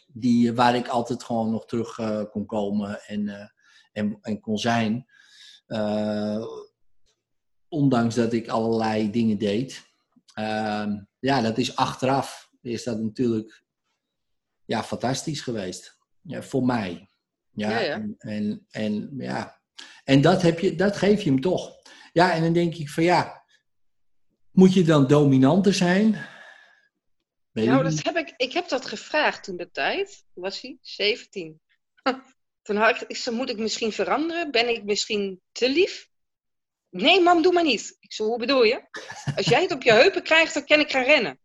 die, 0.06 0.54
waar 0.54 0.74
ik 0.74 0.88
altijd 0.88 1.24
gewoon 1.24 1.50
nog 1.50 1.66
terug 1.66 1.98
eh, 1.98 2.22
kon 2.30 2.46
komen 2.46 3.00
en, 3.02 3.28
eh, 3.28 3.46
en, 3.92 4.18
en 4.22 4.40
kon 4.40 4.59
zijn. 4.59 5.06
Eh, 5.66 6.44
ondanks 7.68 8.14
dat 8.14 8.33
ik 8.33 8.48
allerlei 8.48 9.11
dingen 9.11 9.38
deed. 9.38 9.88
Ehm, 10.35 10.98
ja, 11.18 11.40
dat 11.40 11.59
is 11.59 11.76
achteraf. 11.76 12.50
Is 12.62 12.85
dat 12.85 13.00
natuurlijk 13.00 13.64
ja, 14.64 14.83
fantastisch 14.83 15.40
geweest. 15.40 15.98
Ja, 16.22 16.42
voor 16.42 16.64
mij. 16.64 17.09
Ja, 17.50 17.70
Ja, 17.70 17.78
ja. 17.78 17.94
En, 17.94 18.14
en, 18.18 18.66
en, 18.70 19.14
ja. 19.16 19.61
en 20.04 20.20
dat, 20.20 20.42
heb 20.42 20.59
je, 20.59 20.74
dat 20.74 20.96
geef 20.96 21.22
je 21.22 21.30
hem 21.30 21.40
toch. 21.40 21.78
Ja, 22.12 22.33
en 22.33 22.42
dan 22.42 22.53
denk 22.53 22.75
ik 22.75 22.88
van 22.88 23.05
ja, 23.05 23.44
moet 24.51 24.75
je 24.75 24.83
dan 24.83 25.07
dominanter 25.07 25.75
zijn? 25.75 26.12
Weet 27.51 27.66
Nou, 27.66 27.87
ik 27.87 27.94
dat 27.94 28.14
heb 28.14 28.16
ik, 28.16 28.35
ik 28.37 28.53
heb 28.53 28.68
dat 28.68 28.87
gevraagd 28.87 29.44
toen 29.44 29.57
de 29.57 29.70
tijd. 29.70 30.25
Hoe 30.33 30.42
was 30.42 30.61
hij? 30.61 30.79
17. 30.81 31.61
Toen 32.62 32.77
had 32.77 33.05
ik, 33.09 33.31
moet 33.31 33.51
ik 33.51 33.59
misschien 33.59 33.92
veranderen? 33.92 34.51
Ben 34.51 34.68
ik 34.68 34.85
misschien 34.85 35.40
te 35.53 35.68
lief? 35.68 36.09
Nee, 36.90 37.20
mam, 37.20 37.42
doe 37.42 37.53
maar 37.53 37.64
niet. 37.64 37.96
Ik 38.01 38.12
zei, 38.12 38.29
hoe 38.29 38.38
bedoel 38.38 38.62
je? 38.62 38.88
Als 39.37 39.46
jij 39.46 39.62
het 39.62 39.73
op 39.73 39.83
je 39.83 39.92
heupen 39.92 40.23
krijgt, 40.23 40.55
dan 40.55 40.64
kan 40.64 40.81
ik 40.81 40.90
gaan 40.90 41.05
rennen. 41.05 41.40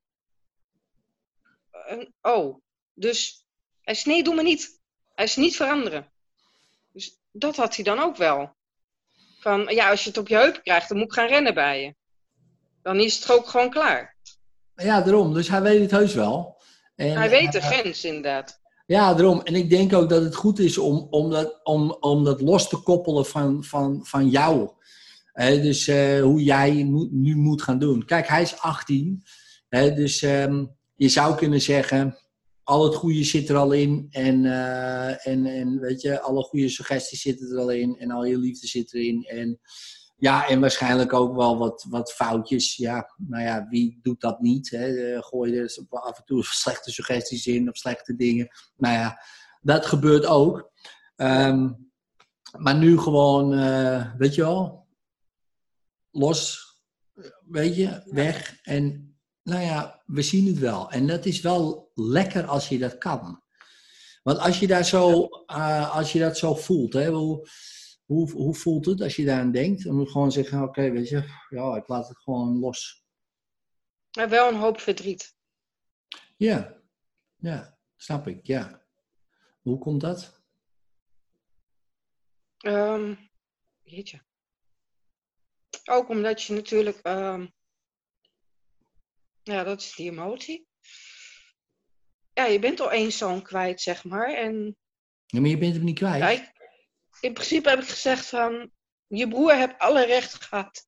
Oh, 2.22 2.62
dus 2.94 3.46
hij 3.82 3.94
zei, 3.94 4.14
nee, 4.14 4.24
doe 4.24 4.36
maar 4.36 4.44
niet. 4.44 4.82
Hij 5.14 5.26
is 5.26 5.36
niet 5.36 5.56
veranderen. 5.56 6.12
Dus 6.92 7.20
dat 7.32 7.56
had 7.56 7.76
hij 7.76 7.84
dan 7.84 8.00
ook 8.00 8.16
wel. 8.16 8.55
Van, 9.46 9.66
ja, 9.70 9.90
als 9.90 10.04
je 10.04 10.10
het 10.10 10.18
op 10.18 10.28
je 10.28 10.36
heupen 10.36 10.62
krijgt, 10.62 10.90
dan 10.90 10.98
moet 10.98 11.08
ik 11.08 11.14
gaan 11.14 11.28
rennen 11.28 11.54
bij 11.54 11.82
je. 11.82 11.96
Dan 12.82 13.00
is 13.00 13.16
het 13.16 13.32
ook 13.32 13.48
gewoon 13.48 13.70
klaar. 13.70 14.16
Ja, 14.76 15.02
daarom. 15.02 15.34
Dus 15.34 15.48
hij 15.48 15.62
weet 15.62 15.82
het 15.82 15.92
heus 15.92 16.14
wel. 16.14 16.62
En, 16.96 17.18
Hij 17.18 17.30
weet 17.30 17.52
de 17.52 17.60
eh, 17.60 17.66
grens, 17.66 18.04
inderdaad. 18.04 18.60
Ja, 18.86 19.14
daarom. 19.14 19.42
En 19.42 19.56
ik 19.56 19.70
denk 19.70 19.94
ook 19.94 20.10
dat 20.10 20.24
het 20.24 20.36
goed 20.36 20.60
is 20.60 20.78
om, 20.78 21.08
om, 21.10 21.30
dat, 21.30 21.60
om, 21.64 21.98
om 22.00 22.24
dat 22.24 22.42
los 22.42 22.70
te 22.70 22.78
koppelen 22.78 23.26
van, 23.26 23.64
van, 23.64 24.06
van 24.06 24.30
jou. 24.30 24.70
Hè, 25.34 25.62
dus 25.62 25.88
eh, 25.88 26.22
hoe 26.22 26.44
jij 26.44 26.84
moet, 26.84 27.12
nu 27.12 27.36
moet 27.36 27.62
gaan 27.62 27.80
doen. 27.80 28.06
Kijk, 28.06 28.28
hij 28.28 28.42
is 28.42 28.60
18. 28.60 29.24
Hè, 29.70 29.94
dus 29.94 30.22
ehm, 30.22 30.66
je 30.96 31.10
zou 31.10 31.36
kunnen 31.36 31.62
zeggen, 31.62 32.18
al 32.66 32.84
het 32.84 32.96
goede 32.96 33.24
zit 33.24 33.50
er 33.50 33.56
al 33.56 33.72
in. 33.72 34.08
En, 34.10 34.46
eh, 34.46 35.28
en, 35.28 35.46
en 35.46 35.80
weet 35.80 36.02
je, 36.02 36.22
alle 36.22 36.44
goede 36.44 36.70
suggesties 36.70 37.22
zitten 37.22 37.52
er 37.52 37.60
al 37.60 37.72
in. 37.72 37.98
En 37.98 38.12
al 38.12 38.26
je 38.26 38.38
liefde 38.38 38.68
zit 38.68 38.94
erin. 38.94 39.24
En 39.24 39.60
ja, 40.18 40.48
en 40.48 40.60
waarschijnlijk 40.60 41.14
ook 41.14 41.36
wel 41.36 41.58
wat, 41.58 41.86
wat 41.90 42.14
foutjes. 42.14 42.76
Ja, 42.76 43.14
nou 43.18 43.44
ja, 43.44 43.68
wie 43.70 44.00
doet 44.02 44.22
dat 44.22 44.40
niet? 44.40 44.70
Hè? 44.70 45.14
Eh, 45.14 45.22
Gooi 45.22 45.58
er 45.58 45.86
af 45.90 46.18
en 46.18 46.26
toe 46.26 46.44
slechte 46.64 46.92
suggesties 46.92 47.48
in 47.48 47.70
of 47.70 47.78
slechte 47.78 48.16
dingen. 48.16 48.48
Nou 48.78 48.94
ja, 48.94 49.22
dat 49.62 49.86
gebeurt 49.86 50.26
ook. 50.26 50.72
Ehm, 51.16 51.70
maar 52.58 52.76
nu 52.76 52.98
gewoon, 52.98 53.54
eh, 53.54 54.14
weet 54.18 54.36
je 54.36 54.42
wel, 54.42 54.88
los, 56.12 56.66
weet 57.46 57.76
je, 57.76 58.02
weg. 58.06 58.60
En 58.64 59.15
nou 59.46 59.62
ja, 59.62 60.02
we 60.06 60.22
zien 60.22 60.48
het 60.48 60.60
wel. 60.60 60.92
En 60.92 61.08
dat 61.08 61.26
is 61.26 61.42
wel 61.42 61.92
lekker 61.94 62.46
als 62.46 62.70
je 62.70 62.78
dat 62.78 62.98
kan. 62.98 63.44
Want 64.24 64.38
als 64.38 64.60
je, 64.60 64.68
daar 64.68 64.86
zo, 64.86 65.28
eh, 65.46 65.96
als 65.96 66.12
je 66.12 66.20
dat 66.20 66.38
zo 66.38 66.56
voelt, 66.56 66.94
hè, 66.94 67.10
hoe, 67.10 67.50
hoe, 68.06 68.32
hoe 68.32 68.56
voelt 68.56 68.86
het 68.86 69.02
als 69.02 69.16
je 69.16 69.26
daaraan 69.26 69.52
denkt? 69.52 69.84
Dan 69.84 69.96
moet 69.96 70.06
je 70.06 70.12
gewoon 70.12 70.32
zeggen, 70.32 70.62
oké, 70.62 70.92
weet 70.92 71.10
je, 71.10 71.24
ja, 71.50 71.76
ik 71.76 71.88
laat 71.88 72.08
het 72.08 72.18
gewoon 72.18 72.60
los. 72.60 73.04
Maar 74.18 74.30
wel 74.30 74.48
een 74.48 74.60
hoop 74.60 74.80
verdriet. 74.80 75.36
Ja, 76.38 76.82
ja, 77.36 77.78
snap 77.96 78.28
ik, 78.28 78.46
ja. 78.48 78.84
Hoe 79.62 79.78
komt 79.78 80.02
dat? 80.02 80.42
Ehm 82.58 83.14
jeetje. 83.86 84.22
Ook 85.84 86.10
omdat 86.10 86.44
je 86.44 86.54
natuurlijk, 86.54 86.98
ehm, 86.98 87.48
ja, 89.46 89.64
dat 89.64 89.82
is 89.82 89.96
die 89.96 90.12
emotie. 90.12 90.68
Ja, 92.34 92.46
je 92.46 92.60
bent 92.60 92.80
al 92.80 92.92
één 92.92 93.12
zoon 93.12 93.42
kwijt, 93.42 93.82
zeg 93.82 94.04
maar. 94.04 94.34
En 94.34 94.78
Ja, 95.26 95.40
maar 95.40 95.50
je 95.50 95.58
bent 95.58 95.74
hem 95.76 95.84
niet 95.84 95.98
kwijt. 95.98 96.20
ja, 96.22 96.30
ik- 96.30 96.54
in 97.22 97.34
principe 97.34 97.70
heb 97.70 97.80
ik 97.80 97.88
gezegd 97.88 98.26
van, 98.26 98.72
je 99.08 99.28
broer 99.28 99.56
heeft 99.56 99.78
alle 99.78 100.06
recht 100.06 100.44
gehad 100.44 100.88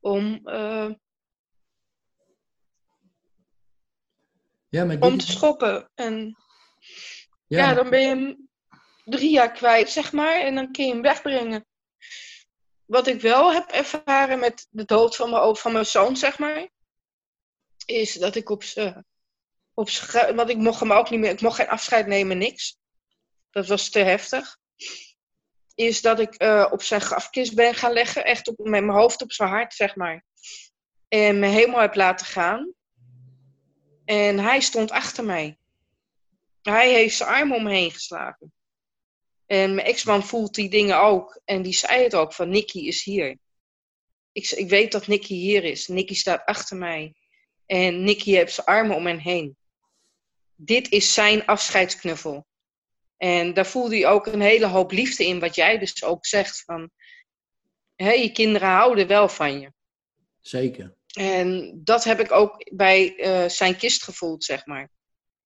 om, 0.00 0.40
eh, 0.44 0.90
ja, 4.68 4.84
maar 4.84 5.00
om 5.00 5.18
te 5.18 5.26
schoppen. 5.26 5.90
En 5.94 6.36
ja, 7.46 7.74
dan 7.74 7.90
ben 7.90 8.00
je 8.00 8.06
hem 8.06 8.48
drie 9.04 9.30
jaar 9.30 9.52
kwijt, 9.52 9.90
zeg 9.90 10.12
maar. 10.12 10.40
En 10.40 10.54
dan 10.54 10.72
kun 10.72 10.84
je 10.86 10.92
hem 10.92 11.02
wegbrengen. 11.02 11.66
Wat 12.84 13.06
ik 13.06 13.20
wel 13.20 13.52
heb 13.52 13.68
ervaren 13.70 14.38
met 14.38 14.66
de 14.70 14.84
dood 14.84 15.16
van 15.16 15.30
mijn, 15.30 15.56
van 15.56 15.72
mijn 15.72 15.86
zoon, 15.86 16.16
zeg 16.16 16.38
maar. 16.38 16.68
Is 17.86 18.12
dat 18.12 18.34
ik 18.34 18.50
op 18.50 18.62
z'n... 18.62 19.04
Op 19.74 19.90
want 20.34 20.48
ik 20.48 20.56
mocht 20.56 20.80
hem 20.80 20.92
ook 20.92 21.10
niet 21.10 21.20
meer... 21.20 21.30
Ik 21.30 21.40
mocht 21.40 21.56
geen 21.56 21.68
afscheid 21.68 22.06
nemen, 22.06 22.38
niks. 22.38 22.78
Dat 23.50 23.66
was 23.66 23.90
te 23.90 23.98
heftig. 23.98 24.58
Is 25.74 26.00
dat 26.00 26.20
ik 26.20 26.34
eh, 26.34 26.68
op 26.70 26.82
zijn 26.82 27.00
grafkist 27.00 27.54
ben 27.54 27.74
gaan 27.74 27.92
leggen. 27.92 28.24
Echt 28.24 28.48
op, 28.48 28.58
met 28.58 28.84
mijn 28.84 28.98
hoofd 28.98 29.22
op 29.22 29.32
zijn 29.32 29.48
hart, 29.48 29.74
zeg 29.74 29.96
maar. 29.96 30.24
En 31.08 31.38
me 31.38 31.46
helemaal 31.46 31.80
heb 31.80 31.94
laten 31.94 32.26
gaan. 32.26 32.74
En 34.04 34.38
hij 34.38 34.60
stond 34.60 34.90
achter 34.90 35.24
mij. 35.24 35.58
Hij 36.62 36.92
heeft 36.92 37.16
zijn 37.16 37.28
arm 37.28 37.52
om 37.52 37.62
me 37.62 37.70
heen 37.70 37.90
geslagen. 37.90 38.52
En 39.46 39.74
mijn 39.74 39.86
ex-man 39.86 40.22
voelt 40.22 40.54
die 40.54 40.70
dingen 40.70 41.00
ook. 41.00 41.40
En 41.44 41.62
die 41.62 41.72
zei 41.72 42.02
het 42.02 42.14
ook, 42.14 42.32
van 42.32 42.48
Nicky 42.48 42.78
is 42.78 43.04
hier. 43.04 43.38
Ik, 44.32 44.50
ik 44.50 44.68
weet 44.68 44.92
dat 44.92 45.06
Nicky 45.06 45.34
hier 45.34 45.64
is. 45.64 45.88
Nicky 45.88 46.14
staat 46.14 46.44
achter 46.44 46.76
mij. 46.76 47.14
En 47.66 48.04
Nicky 48.04 48.30
heeft 48.30 48.52
zijn 48.52 48.66
armen 48.66 48.96
om 48.96 49.02
me 49.02 49.20
heen. 49.20 49.56
Dit 50.54 50.90
is 50.90 51.14
zijn 51.14 51.46
afscheidsknuffel. 51.46 52.46
En 53.16 53.54
daar 53.54 53.66
voelde 53.66 53.96
hij 53.96 54.06
ook 54.06 54.26
een 54.26 54.40
hele 54.40 54.66
hoop 54.66 54.90
liefde 54.90 55.26
in, 55.26 55.40
wat 55.40 55.54
jij 55.54 55.78
dus 55.78 56.04
ook 56.04 56.26
zegt. 56.26 56.62
Van, 56.64 56.90
hé, 57.94 58.10
je 58.10 58.32
kinderen 58.32 58.68
houden 58.68 59.06
wel 59.06 59.28
van 59.28 59.60
je. 59.60 59.72
Zeker. 60.40 60.94
En 61.18 61.80
dat 61.84 62.04
heb 62.04 62.20
ik 62.20 62.32
ook 62.32 62.70
bij 62.74 63.16
eh, 63.16 63.48
zijn 63.48 63.76
kist 63.76 64.02
gevoeld, 64.02 64.44
zeg 64.44 64.66
maar. 64.66 64.90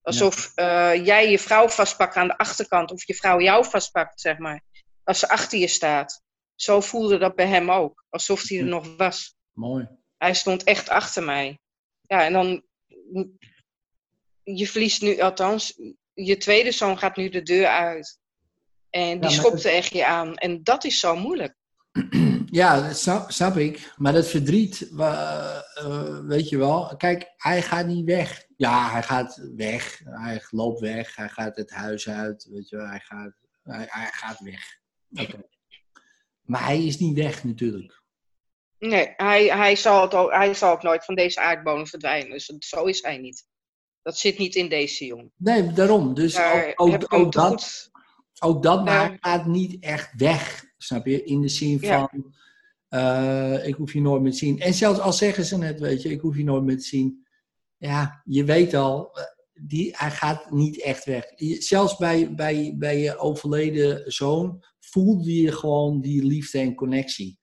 Alsof 0.01 0.51
eh, 0.55 1.05
jij 1.05 1.29
je 1.29 1.39
vrouw 1.39 1.69
vastpakt 1.69 2.15
aan 2.15 2.27
de 2.27 2.37
achterkant, 2.37 2.91
of 2.91 3.07
je 3.07 3.15
vrouw 3.15 3.41
jou 3.41 3.65
vastpakt, 3.65 4.21
zeg 4.21 4.37
maar. 4.37 4.63
Als 5.03 5.19
ze 5.19 5.29
achter 5.29 5.59
je 5.59 5.67
staat. 5.67 6.21
Zo 6.55 6.81
voelde 6.81 7.17
dat 7.17 7.35
bij 7.35 7.47
hem 7.47 7.71
ook. 7.71 8.05
Alsof 8.09 8.47
hij 8.47 8.57
er 8.57 8.63
nog 8.63 8.95
was. 8.95 9.35
Mooi. 9.51 9.87
Hij 10.17 10.33
stond 10.33 10.63
echt 10.63 10.89
achter 10.89 11.23
mij. 11.23 11.59
Ja, 12.11 12.25
en 12.25 12.33
dan. 12.33 12.63
Je 14.43 14.67
verliest 14.67 15.01
nu, 15.01 15.19
althans, 15.19 15.79
je 16.13 16.37
tweede 16.37 16.71
zoon 16.71 16.97
gaat 16.97 17.15
nu 17.15 17.29
de 17.29 17.41
deur 17.41 17.67
uit. 17.67 18.19
En 18.89 19.11
die 19.11 19.19
maar 19.19 19.31
schopt 19.31 19.65
echt 19.65 19.93
je 19.93 20.05
aan. 20.05 20.35
En 20.35 20.63
dat 20.63 20.83
is 20.83 20.99
zo 20.99 21.15
moeilijk. 21.15 21.55
Ja, 22.51 22.87
dat 22.87 22.97
snap, 22.97 23.31
snap 23.31 23.57
ik. 23.57 23.93
Maar 23.97 24.13
dat 24.13 24.27
verdriet, 24.27 24.89
eh, 24.97 26.19
weet 26.25 26.49
je 26.49 26.57
wel. 26.57 26.95
Kijk, 26.97 27.33
hij 27.37 27.61
gaat 27.61 27.85
niet 27.85 28.05
weg. 28.05 28.45
Ja, 28.55 28.91
hij 28.91 29.03
gaat 29.03 29.49
weg. 29.55 30.01
Hij 30.03 30.41
loopt 30.49 30.79
weg. 30.79 31.15
Hij 31.15 31.29
gaat 31.29 31.55
het 31.55 31.71
huis 31.71 32.09
uit. 32.09 32.47
Weet 32.51 32.69
je 32.69 32.75
wel. 32.75 32.87
Hij 32.87 32.99
gaat, 32.99 33.33
hij, 33.63 33.85
hij 33.89 34.09
gaat 34.11 34.39
weg. 34.39 34.79
Oké. 35.11 35.43
Maar 36.41 36.65
hij 36.65 36.85
is 36.85 36.97
niet 36.97 37.17
weg 37.17 37.43
natuurlijk. 37.43 38.00
Nee, 38.89 39.13
hij, 39.15 39.45
hij, 39.45 39.75
zal 39.75 40.01
het 40.01 40.13
ook, 40.13 40.31
hij 40.31 40.53
zal 40.53 40.71
ook 40.71 40.81
nooit 40.81 41.05
van 41.05 41.15
deze 41.15 41.39
aardbodem 41.39 41.87
verdwijnen. 41.87 42.31
Dus 42.31 42.45
zo 42.45 42.83
is 42.83 43.01
hij 43.01 43.17
niet. 43.17 43.45
Dat 44.01 44.17
zit 44.17 44.37
niet 44.37 44.55
in 44.55 44.69
deze 44.69 45.05
jongen. 45.05 45.31
Nee, 45.37 45.71
daarom. 45.73 46.13
Dus 46.13 46.33
Daar 46.33 46.73
ook, 46.75 46.93
ook, 46.93 47.13
ook 47.13 47.31
dat, 47.31 47.51
goed. 47.51 47.89
ook 48.39 48.63
dat, 48.63 48.85
maar 48.85 49.17
gaat 49.19 49.45
niet 49.45 49.83
echt 49.83 50.13
weg. 50.17 50.63
Snap 50.77 51.05
je? 51.05 51.23
In 51.23 51.41
de 51.41 51.47
zin 51.49 51.77
Ja. 51.81 52.09
van, 52.09 52.33
eh, 52.87 53.67
ik 53.67 53.75
hoef 53.75 53.93
je 53.93 54.01
nooit 54.01 54.21
meer 54.21 54.31
te 54.31 54.37
zien. 54.37 54.59
En 54.59 54.73
zelfs 54.73 54.99
al 54.99 55.13
zeggen 55.13 55.45
ze 55.45 55.57
net, 55.57 55.79
weet 55.79 56.01
je, 56.01 56.09
ik 56.09 56.21
hoef 56.21 56.37
je 56.37 56.43
nooit 56.43 56.63
meer 56.63 56.77
te 56.77 56.83
zien. 56.83 57.27
Ja, 57.77 58.21
je 58.25 58.43
weet 58.43 58.73
al, 58.73 59.17
eh, 59.17 59.23
die, 59.53 59.95
hij 59.97 60.11
gaat 60.11 60.51
niet 60.51 60.81
echt 60.81 61.05
weg. 61.05 61.25
Zelfs 61.59 61.97
bij, 61.97 62.35
bij, 62.35 62.75
bij 62.77 62.99
je 62.99 63.17
overleden 63.17 64.11
zoon 64.11 64.63
voelde 64.79 65.35
je 65.35 65.51
gewoon 65.51 66.01
die 66.01 66.23
liefde 66.25 66.59
en 66.59 66.75
connectie. 66.75 67.39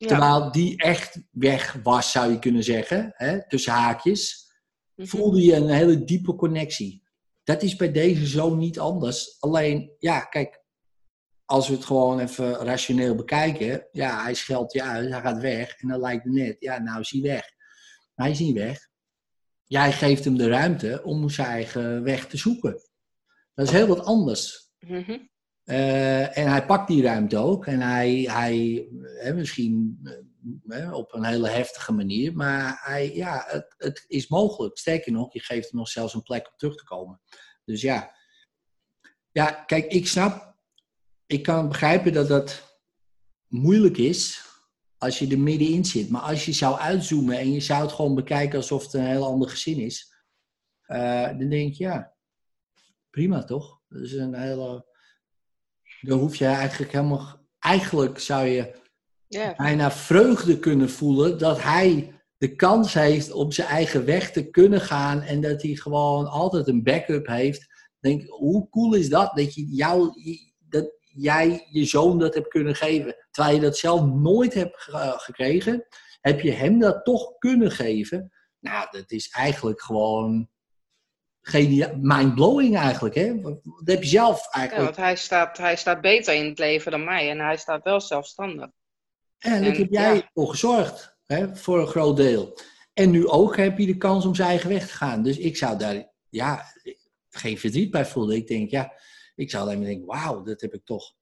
Ja. 0.00 0.06
Terwijl 0.06 0.52
die 0.52 0.76
echt 0.76 1.20
weg 1.30 1.78
was, 1.82 2.12
zou 2.12 2.32
je 2.32 2.38
kunnen 2.38 2.64
zeggen, 2.64 3.12
hè, 3.16 3.48
tussen 3.48 3.72
haakjes 3.72 4.48
Mhm. 4.94 5.08
voelde 5.08 5.40
je 5.42 5.54
een 5.54 5.68
hele 5.68 6.04
diepe 6.04 6.34
connectie. 6.34 7.02
Dat 7.44 7.62
is 7.62 7.76
bij 7.76 7.92
deze 7.92 8.26
zoon 8.26 8.58
niet 8.58 8.78
anders. 8.78 9.36
Alleen, 9.40 9.92
ja, 9.98 10.20
kijk, 10.20 10.62
als 11.44 11.68
we 11.68 11.74
het 11.74 11.84
gewoon 11.84 12.20
even 12.20 12.54
rationeel 12.54 13.14
bekijken, 13.14 13.86
ja, 13.92 14.22
hij 14.22 14.34
scheldt 14.34 14.72
je 14.72 14.82
uit, 14.82 15.10
hij 15.10 15.20
gaat 15.20 15.40
weg 15.40 15.76
en 15.76 15.88
dan 15.88 16.00
lijkt 16.00 16.24
het 16.24 16.32
net, 16.32 16.56
ja, 16.58 16.78
nou 16.78 17.00
is 17.00 17.10
hij 17.10 17.20
weg. 17.20 17.50
Maar 18.14 18.26
hij 18.26 18.30
is 18.30 18.38
niet 18.40 18.56
weg. 18.56 18.88
Jij 19.64 19.92
geeft 19.92 20.24
hem 20.24 20.36
de 20.36 20.48
ruimte 20.48 21.00
om 21.04 21.28
zijn 21.28 21.48
eigen 21.48 22.02
weg 22.02 22.26
te 22.26 22.36
zoeken. 22.36 22.80
Dat 23.54 23.66
is 23.66 23.72
heel 23.72 23.86
wat 23.86 24.04
anders. 24.04 24.70
Mhm. 24.78 25.18
Eh, 25.70 26.38
en 26.38 26.50
hij 26.50 26.66
pakt 26.66 26.88
die 26.88 27.02
ruimte 27.02 27.36
ook. 27.36 27.66
En 27.66 27.80
hij, 27.80 28.20
hij 28.30 28.86
hè, 29.02 29.34
misschien 29.34 30.00
eh, 30.68 30.92
op 30.92 31.12
een 31.14 31.24
hele 31.24 31.48
heftige 31.48 31.92
manier. 31.92 32.34
Maar 32.34 32.80
hij, 32.82 33.14
ja, 33.14 33.44
het, 33.46 33.74
het 33.76 34.04
is 34.08 34.28
mogelijk. 34.28 34.78
Sterker 34.78 35.12
nog, 35.12 35.32
je 35.32 35.40
geeft 35.40 35.70
hem 35.70 35.78
nog 35.78 35.88
zelfs 35.88 36.14
een 36.14 36.22
plek 36.22 36.46
om 36.46 36.52
terug 36.56 36.76
te 36.76 36.84
komen. 36.84 37.20
Dus 37.64 37.80
ja. 37.80 38.14
Ja, 39.32 39.50
kijk, 39.50 39.92
ik 39.92 40.06
snap. 40.06 40.54
Ik 41.26 41.42
kan 41.42 41.68
begrijpen 41.68 42.12
dat 42.12 42.28
dat 42.28 42.78
moeilijk 43.48 43.96
is. 43.96 44.44
Als 44.98 45.18
je 45.18 45.28
er 45.28 45.38
middenin 45.38 45.84
zit. 45.84 46.10
Maar 46.10 46.22
als 46.22 46.44
je 46.44 46.52
zou 46.52 46.78
uitzoomen 46.78 47.38
en 47.38 47.52
je 47.52 47.60
zou 47.60 47.82
het 47.82 47.92
gewoon 47.92 48.14
bekijken 48.14 48.58
alsof 48.58 48.82
het 48.82 48.92
een 48.92 49.06
heel 49.06 49.26
ander 49.26 49.48
gezin 49.48 49.78
is. 49.78 50.14
eh, 50.82 51.26
dan 51.38 51.48
denk 51.48 51.74
je, 51.74 51.84
ja, 51.84 52.14
prima 53.10 53.44
toch? 53.44 53.80
Dat 53.88 54.02
is 54.02 54.12
een 54.12 54.34
hele 54.34 54.89
dan 56.00 56.18
hoef 56.18 56.36
je 56.36 56.46
eigenlijk 56.46 56.92
helemaal. 56.92 57.38
Eigenlijk 57.58 58.18
zou 58.18 58.46
je 58.46 58.78
bijna 59.56 59.90
vreugde 59.90 60.58
kunnen 60.58 60.90
voelen 60.90 61.38
dat 61.38 61.62
hij 61.62 62.14
de 62.36 62.54
kans 62.54 62.94
heeft 62.94 63.32
om 63.32 63.52
zijn 63.52 63.68
eigen 63.68 64.04
weg 64.04 64.30
te 64.32 64.50
kunnen 64.50 64.80
gaan 64.80 65.20
en 65.22 65.40
dat 65.40 65.62
hij 65.62 65.74
gewoon 65.74 66.26
altijd 66.26 66.68
een 66.68 66.82
backup 66.82 67.26
heeft. 67.26 67.66
Denk, 68.00 68.28
hoe 68.28 68.68
cool 68.68 68.94
is 68.94 69.08
dat? 69.08 69.32
Dat, 69.34 69.54
je 69.54 69.66
jou, 69.66 70.12
dat 70.68 70.92
jij 71.00 71.66
je 71.70 71.84
zoon 71.84 72.18
dat 72.18 72.34
hebt 72.34 72.48
kunnen 72.48 72.74
geven. 72.74 73.16
Terwijl 73.30 73.54
je 73.54 73.60
dat 73.60 73.76
zelf 73.76 74.04
nooit 74.04 74.54
hebt 74.54 74.80
ge- 74.82 75.14
gekregen, 75.16 75.86
heb 76.20 76.40
je 76.40 76.50
hem 76.50 76.78
dat 76.78 77.04
toch 77.04 77.38
kunnen 77.38 77.70
geven. 77.70 78.32
Nou, 78.60 78.86
dat 78.90 79.10
is 79.10 79.30
eigenlijk 79.30 79.82
gewoon 79.82 80.48
geniaal, 81.50 81.96
mindblowing 82.00 82.76
eigenlijk. 82.76 83.14
Hè? 83.14 83.40
Dat 83.40 83.60
heb 83.84 84.02
je 84.02 84.08
zelf 84.08 84.44
Ja, 84.44 84.50
eigenlijk. 84.60 84.84
want 84.84 85.06
hij 85.06 85.16
staat, 85.16 85.58
hij 85.58 85.76
staat 85.76 86.00
beter 86.00 86.34
in 86.34 86.44
het 86.48 86.58
leven 86.58 86.90
dan 86.90 87.04
mij. 87.04 87.30
En 87.30 87.38
hij 87.38 87.56
staat 87.56 87.82
wel 87.84 88.00
zelfstandig. 88.00 88.68
En 89.38 89.50
daar 89.62 89.70
En, 89.70 89.76
heb 89.76 89.90
jij 89.90 90.14
ja. 90.14 90.30
voor 90.34 90.48
gezorgd, 90.48 91.16
hè, 91.26 91.56
voor 91.56 91.80
een 91.80 91.86
groot 91.86 92.16
deel. 92.16 92.58
En 92.92 93.10
nu 93.10 93.28
ook 93.28 93.56
heb 93.56 93.78
je 93.78 93.86
de 93.86 93.96
kans 93.96 94.24
om 94.24 94.34
zijn 94.34 94.48
eigen 94.48 94.68
weg 94.68 94.86
te 94.86 94.92
gaan. 94.94 95.22
Dus 95.22 95.38
ik 95.38 95.56
zou 95.56 95.78
daar 95.78 96.08
ja, 96.28 96.64
geen 97.30 97.58
verdriet 97.58 97.90
bij 97.90 98.06
voelen. 98.06 98.36
Ik 98.36 98.46
denk, 98.46 98.70
ja, 98.70 98.92
ik 99.34 99.50
zou 99.50 99.62
alleen 99.64 99.78
maar 99.78 99.86
denken, 99.86 100.06
wauw, 100.06 100.42
dat 100.42 100.60
heb 100.60 100.74
ik 100.74 100.84
toch 100.84 101.12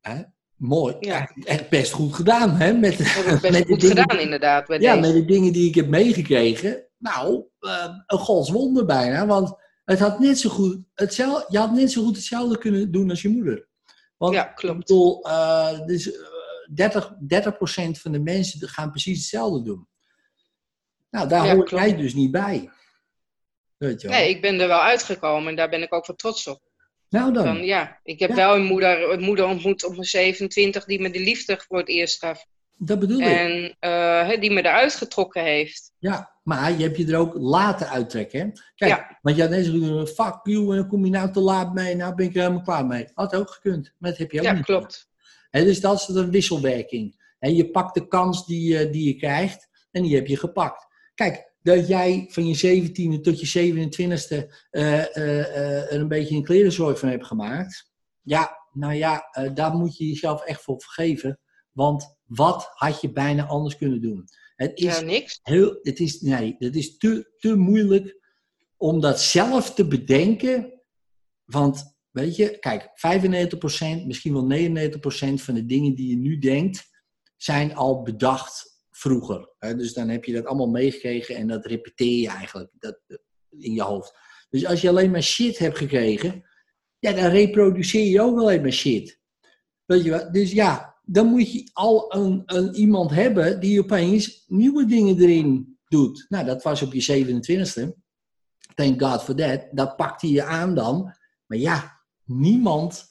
hè, 0.00 0.22
mooi, 0.56 0.96
Ja. 1.00 1.30
echt, 1.44 1.68
best 1.68 1.92
goed 1.92 2.14
gedaan. 2.14 2.50
Hè, 2.50 2.72
met, 2.72 2.98
Dat 2.98 3.06
heb 3.06 3.24
ik 3.34 3.40
best 3.40 3.52
met 3.58 3.66
goed 3.66 3.80
dingen- 3.80 3.96
gedaan, 4.00 4.18
inderdaad. 4.18 4.66
Bij 4.66 4.78
Ja, 4.80 4.96
deze. 4.96 5.12
met 5.12 5.20
de 5.20 5.32
dingen 5.32 5.52
die 5.52 5.68
ik 5.68 5.74
heb 5.74 5.88
meegekregen. 5.88 6.84
Nou, 7.00 7.44
eh, 7.60 7.94
een 8.06 8.18
godswonder 8.18 8.84
bijna. 8.84 9.26
Want 9.26 9.54
het 9.84 9.98
had 9.98 10.18
net 10.18 10.38
zo 10.38 10.50
goed, 10.50 10.78
hetzelfde, 10.94 11.46
je 11.48 11.58
had 11.58 11.72
net 11.72 11.92
zo 11.92 12.02
goed 12.04 12.16
hetzelfde 12.16 12.58
kunnen 12.58 12.90
doen 12.92 13.10
als 13.10 13.22
je 13.22 13.28
moeder. 13.28 13.68
Want 14.16 14.34
Ja, 14.34 14.44
klopt. 14.44 14.74
ik 14.80 14.86
bedoel, 14.86 15.22
eh, 15.24 15.86
dus, 15.86 16.12
eh, 16.12 16.20
30, 16.74 17.12
30% 17.18 18.00
van 18.00 18.12
de 18.12 18.20
mensen 18.20 18.68
gaan 18.68 18.90
precies 18.90 19.18
hetzelfde 19.18 19.62
doen. 19.62 19.88
Nou, 21.10 21.28
daar 21.28 21.46
Ja, 21.46 21.54
hoor 21.54 21.64
klopt. 21.64 21.84
jij 21.84 21.96
dus 21.96 22.14
niet 22.14 22.30
bij. 22.30 22.70
Weet 23.76 24.00
je 24.00 24.08
wel. 24.08 24.16
Nee, 24.18 24.28
ik 24.28 24.40
ben 24.40 24.60
er 24.60 24.68
wel 24.68 24.80
uitgekomen 24.80 25.48
en 25.48 25.56
daar 25.56 25.68
ben 25.70 25.82
ik 25.82 25.94
ook 25.94 26.06
wel 26.06 26.16
trots 26.16 26.46
op. 26.46 26.68
nou 27.08 27.32
dan. 27.32 27.64
Ja, 27.64 28.00
ik 28.02 28.18
heb 28.18 28.30
Ja. 28.30 28.36
wel 28.36 28.54
een 28.56 28.64
moeder, 28.64 29.10
een 29.12 29.20
moeder 29.20 29.46
ontmoet 29.46 29.84
op 29.84 29.92
mijn 29.92 30.04
27 30.04 30.84
die 30.84 31.00
me 31.00 31.10
de 31.10 31.20
liefde 31.20 31.60
voor 31.66 31.78
het 31.78 31.88
eerst 31.88 32.18
gaf. 32.18 32.46
Dat 32.82 32.98
bedoel 32.98 33.20
ik. 33.20 33.26
En 33.26 33.76
eh, 33.78 34.40
die 34.40 34.50
me 34.50 34.58
eruit 34.60 34.94
getrokken 34.94 35.42
heeft. 35.42 35.92
Ja, 35.98 36.30
maar 36.42 36.72
je 36.72 36.82
hebt 36.82 36.96
je 36.96 37.06
er 37.06 37.18
ook 37.18 37.34
laten 37.34 37.88
uittrekken. 37.88 38.40
Hè? 38.40 38.46
Kijk, 38.74 38.90
Ja. 38.90 39.18
want 39.22 39.36
je 39.36 39.42
had 39.42 39.50
net 39.50 39.64
zo 39.64 39.70
goed 39.70 39.80
doen, 39.80 40.06
fuck 40.06 40.40
you, 40.42 40.70
en 40.70 40.76
dan 40.76 40.88
kom 40.88 41.04
je 41.04 41.10
nou 41.10 41.32
te 41.32 41.40
laat 41.40 41.74
mee. 41.74 41.94
Nou 41.96 42.14
ben 42.14 42.26
ik 42.26 42.34
er 42.34 42.40
helemaal 42.40 42.62
klaar 42.62 42.86
mee. 42.86 43.06
Had 43.14 43.34
ook 43.34 43.50
gekund, 43.50 43.94
maar 43.98 44.10
dat 44.10 44.18
heb 44.18 44.30
je 44.30 44.38
ook 44.38 44.44
Ja, 44.44 44.52
niet. 44.52 44.64
klopt. 44.64 45.08
Hè, 45.50 45.64
dus 45.64 45.80
dat 45.80 45.94
is 46.00 46.08
een 46.08 46.30
wisselwerking. 46.30 47.18
En 47.38 47.54
je 47.54 47.70
pakt 47.70 47.94
de 47.94 48.08
kans 48.08 48.46
die, 48.46 48.90
die 48.90 49.06
je 49.06 49.14
krijgt 49.14 49.68
en 49.90 50.02
die 50.02 50.14
heb 50.14 50.26
je 50.26 50.36
gepakt. 50.36 50.86
Kijk, 51.14 51.52
dat 51.62 51.88
jij 51.88 52.26
van 52.30 52.46
je 52.48 52.56
17e 52.88 53.20
tot 53.20 53.40
je 53.40 53.72
27e 53.72 54.46
uh, 54.70 55.16
er 55.92 56.00
een 56.00 56.08
beetje 56.08 56.36
een 56.36 56.44
klerenzooi 56.44 56.96
van 56.96 57.08
hebt 57.08 57.26
gemaakt. 57.26 57.90
Ja, 58.22 58.58
nou 58.72 58.94
ja, 58.94 59.22
daar 59.54 59.72
moet 59.74 59.96
je 59.96 60.06
jezelf 60.08 60.44
echt 60.44 60.62
voor 60.62 60.80
vergeven. 60.80 61.38
Want 61.72 62.18
wat 62.30 62.70
had 62.74 63.00
je 63.00 63.12
bijna 63.12 63.46
anders 63.46 63.76
kunnen 63.76 64.00
doen? 64.00 64.24
Het 64.56 64.78
is 64.78 64.98
ja, 64.98 65.00
niks. 65.00 65.40
Heel, 65.42 65.78
het 65.82 65.98
is, 65.98 66.20
nee, 66.20 66.56
het 66.58 66.76
is 66.76 66.96
te, 66.96 67.32
te 67.36 67.56
moeilijk 67.56 68.18
om 68.76 69.00
dat 69.00 69.20
zelf 69.20 69.74
te 69.74 69.86
bedenken. 69.86 70.82
Want, 71.44 71.98
weet 72.10 72.36
je, 72.36 72.58
kijk, 72.58 72.82
95%, 72.82 74.06
misschien 74.06 74.32
wel 74.32 74.68
99% 75.38 75.42
van 75.42 75.54
de 75.54 75.66
dingen 75.66 75.94
die 75.94 76.08
je 76.08 76.16
nu 76.16 76.38
denkt, 76.38 76.88
zijn 77.36 77.74
al 77.74 78.02
bedacht 78.02 78.84
vroeger. 78.90 79.54
Dus 79.58 79.92
dan 79.92 80.08
heb 80.08 80.24
je 80.24 80.32
dat 80.32 80.44
allemaal 80.44 80.70
meegekregen 80.70 81.36
en 81.36 81.46
dat 81.46 81.66
repeteer 81.66 82.20
je 82.20 82.28
eigenlijk 82.28 82.70
dat, 82.78 83.00
in 83.58 83.72
je 83.72 83.82
hoofd. 83.82 84.14
Dus 84.50 84.66
als 84.66 84.80
je 84.80 84.88
alleen 84.88 85.10
maar 85.10 85.22
shit 85.22 85.58
hebt 85.58 85.78
gekregen, 85.78 86.44
ja, 86.98 87.12
dan 87.12 87.30
reproduceer 87.30 88.06
je 88.06 88.20
ook 88.20 88.38
alleen 88.38 88.62
maar 88.62 88.72
shit. 88.72 89.20
Weet 89.84 90.04
je 90.04 90.10
wat? 90.10 90.32
Dus 90.32 90.52
ja, 90.52 90.89
dan 91.12 91.26
moet 91.26 91.52
je 91.52 91.70
al 91.72 92.14
een, 92.14 92.42
een, 92.46 92.74
iemand 92.74 93.10
hebben 93.10 93.60
die 93.60 93.80
opeens 93.80 94.44
nieuwe 94.46 94.86
dingen 94.86 95.18
erin 95.18 95.78
doet. 95.88 96.26
Nou, 96.28 96.44
dat 96.44 96.62
was 96.62 96.82
op 96.82 96.92
je 96.92 97.24
27e. 97.24 97.88
Thank 98.74 99.02
God 99.02 99.22
for 99.22 99.34
that. 99.34 99.68
Dat 99.72 99.96
pakte 99.96 100.30
je 100.30 100.44
aan 100.44 100.74
dan. 100.74 101.14
Maar 101.46 101.58
ja, 101.58 102.00
niemand, 102.24 103.04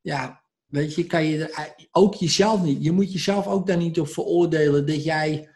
ja, 0.00 0.44
weet 0.66 0.94
je, 0.94 1.06
kan 1.06 1.24
je 1.24 1.74
ook 1.90 2.14
jezelf 2.14 2.62
niet. 2.62 2.84
Je 2.84 2.92
moet 2.92 3.12
jezelf 3.12 3.46
ook 3.46 3.66
daar 3.66 3.76
niet 3.76 4.00
op 4.00 4.08
veroordelen 4.08 4.86
dat 4.86 5.04
jij. 5.04 5.50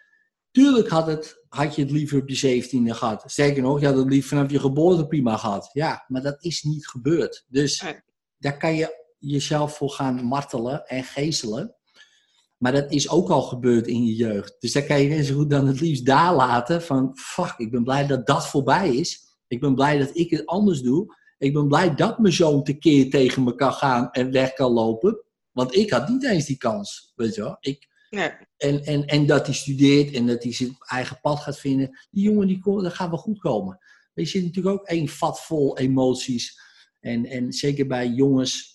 Tuurlijk 0.51 0.89
had, 0.89 1.07
het, 1.07 1.45
had 1.49 1.75
je 1.75 1.83
het 1.83 1.91
liever 1.91 2.21
op 2.21 2.29
je 2.29 2.63
17e 2.63 2.97
gehad. 2.97 3.23
Sterker 3.27 3.63
nog, 3.63 3.81
je 3.81 3.87
had 3.87 3.97
het 3.97 4.09
liever 4.09 4.29
vanaf 4.29 4.51
je 4.51 4.61
geboorte 4.61 5.07
prima 5.07 5.37
gehad. 5.37 5.71
Ja, 5.73 6.05
maar 6.09 6.23
dat 6.23 6.45
is 6.45 6.63
niet 6.63 6.89
gebeurd. 6.89 7.45
Dus 7.49 7.85
daar 8.39 8.57
kan 8.57 8.75
je 8.75 9.02
jezelf 9.31 9.77
voor 9.77 9.91
gaan 9.91 10.25
martelen 10.25 10.87
en 10.87 11.05
geestelen. 11.05 11.75
Maar 12.57 12.73
dat 12.73 12.93
is 12.93 13.09
ook 13.09 13.31
al 13.31 13.43
gebeurd 13.43 13.87
in 13.87 14.05
je 14.05 14.15
jeugd. 14.15 14.57
Dus 14.59 14.73
daar 14.73 14.83
kan 14.83 15.01
je 15.01 15.09
net 15.09 15.27
zo 15.27 15.35
goed 15.35 15.51
dan 15.51 15.67
het 15.67 15.81
liefst 15.81 16.07
daar 16.07 16.35
laten 16.35 16.83
van, 16.83 17.13
fuck, 17.15 17.55
ik 17.57 17.71
ben 17.71 17.85
blij 17.85 18.07
dat 18.07 18.27
dat 18.27 18.47
voorbij 18.47 18.95
is. 18.95 19.21
Ik 19.47 19.61
ben 19.61 19.75
blij 19.75 19.99
dat 19.99 20.11
ik 20.13 20.31
het 20.31 20.47
anders 20.47 20.81
doe. 20.81 21.17
Ik 21.39 21.53
ben 21.53 21.69
blij 21.69 21.95
dat 21.95 22.19
mijn 22.19 22.35
zoon 22.35 22.65
tekeer 22.65 23.11
tegen 23.11 23.45
me 23.45 23.55
kan 23.55 23.73
gaan 23.73 24.11
en 24.11 24.31
weg 24.31 24.53
kan 24.53 24.73
lopen. 24.73 25.25
Want 25.53 25.77
ik 25.77 25.91
had 25.91 26.09
niet 26.09 26.25
eens 26.25 26.47
die 26.47 26.57
kans, 26.57 27.13
weet 27.15 27.35
je 27.35 27.41
wel. 27.43 27.57
Ik, 27.61 27.89
nee. 28.11 28.31
en, 28.57 28.85
en, 28.85 29.07
en 29.07 29.27
dat 29.27 29.47
hij 29.47 29.55
studeert 29.55 30.15
en 30.15 30.27
dat 30.27 30.43
hij 30.43 30.53
zijn 30.53 30.77
eigen 30.79 31.21
pad 31.21 31.41
gaat 31.41 31.59
vinden. 31.59 31.99
Die 32.11 32.25
jongen, 32.25 32.47
die, 32.47 32.61
dat 32.65 32.95
gaat 32.95 33.11
wel 33.11 33.19
goed 33.19 33.39
komen. 33.39 33.79
Er 34.15 34.27
zit 34.27 34.45
natuurlijk 34.45 34.81
ook 34.81 34.87
één 34.87 35.09
vat 35.09 35.41
vol 35.41 35.79
emoties. 35.79 36.61
En, 37.01 37.27
en 37.27 37.53
zeker 37.53 37.87
bij 37.87 38.09
jongens 38.09 38.72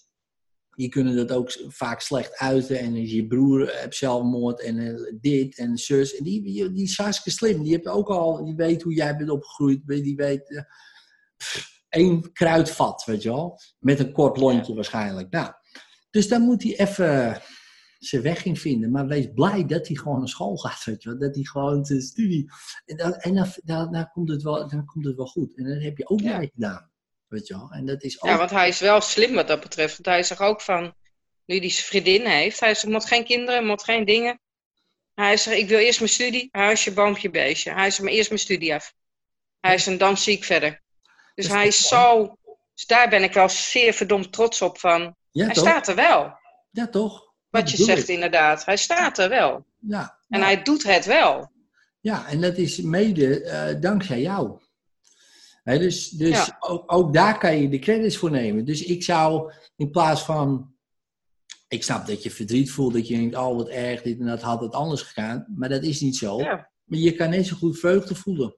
die 0.77 0.89
kunnen 0.89 1.15
dat 1.15 1.31
ook 1.31 1.51
vaak 1.67 2.01
slecht 2.01 2.37
uiten. 2.37 2.79
En 2.79 3.07
je 3.07 3.27
broer 3.27 3.79
hebt 3.79 3.95
zelfmoord 3.95 4.61
en 4.61 4.77
uh, 4.77 5.11
dit 5.21 5.57
en 5.57 5.77
zus. 5.77 6.15
En 6.15 6.23
die, 6.23 6.41
die, 6.43 6.71
die 6.71 6.83
is 6.83 6.97
hartstikke 6.97 7.37
slim. 7.37 7.63
Die, 7.63 7.71
heeft 7.71 7.87
ook 7.87 8.09
al, 8.09 8.45
die 8.45 8.55
weet 8.55 8.81
hoe 8.81 8.93
jij 8.93 9.17
bent 9.17 9.29
opgegroeid. 9.29 9.87
Die 9.87 10.15
weet 10.15 10.49
uh, 10.49 10.61
één 11.89 12.31
kruidvat, 12.31 13.03
weet 13.05 13.23
je 13.23 13.29
wel. 13.29 13.59
Met 13.79 13.99
een 13.99 14.11
kort 14.11 14.37
lontje 14.37 14.73
waarschijnlijk. 14.73 15.31
Nou, 15.31 15.51
dus 16.09 16.27
dan 16.27 16.41
moet 16.41 16.63
hij 16.63 16.79
even 16.79 17.41
zijn 17.99 18.21
weg 18.21 18.45
in 18.45 18.57
vinden. 18.57 18.91
Maar 18.91 19.07
wees 19.07 19.27
blij 19.33 19.65
dat 19.65 19.87
hij 19.87 19.95
gewoon 19.95 20.19
naar 20.19 20.27
school 20.27 20.57
gaat, 20.57 20.83
weet 20.83 21.03
je 21.03 21.09
wel. 21.09 21.19
Dat 21.19 21.35
hij 21.35 21.43
gewoon 21.43 21.81
de 21.81 22.01
studie... 22.01 22.51
En, 22.85 22.97
dan, 22.97 23.13
en 23.13 23.33
dan, 23.33 23.47
dan, 23.63 23.91
dan, 23.91 24.09
komt 24.11 24.29
het 24.29 24.43
wel, 24.43 24.69
dan 24.69 24.85
komt 24.85 25.05
het 25.05 25.15
wel 25.15 25.27
goed. 25.27 25.57
En 25.57 25.63
dan 25.63 25.79
heb 25.79 25.97
je 25.97 26.09
ook 26.09 26.21
ja. 26.21 26.39
gedaan. 26.39 26.91
Weet 27.27 27.47
je 27.47 27.53
wel? 27.53 27.69
En 27.71 27.85
dat 27.85 28.03
is 28.03 28.21
ook... 28.21 28.29
Ja, 28.29 28.37
want 28.37 28.49
hij 28.49 28.67
is 28.67 28.79
wel 28.79 29.01
slim 29.01 29.33
wat 29.33 29.47
dat 29.47 29.59
betreft. 29.59 29.93
Want 29.93 30.05
hij 30.05 30.23
zegt 30.23 30.41
ook 30.41 30.61
van, 30.61 30.95
nu 31.45 31.57
hij 31.57 31.69
zijn 31.69 31.85
vriendin 31.85 32.25
heeft, 32.25 32.59
hij 32.59 32.75
zegt, 32.75 32.93
moet 32.93 33.05
geen 33.05 33.25
kinderen, 33.25 33.65
moet 33.65 33.83
geen 33.83 34.05
dingen. 34.05 34.39
Hij 35.13 35.37
zegt, 35.37 35.57
ik 35.57 35.67
wil 35.67 35.79
eerst 35.79 35.99
mijn 35.99 36.11
studie, 36.11 36.49
huisje, 36.51 36.93
boompje, 36.93 37.29
beestje. 37.29 37.71
Hij 37.71 37.89
zegt, 37.89 38.01
maar 38.01 38.11
eerst 38.11 38.29
mijn 38.29 38.41
studie 38.41 38.73
af. 38.73 38.93
Hij 39.59 39.73
is 39.73 39.87
en 39.87 39.97
dan 39.97 40.17
zie 40.17 40.33
ik 40.33 40.43
verder. 40.43 40.81
Dus 41.35 41.47
hij 41.47 41.67
is 41.67 41.87
zo, 41.87 42.37
dus 42.73 42.85
daar 42.85 43.09
ben 43.09 43.23
ik 43.23 43.33
wel 43.33 43.49
zeer 43.49 43.93
verdomd 43.93 44.31
trots 44.31 44.61
op 44.61 44.79
van. 44.79 45.15
Ja, 45.31 45.45
hij 45.45 45.55
staat 45.55 45.87
er 45.87 45.95
wel. 45.95 46.37
Ja, 46.71 46.87
toch? 46.87 47.33
Wat 47.49 47.71
je 47.71 47.83
zegt 47.83 48.09
inderdaad. 48.09 48.65
Hij 48.65 48.77
staat 48.77 49.17
er 49.17 49.29
wel. 49.29 49.65
Ja. 49.79 50.19
En 50.29 50.41
hij 50.41 50.61
doet 50.61 50.83
het 50.83 51.05
wel. 51.05 51.51
Ja, 51.99 52.27
en 52.27 52.41
dat 52.41 52.57
is 52.57 52.81
mede 52.81 53.41
uh, 53.41 53.81
dankzij 53.81 54.21
jou 54.21 54.59
dus 55.75 56.09
dus 56.09 56.51
ook, 56.59 56.83
ook, 56.93 57.13
daar 57.13 57.37
kan 57.37 57.61
je 57.61 57.69
de 57.69 57.79
credits 57.79 58.17
voor 58.17 58.31
nemen. 58.31 58.65
Dus 58.65 58.83
ik 58.83 59.03
zou 59.03 59.51
in 59.75 59.91
plaats 59.91 60.21
van. 60.21 60.75
Ik 61.67 61.83
snap 61.83 62.07
dat 62.07 62.23
je 62.23 62.31
verdriet 62.31 62.71
voelt, 62.71 62.93
dat 62.93 63.07
je 63.07 63.15
denkt: 63.15 63.35
oh 63.35 63.55
wat 63.55 63.69
erg, 63.69 64.01
dit 64.01 64.19
en 64.19 64.25
dat 64.25 64.41
had 64.41 64.61
het 64.61 64.73
anders 64.73 65.01
gegaan. 65.01 65.45
Maar 65.55 65.69
dat 65.69 65.83
is 65.83 66.01
niet 66.01 66.17
zo. 66.17 66.37
Maar 66.37 66.99
je 66.99 67.15
kan 67.15 67.29
net 67.29 67.45
zo 67.45 67.55
goed 67.55 67.79
vreugde 67.79 68.15
voelen. 68.15 68.57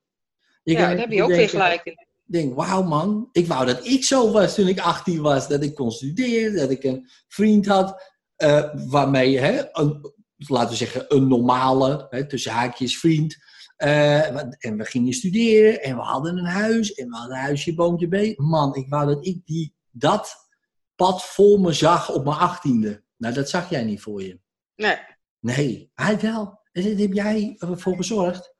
Je 0.63 0.73
ja, 0.73 0.79
daar 0.79 0.97
heb 0.97 1.11
je 1.11 1.23
ook 1.23 1.29
weer 1.29 1.49
gelijk 1.49 1.85
in. 1.85 2.07
denk, 2.25 2.55
wauw 2.55 2.83
man, 2.83 3.29
ik 3.31 3.47
wou 3.47 3.65
dat 3.65 3.85
ik 3.85 4.03
zo 4.03 4.31
was 4.31 4.55
toen 4.55 4.67
ik 4.67 4.79
18 4.79 5.21
was. 5.21 5.47
Dat 5.47 5.63
ik 5.63 5.75
kon 5.75 5.91
studeren, 5.91 6.55
dat 6.55 6.69
ik 6.69 6.83
een 6.83 7.09
vriend 7.27 7.65
had 7.65 8.17
uh, 8.37 8.69
waarmee, 8.73 9.39
hè, 9.39 9.63
een, 9.71 10.13
laten 10.37 10.69
we 10.69 10.75
zeggen, 10.75 11.05
een 11.07 11.27
normale, 11.27 12.07
hè, 12.09 12.27
tussen 12.27 12.51
haakjes 12.51 12.99
vriend 12.99 13.37
uh, 13.83 14.63
en 14.65 14.77
we 14.77 14.85
gingen 14.85 15.13
studeren 15.13 15.81
en 15.81 15.95
we 15.95 16.01
hadden 16.01 16.37
een 16.37 16.45
huis 16.45 16.93
en 16.93 17.09
we 17.09 17.15
hadden 17.15 17.37
een 17.37 17.43
huisje, 17.43 17.75
boontje 17.75 18.07
B. 18.07 18.37
Man, 18.37 18.75
ik 18.75 18.89
wou 18.89 19.07
dat 19.07 19.25
ik 19.25 19.45
die, 19.45 19.75
dat 19.91 20.47
pad 20.95 21.25
vol 21.25 21.57
me 21.57 21.73
zag 21.73 22.11
op 22.11 22.23
mijn 22.23 22.37
achttiende. 22.37 23.03
Nou, 23.17 23.33
dat 23.33 23.49
zag 23.49 23.69
jij 23.69 23.83
niet 23.83 24.01
voor 24.01 24.23
je. 24.23 24.39
Nee. 24.75 24.97
Nee, 25.39 25.91
hij 25.93 26.19
wel. 26.19 26.59
En 26.71 26.83
daar 26.83 26.99
heb 26.99 27.13
jij 27.13 27.55
ervoor 27.57 27.95
gezorgd. 27.95 28.53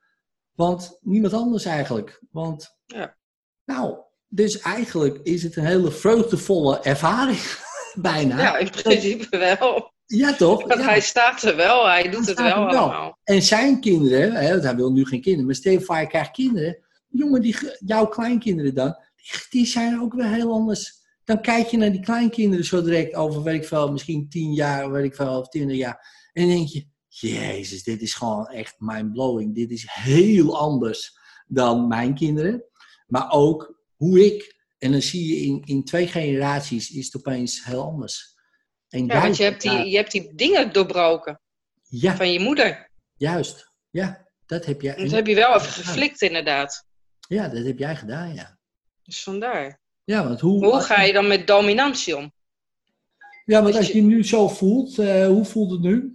Want 0.51 0.97
niemand 1.01 1.33
anders 1.33 1.65
eigenlijk. 1.65 2.21
Want, 2.31 2.77
ja. 2.85 3.17
nou, 3.65 3.97
dus 4.27 4.59
eigenlijk 4.59 5.17
is 5.23 5.43
het 5.43 5.55
een 5.55 5.65
hele 5.65 5.91
vreugdevolle 5.91 6.79
ervaring. 6.79 7.39
Bijna. 7.93 8.41
Ja, 8.41 8.57
in 8.57 8.69
principe 8.69 9.37
wel. 9.37 9.93
Ja, 10.15 10.33
toch? 10.33 10.67
Want 10.67 10.81
hij 10.81 11.01
staat 11.01 11.43
er 11.43 11.55
wel, 11.55 11.87
hij 11.87 12.09
doet 12.09 12.27
het 12.27 12.39
wel, 12.39 12.53
allemaal. 12.53 13.19
En 13.23 13.41
zijn 13.41 13.81
kinderen, 13.81 14.33
hè, 14.33 14.59
hij 14.59 14.75
wil 14.75 14.91
nu 14.91 15.05
geen 15.05 15.21
kinderen, 15.21 15.45
maar 15.45 15.55
stel 15.55 15.71
je 15.71 16.07
krijgt 16.07 16.31
kinderen. 16.31 16.77
Jongen, 17.09 17.41
die, 17.41 17.55
jouw 17.85 18.07
kleinkinderen 18.07 18.73
dan, 18.73 18.97
die, 19.15 19.41
die, 19.49 19.65
zijn 19.65 20.01
ook 20.01 20.13
weer 20.13 20.27
heel 20.27 20.53
anders. 20.53 20.93
Dan 21.23 21.41
kijk 21.41 21.67
je 21.67 21.77
naar 21.77 21.91
die 21.91 22.01
kleinkinderen 22.01 22.65
zo 22.65 22.81
direct 22.81 23.15
over, 23.15 23.43
weet 23.43 23.61
ik 23.61 23.67
veel, 23.67 23.91
misschien 23.91 24.29
tien 24.29 24.53
jaar, 24.53 24.91
weet 24.91 25.03
ik 25.03 25.15
veel, 25.15 25.39
of 25.39 25.49
twintig 25.49 25.77
jaar. 25.77 26.29
En 26.33 26.47
dan 26.47 26.55
denk 26.55 26.67
je, 26.67 26.87
jezus, 27.07 27.83
dit 27.83 28.01
is 28.01 28.13
gewoon 28.13 28.47
echt 28.47 28.75
mind-blowing. 28.77 29.55
Dit 29.55 29.71
is 29.71 29.87
heel 29.89 30.59
anders 30.59 31.17
dan 31.47 31.87
mijn 31.87 32.15
kinderen. 32.15 32.63
Maar 33.07 33.31
ook 33.31 33.81
hoe 33.95 34.25
ik, 34.25 34.55
en 34.77 34.91
dan 34.91 35.01
zie 35.01 35.27
je 35.27 35.45
in, 35.45 35.61
in 35.65 35.83
twee 35.83 36.07
generaties, 36.07 36.91
is 36.91 37.05
het 37.05 37.15
opeens 37.15 37.63
heel 37.63 37.83
anders. 37.83 38.37
En 38.89 39.05
ja, 39.05 39.21
want 39.21 39.37
je 39.37 39.43
hebt, 39.43 39.61
die, 39.61 39.89
je 39.89 39.95
hebt 39.95 40.11
die 40.11 40.35
dingen 40.35 40.73
doorbroken. 40.73 41.41
Ja. 41.83 42.15
Van 42.15 42.31
je 42.31 42.39
moeder. 42.39 42.89
Juist. 43.17 43.71
Ja, 43.89 44.27
dat 44.45 44.65
heb 44.65 44.81
jij. 44.81 44.95
Dat 44.95 45.11
heb 45.11 45.27
je 45.27 45.35
wel 45.35 45.55
even 45.55 45.71
geflikt, 45.71 46.21
inderdaad. 46.21 46.85
Ja, 47.27 47.47
dat 47.47 47.65
heb 47.65 47.77
jij 47.77 47.95
gedaan, 47.95 48.33
ja. 48.33 48.57
Dus 49.03 49.23
vandaar. 49.23 49.79
Ja, 50.03 50.23
want 50.23 50.39
hoe... 50.39 50.65
Hoe 50.65 50.81
ga 50.81 51.01
je 51.01 51.13
dan 51.13 51.27
met 51.27 51.47
dominantie 51.47 52.17
om? 52.17 52.33
Ja, 53.45 53.61
want 53.61 53.75
als 53.75 53.87
je 53.87 53.95
je 53.95 54.01
nu 54.01 54.23
zo 54.23 54.47
voelt, 54.47 54.97
uh, 54.97 55.25
hoe 55.25 55.45
voelt 55.45 55.71
het 55.71 55.81
nu? 55.81 56.13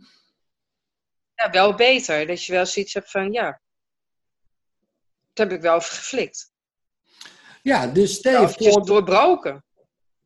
Ja, 1.35 1.51
wel 1.51 1.75
beter. 1.75 2.27
Dat 2.27 2.45
je 2.45 2.53
wel 2.53 2.67
zoiets 2.67 2.95
hebt 2.95 3.11
van, 3.11 3.33
ja, 3.33 3.61
dat 5.33 5.49
heb 5.49 5.59
ik 5.59 5.63
wel 5.63 5.77
even 5.77 5.97
geflikt. 5.97 6.53
Ja, 7.63 7.87
dus 7.87 8.15
stel 8.15 8.43
je 8.43 8.49
voor... 8.49 8.87
doorbroken. 8.87 9.65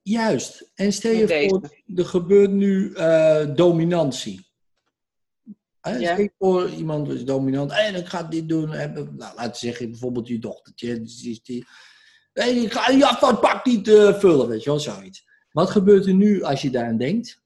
Juist. 0.09 0.70
En 0.74 0.92
stel 0.92 1.12
je 1.12 1.48
voor, 1.48 1.70
er 1.96 2.04
gebeurt 2.04 2.50
nu 2.50 2.90
uh, 2.90 3.54
dominantie. 3.54 4.46
Hè? 5.80 5.96
Ja. 5.96 6.14
Stel 6.14 6.28
voor, 6.38 6.70
iemand 6.70 7.09
is 7.09 7.24
dominant. 7.24 7.70
En 7.70 7.94
ik 7.94 8.06
ga 8.06 8.22
dit 8.22 8.48
doen. 8.48 8.68
Nou, 8.68 9.16
laten 9.16 9.50
we 9.50 9.56
zeggen, 9.56 9.90
bijvoorbeeld 9.90 10.28
je 10.28 10.38
dochtertje. 10.38 11.02
Die, 11.02 11.40
die, 11.42 11.66
hey, 12.32 12.54
ik 12.54 12.72
ga 12.72 12.92
die 12.92 13.06
afvalpak 13.06 13.64
niet 13.64 13.88
uh, 13.88 14.18
vullen, 14.18 14.48
weet 14.48 14.62
je 14.62 14.70
wel, 14.70 14.80
zoiets. 14.80 15.26
Wat 15.50 15.70
gebeurt 15.70 16.06
er 16.06 16.14
nu 16.14 16.42
als 16.42 16.62
je 16.62 16.70
daaraan 16.70 16.98
denkt? 16.98 17.42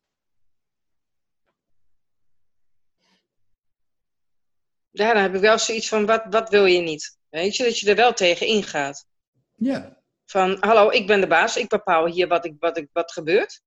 Ja, 4.90 5.12
dan 5.12 5.22
heb 5.22 5.34
ik 5.34 5.40
wel 5.40 5.58
zoiets 5.58 5.88
van, 5.88 6.06
wat, 6.06 6.22
wat 6.30 6.50
wil 6.50 6.64
je 6.64 6.80
niet? 6.80 7.18
Weet 7.28 7.56
je, 7.56 7.64
dat 7.64 7.78
je 7.78 7.90
er 7.90 7.96
wel 7.96 8.12
tegen 8.12 8.46
ingaat. 8.46 9.06
Ja. 9.56 10.01
Van, 10.26 10.56
hallo, 10.60 10.90
ik 10.90 11.06
ben 11.06 11.20
de 11.20 11.26
baas, 11.26 11.56
ik 11.56 11.68
bepaal 11.68 12.06
hier 12.06 12.28
wat, 12.28 12.44
ik, 12.44 12.54
wat, 12.58 12.76
ik, 12.76 12.88
wat 12.92 13.12
gebeurt. 13.12 13.62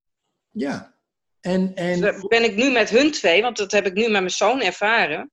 Ja. 0.50 0.96
En, 1.42 1.76
en... 1.76 2.02
Dus 2.02 2.22
ben 2.22 2.44
ik 2.44 2.56
nu 2.56 2.72
met 2.72 2.90
hun 2.90 3.12
twee, 3.12 3.42
want 3.42 3.58
dat 3.58 3.72
heb 3.72 3.86
ik 3.86 3.94
nu 3.94 4.02
met 4.02 4.12
mijn 4.12 4.30
zoon 4.30 4.62
ervaren. 4.62 5.32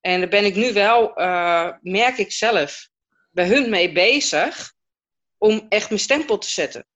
En 0.00 0.20
daar 0.20 0.28
ben 0.28 0.44
ik 0.44 0.54
nu 0.54 0.72
wel, 0.72 1.16
eh, 1.16 1.72
merk 1.80 2.18
ik 2.18 2.32
zelf, 2.32 2.88
bij 3.30 3.46
hun 3.46 3.70
mee 3.70 3.92
bezig 3.92 4.74
om 5.38 5.66
echt 5.68 5.88
mijn 5.88 6.00
stempel 6.00 6.38
te 6.38 6.50
zetten. 6.50 6.86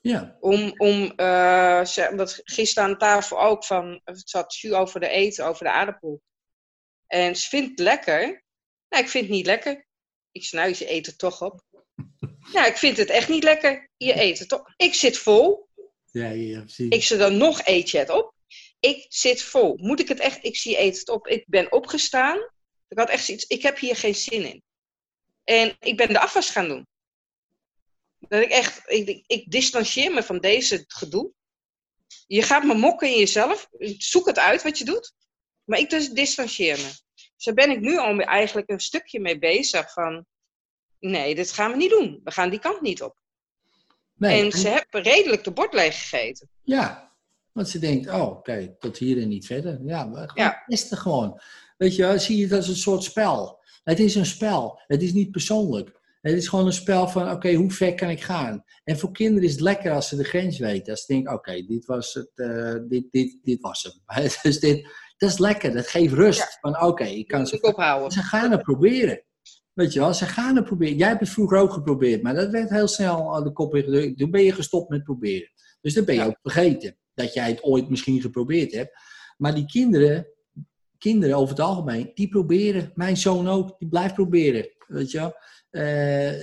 Ja. 0.00 0.36
Om, 0.40 0.74
om 0.76 1.12
uh, 1.16 1.84
dat 2.16 2.40
gisteren 2.44 2.88
aan 2.88 2.98
tafel 2.98 3.40
ook 3.40 3.64
van, 3.64 4.00
het 4.04 4.22
zat 4.24 4.54
Ju 4.54 4.74
over 4.74 5.00
de 5.00 5.08
eten, 5.08 5.46
over 5.46 5.64
de 5.64 5.70
aardappel. 5.70 6.22
En 7.06 7.36
ze 7.36 7.48
vindt 7.48 7.68
het 7.68 7.78
lekker. 7.78 8.44
Nou, 8.88 9.02
ik 9.02 9.08
vind 9.08 9.24
het 9.24 9.34
niet 9.34 9.46
lekker. 9.46 9.86
Ik 10.32 10.52
nou, 10.52 10.68
je 10.68 10.92
eet 10.92 11.06
het 11.06 11.18
toch 11.18 11.42
op. 11.42 11.62
nou, 12.52 12.66
ik 12.66 12.76
vind 12.76 12.96
het 12.96 13.10
echt 13.10 13.28
niet 13.28 13.42
lekker. 13.42 13.90
Je 13.96 14.20
eet 14.20 14.38
het 14.38 14.48
toch. 14.48 14.72
Ik 14.76 14.94
zit 14.94 15.18
vol. 15.18 15.68
Ja, 16.10 16.28
ja, 16.28 16.60
precies. 16.60 16.88
Ik 16.88 17.02
zei 17.04 17.20
dan 17.20 17.36
nog 17.36 17.66
eet 17.66 17.90
je 17.90 17.98
het 17.98 18.10
op. 18.10 18.34
Ik 18.80 19.06
zit 19.08 19.42
vol. 19.42 19.76
Moet 19.76 20.00
ik 20.00 20.08
het 20.08 20.20
echt? 20.20 20.44
Ik 20.44 20.56
zie 20.56 20.80
eet 20.80 20.98
het 20.98 21.08
op. 21.08 21.26
Ik 21.26 21.44
ben 21.46 21.72
opgestaan. 21.72 22.38
Ik 22.88 22.98
had 22.98 23.08
echt 23.08 23.24
zoiets. 23.24 23.44
Ik 23.44 23.62
heb 23.62 23.78
hier 23.78 23.96
geen 23.96 24.14
zin 24.14 24.44
in. 24.44 24.62
En 25.44 25.76
ik 25.80 25.96
ben 25.96 26.08
de 26.08 26.18
afwas 26.18 26.50
gaan 26.50 26.68
doen. 26.68 26.86
Dat 28.18 28.42
ik 28.42 28.50
echt, 28.50 28.90
ik, 28.90 29.24
ik 29.26 29.50
distancieer 29.50 30.12
me 30.12 30.22
van 30.22 30.38
deze 30.38 30.84
gedoe. 30.86 31.32
Je 32.26 32.42
gaat 32.42 32.64
me 32.64 32.74
mokken 32.74 33.08
in 33.08 33.18
jezelf. 33.18 33.68
Zoek 33.98 34.26
het 34.26 34.38
uit 34.38 34.62
wat 34.62 34.78
je 34.78 34.84
doet. 34.84 35.12
Maar 35.64 35.78
ik 35.78 35.90
dus 35.90 36.08
distancieer 36.08 36.76
me. 36.76 36.92
Dus 37.14 37.44
daar 37.44 37.54
ben 37.54 37.70
ik 37.70 37.80
nu 37.80 37.98
al 37.98 38.20
eigenlijk 38.20 38.70
een 38.70 38.80
stukje 38.80 39.20
mee 39.20 39.38
bezig 39.38 39.92
van... 39.92 40.26
Nee, 41.04 41.34
dit 41.34 41.52
gaan 41.52 41.70
we 41.70 41.76
niet 41.76 41.90
doen. 41.90 42.20
We 42.24 42.30
gaan 42.30 42.50
die 42.50 42.58
kant 42.58 42.80
niet 42.80 43.02
op. 43.02 43.16
Nee, 44.16 44.44
en, 44.44 44.52
ze 44.52 44.68
hebben 44.68 45.02
redelijk 45.02 45.44
de 45.44 45.50
bord 45.50 45.72
leeg 45.72 46.08
gegeten. 46.08 46.48
Ja, 46.62 47.12
want 47.52 47.68
ze 47.68 47.78
denkt, 47.78 48.08
oh, 48.08 48.22
oké, 48.22 48.76
tot 48.78 48.98
hier 48.98 49.22
en 49.22 49.28
niet 49.28 49.46
verder. 49.46 49.80
Ja, 49.84 50.04
maar 50.04 50.30
ja. 50.34 50.64
er 50.66 50.96
gewoon. 50.96 51.40
Weet 51.76 51.96
je, 51.96 52.18
zie 52.18 52.36
je 52.36 52.42
het 52.42 52.52
als 52.52 52.68
een 52.68 52.76
soort 52.76 53.02
spel. 53.02 53.62
Het 53.82 54.00
is 54.00 54.14
een 54.14 54.26
spel. 54.26 54.80
Het 54.86 55.02
is 55.02 55.12
niet 55.12 55.30
persoonlijk. 55.30 56.00
Het 56.20 56.34
is 56.34 56.48
gewoon 56.48 56.66
een 56.66 56.72
spel 56.72 57.08
van, 57.08 57.30
oké, 57.30 57.52
hoe 57.52 57.70
ver 57.70 57.94
kan 57.94 58.10
ik 58.10 58.22
gaan? 58.22 58.64
En 58.84 58.98
voor 58.98 59.12
kinderen 59.12 59.44
is 59.44 59.52
het 59.52 59.60
lekker 59.60 59.92
als 59.92 60.08
ze 60.08 60.16
de 60.16 60.24
grens 60.24 60.58
weten. 60.58 60.90
Als 60.90 61.04
ze 61.04 61.12
denken, 61.12 61.32
oké, 61.32 61.64
dit 61.66 61.84
was 61.84 62.14
het, 62.14 62.30
uh, 62.34 62.74
dit, 62.88 63.04
dit, 63.10 63.38
dit 63.42 63.60
was 63.60 63.82
hem. 63.82 64.22
dus 64.42 64.60
dit, 64.60 64.88
dat 65.16 65.30
is 65.30 65.38
lekker, 65.38 65.72
dat 65.72 65.88
geeft 65.88 66.12
rust. 66.12 66.58
Van 66.60 66.82
oké, 66.82 67.04
ik 67.04 67.28
kan 67.28 67.46
ze 67.46 67.60
ophouden. 67.60 68.10
Ze 68.10 68.22
gaan 68.22 68.50
het 68.50 68.62
proberen. 68.62 69.22
Weet 69.74 69.92
je 69.92 70.00
wel, 70.00 70.14
ze 70.14 70.26
gaan 70.26 70.56
het 70.56 70.64
proberen. 70.64 70.96
Jij 70.96 71.08
hebt 71.08 71.20
het 71.20 71.28
vroeger 71.28 71.58
ook 71.58 71.72
geprobeerd, 71.72 72.22
maar 72.22 72.34
dat 72.34 72.50
werd 72.50 72.70
heel 72.70 72.88
snel 72.88 73.34
aan 73.34 73.44
de 73.44 73.52
kop 73.52 73.74
ingedrukt. 73.74 74.18
Toen 74.18 74.30
ben 74.30 74.42
je 74.42 74.52
gestopt 74.52 74.88
met 74.88 75.04
proberen. 75.04 75.50
Dus 75.80 75.94
dan 75.94 76.04
ben 76.04 76.14
je 76.14 76.24
ook 76.24 76.38
vergeten 76.42 76.96
dat 77.14 77.34
jij 77.34 77.48
het 77.48 77.62
ooit 77.62 77.88
misschien 77.88 78.20
geprobeerd 78.20 78.72
hebt. 78.72 78.98
Maar 79.36 79.54
die 79.54 79.66
kinderen, 79.66 80.26
kinderen 80.98 81.36
over 81.36 81.54
het 81.54 81.64
algemeen, 81.64 82.10
die 82.14 82.28
proberen. 82.28 82.92
Mijn 82.94 83.16
zoon 83.16 83.48
ook, 83.48 83.78
die 83.78 83.88
blijft 83.88 84.14
proberen. 84.14 84.68
Weet 84.86 85.10
je 85.10 85.18
wel. 85.18 85.34
Uh, 85.70 85.82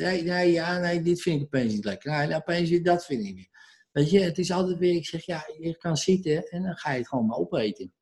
nee, 0.01 0.23
nee, 0.23 0.51
ja, 0.51 0.79
nee, 0.79 1.01
dit 1.01 1.21
vind 1.21 1.39
ik 1.39 1.45
opeens 1.45 1.73
niet 1.73 1.85
lekker. 1.85 2.27
Nee, 2.27 2.35
opeens 2.35 2.81
dat 2.81 3.05
vind 3.05 3.25
ik 3.25 3.35
niet. 3.35 3.49
Weet 3.91 4.09
je, 4.09 4.19
het 4.19 4.37
is 4.37 4.51
altijd 4.51 4.77
weer, 4.77 4.95
ik 4.95 5.05
zeg, 5.05 5.25
ja, 5.25 5.45
je 5.59 5.77
kan 5.77 5.97
zitten 5.97 6.49
en 6.49 6.63
dan 6.63 6.75
ga 6.75 6.91
je 6.91 6.97
het 6.97 7.07
gewoon 7.07 7.25
maar 7.25 7.37
opeten. 7.37 7.93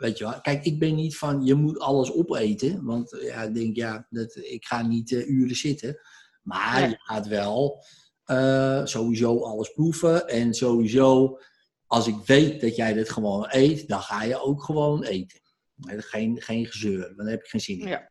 Weet 0.00 0.18
je 0.18 0.24
wel. 0.24 0.40
Kijk, 0.40 0.64
ik 0.64 0.78
ben 0.78 0.94
niet 0.94 1.16
van, 1.16 1.44
je 1.44 1.54
moet 1.54 1.78
alles 1.78 2.12
opeten. 2.12 2.84
Want 2.84 3.16
ja, 3.20 3.42
ik 3.42 3.54
denk, 3.54 3.76
ja, 3.76 4.06
dat, 4.10 4.36
ik 4.36 4.64
ga 4.64 4.82
niet 4.82 5.10
uh, 5.10 5.28
uren 5.28 5.56
zitten. 5.56 6.00
Maar 6.42 6.88
je 6.88 6.96
gaat 6.98 7.26
wel 7.26 7.84
uh, 8.26 8.84
sowieso 8.84 9.42
alles 9.42 9.72
proeven. 9.72 10.28
En 10.28 10.54
sowieso, 10.54 11.38
als 11.86 12.06
ik 12.06 12.16
weet 12.24 12.60
dat 12.60 12.76
jij 12.76 12.92
dit 12.92 13.10
gewoon 13.10 13.46
eet, 13.48 13.88
dan 13.88 14.00
ga 14.00 14.22
je 14.22 14.42
ook 14.42 14.62
gewoon 14.62 15.02
eten. 15.02 15.40
Geen, 15.80 16.42
geen 16.42 16.66
gezeur, 16.66 17.00
want 17.00 17.16
dan 17.16 17.26
heb 17.26 17.40
ik 17.40 17.48
geen 17.48 17.60
zin 17.60 17.80
in. 17.80 17.88
Ja. 17.88 18.10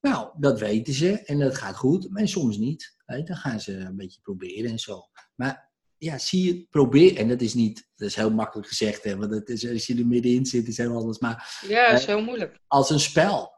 Nou, 0.00 0.30
dat 0.38 0.58
weten 0.58 0.94
ze 0.94 1.22
en 1.24 1.38
dat 1.38 1.54
gaat 1.54 1.76
goed, 1.76 2.10
maar 2.10 2.28
soms 2.28 2.56
niet. 2.56 2.96
Dan 3.06 3.36
gaan 3.36 3.60
ze 3.60 3.76
een 3.76 3.96
beetje 3.96 4.20
proberen 4.20 4.70
en 4.70 4.78
zo. 4.78 5.00
Maar 5.34 5.67
ja, 5.98 6.18
zie 6.18 6.44
je, 6.44 6.66
probeer, 6.70 7.16
en 7.16 7.28
dat 7.28 7.40
is 7.40 7.54
niet, 7.54 7.88
dat 7.96 8.08
is 8.08 8.14
heel 8.14 8.30
makkelijk 8.30 8.68
gezegd, 8.68 9.04
hè, 9.04 9.16
want 9.16 9.30
dat 9.30 9.48
is, 9.48 9.68
als 9.68 9.86
je 9.86 9.96
er 9.96 10.06
middenin 10.06 10.46
zit, 10.46 10.68
is 10.68 10.76
heel 10.76 10.96
anders. 10.96 11.18
Maar, 11.18 11.60
ja, 11.68 11.90
dat 11.90 12.00
is 12.00 12.06
heel 12.06 12.22
moeilijk. 12.22 12.58
Als 12.66 12.90
een 12.90 13.00
spel. 13.00 13.56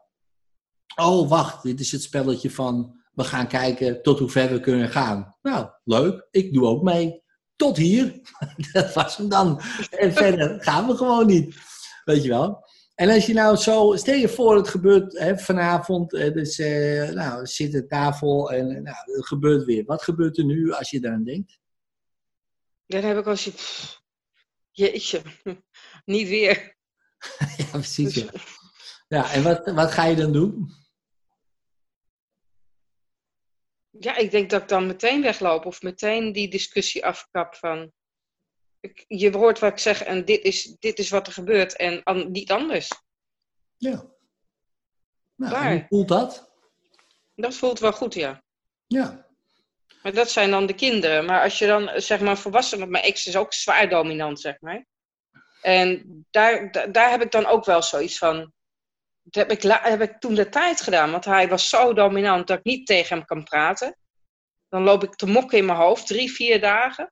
Oh, 0.95 1.29
wacht, 1.29 1.63
dit 1.63 1.79
is 1.79 1.91
het 1.91 2.01
spelletje 2.01 2.51
van, 2.51 3.01
we 3.13 3.23
gaan 3.23 3.47
kijken 3.47 4.01
tot 4.01 4.19
hoe 4.19 4.29
ver 4.29 4.51
we 4.51 4.59
kunnen 4.59 4.89
gaan. 4.89 5.35
Nou, 5.41 5.69
leuk, 5.83 6.27
ik 6.31 6.53
doe 6.53 6.65
ook 6.65 6.83
mee. 6.83 7.23
Tot 7.55 7.77
hier. 7.77 8.21
dat 8.73 8.93
was 8.93 9.17
hem 9.17 9.29
dan. 9.29 9.61
En 9.89 10.13
verder 10.23 10.63
gaan 10.63 10.87
we 10.87 10.95
gewoon 10.95 11.27
niet. 11.27 11.55
Weet 12.03 12.23
je 12.23 12.29
wel. 12.29 12.69
En 12.95 13.09
als 13.09 13.25
je 13.25 13.33
nou 13.33 13.55
zo, 13.55 13.95
stel 13.95 14.15
je 14.15 14.29
voor, 14.29 14.55
het 14.55 14.67
gebeurt 14.67 15.19
hè, 15.19 15.37
vanavond, 15.37 16.09
dus 16.09 16.59
eh, 16.59 17.09
nou, 17.09 17.45
zit 17.45 17.71
de 17.71 17.85
tafel 17.85 18.51
en 18.51 18.67
nou, 18.67 18.97
het 19.05 19.27
gebeurt 19.27 19.65
weer. 19.65 19.83
Wat 19.85 20.03
gebeurt 20.03 20.37
er 20.37 20.45
nu 20.45 20.71
als 20.71 20.89
je 20.89 20.99
daaraan 20.99 21.23
denkt? 21.23 21.59
Dan 22.91 23.03
heb 23.03 23.17
ik 23.17 23.25
als 23.25 23.43
je, 23.43 23.53
jeetje, 24.71 25.21
niet 26.13 26.27
weer. 26.27 26.77
ja, 27.57 27.65
precies. 27.71 28.15
Ja. 28.15 28.31
ja, 29.07 29.31
en 29.31 29.43
wat, 29.43 29.71
wat 29.71 29.91
ga 29.91 30.05
je 30.05 30.15
dan 30.15 30.31
doen? 30.31 30.79
Ja, 33.89 34.15
ik 34.15 34.31
denk 34.31 34.49
dat 34.49 34.61
ik 34.61 34.67
dan 34.67 34.87
meteen 34.87 35.21
wegloop 35.21 35.65
of 35.65 35.81
meteen 35.81 36.31
die 36.31 36.49
discussie 36.49 37.05
afkap 37.05 37.55
van 37.55 37.91
je 39.07 39.31
hoort 39.31 39.59
wat 39.59 39.71
ik 39.71 39.77
zeg 39.77 40.03
en 40.03 40.25
dit 40.25 40.43
is, 40.43 40.75
dit 40.79 40.99
is 40.99 41.09
wat 41.09 41.27
er 41.27 41.33
gebeurt 41.33 41.75
en 41.75 42.03
niet 42.31 42.51
anders. 42.51 42.89
Ja. 43.77 44.05
Nou, 45.35 45.71
hoe 45.71 45.85
voelt 45.87 46.07
dat? 46.07 46.53
Dat 47.35 47.55
voelt 47.55 47.79
wel 47.79 47.93
goed, 47.93 48.13
ja. 48.13 48.43
Ja. 48.87 49.30
Maar 50.01 50.13
dat 50.13 50.31
zijn 50.31 50.51
dan 50.51 50.65
de 50.65 50.73
kinderen. 50.73 51.25
Maar 51.25 51.41
als 51.43 51.59
je 51.59 51.67
dan, 51.67 51.91
zeg 51.95 52.19
maar, 52.19 52.37
volwassen, 52.37 52.79
want 52.79 52.91
mijn 52.91 53.03
ex 53.03 53.25
is 53.25 53.35
ook 53.35 53.53
zwaar 53.53 53.89
dominant, 53.89 54.39
zeg 54.39 54.59
maar. 54.59 54.85
En 55.61 56.25
daar, 56.29 56.71
daar, 56.71 56.91
daar 56.91 57.09
heb 57.09 57.21
ik 57.21 57.31
dan 57.31 57.45
ook 57.45 57.65
wel 57.65 57.81
zoiets 57.81 58.17
van. 58.17 58.53
Dat 59.21 59.47
heb 59.47 59.51
ik, 59.51 59.61
heb 59.81 60.01
ik 60.01 60.19
toen 60.19 60.35
de 60.35 60.49
tijd 60.49 60.81
gedaan, 60.81 61.11
want 61.11 61.25
hij 61.25 61.47
was 61.47 61.69
zo 61.69 61.93
dominant 61.93 62.47
dat 62.47 62.57
ik 62.57 62.63
niet 62.63 62.87
tegen 62.87 63.17
hem 63.17 63.25
kan 63.25 63.43
praten. 63.43 63.97
Dan 64.69 64.83
loop 64.83 65.03
ik 65.03 65.15
te 65.15 65.25
mokken 65.25 65.57
in 65.57 65.65
mijn 65.65 65.77
hoofd, 65.77 66.07
drie, 66.07 66.31
vier 66.31 66.61
dagen 66.61 67.11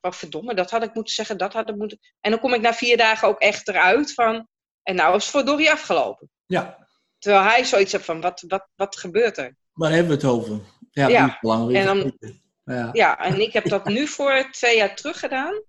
oh 0.00 0.12
verdomme, 0.12 0.54
dat 0.54 0.70
had 0.70 0.82
ik 0.82 0.94
moeten 0.94 1.14
zeggen, 1.14 1.38
dat 1.38 1.52
had 1.52 1.68
ik 1.68 1.76
moeten... 1.76 1.98
En 2.20 2.30
dan 2.30 2.40
kom 2.40 2.54
ik 2.54 2.60
na 2.60 2.74
vier 2.74 2.96
dagen 2.96 3.28
ook 3.28 3.40
echt 3.40 3.68
eruit 3.68 4.14
van, 4.14 4.48
en 4.82 4.94
nou 4.94 5.16
is 5.16 5.30
Dorrie 5.30 5.70
afgelopen. 5.70 6.30
Ja. 6.46 6.88
Terwijl 7.18 7.44
hij 7.44 7.64
zoiets 7.64 7.92
heeft 7.92 8.04
van, 8.04 8.20
wat, 8.20 8.44
wat, 8.46 8.68
wat 8.74 8.96
gebeurt 8.96 9.38
er? 9.38 9.56
Waar 9.72 9.90
hebben 9.90 10.08
we 10.08 10.14
het 10.14 10.24
over? 10.34 10.60
Ja, 10.90 11.08
ja. 11.08 11.38
belangrijk. 11.40 11.86
En 11.86 11.86
dan, 11.86 12.18
ja. 12.64 12.88
ja, 12.92 13.18
en 13.18 13.40
ik 13.40 13.52
heb 13.52 13.68
dat 13.68 13.84
nu 13.84 14.06
voor 14.06 14.48
twee 14.50 14.76
jaar 14.76 14.96
terug 14.96 15.18
gedaan 15.18 15.62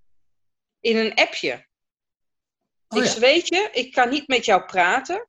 in 0.79 0.97
een 0.97 1.13
appje. 1.13 1.65
Oh, 2.87 3.03
ik 3.03 3.11
weet 3.11 3.47
je, 3.47 3.69
ik 3.71 3.91
kan 3.91 4.09
niet 4.09 4.27
met 4.27 4.45
jou 4.45 4.65
praten. 4.65 5.27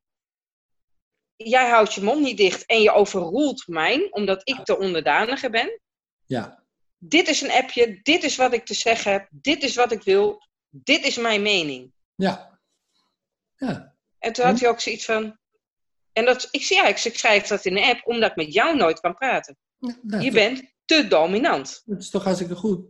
Jij 1.36 1.68
houdt 1.68 1.94
je 1.94 2.02
mond 2.02 2.20
niet 2.20 2.36
dicht 2.36 2.66
en 2.66 2.82
je 2.82 2.92
overroelt 2.92 3.66
mij, 3.66 4.08
omdat 4.10 4.48
ik 4.48 4.64
de 4.64 4.78
onderdanige 4.78 5.50
ben. 5.50 5.80
Ja 6.26 6.62
dit 7.04 7.28
is 7.28 7.40
een 7.40 7.50
appje, 7.50 8.00
dit 8.02 8.22
is 8.22 8.36
wat 8.36 8.52
ik 8.52 8.64
te 8.64 8.74
zeggen 8.74 9.12
heb, 9.12 9.28
dit 9.30 9.62
is 9.62 9.74
wat 9.74 9.92
ik 9.92 10.02
wil, 10.02 10.48
dit 10.68 11.04
is 11.04 11.16
mijn 11.16 11.42
mening. 11.42 11.92
Ja. 12.14 12.58
ja. 13.56 13.94
En 14.18 14.32
toen 14.32 14.44
had 14.44 14.60
hij 14.60 14.68
ook 14.68 14.80
zoiets 14.80 15.04
van, 15.04 15.38
en 16.12 16.24
dat, 16.24 16.48
ik, 16.50 16.60
ja, 16.60 16.86
ik 16.86 16.96
schrijf 16.96 17.46
dat 17.46 17.64
in 17.64 17.74
de 17.74 17.86
app 17.86 18.06
omdat 18.06 18.30
ik 18.30 18.36
met 18.36 18.52
jou 18.52 18.76
nooit 18.76 19.00
kan 19.00 19.14
praten. 19.14 19.56
Je 20.20 20.30
bent 20.30 20.62
te 20.84 21.06
dominant. 21.08 21.82
Dat 21.84 22.00
is 22.00 22.10
toch 22.10 22.24
hartstikke 22.24 22.54
goed. 22.54 22.86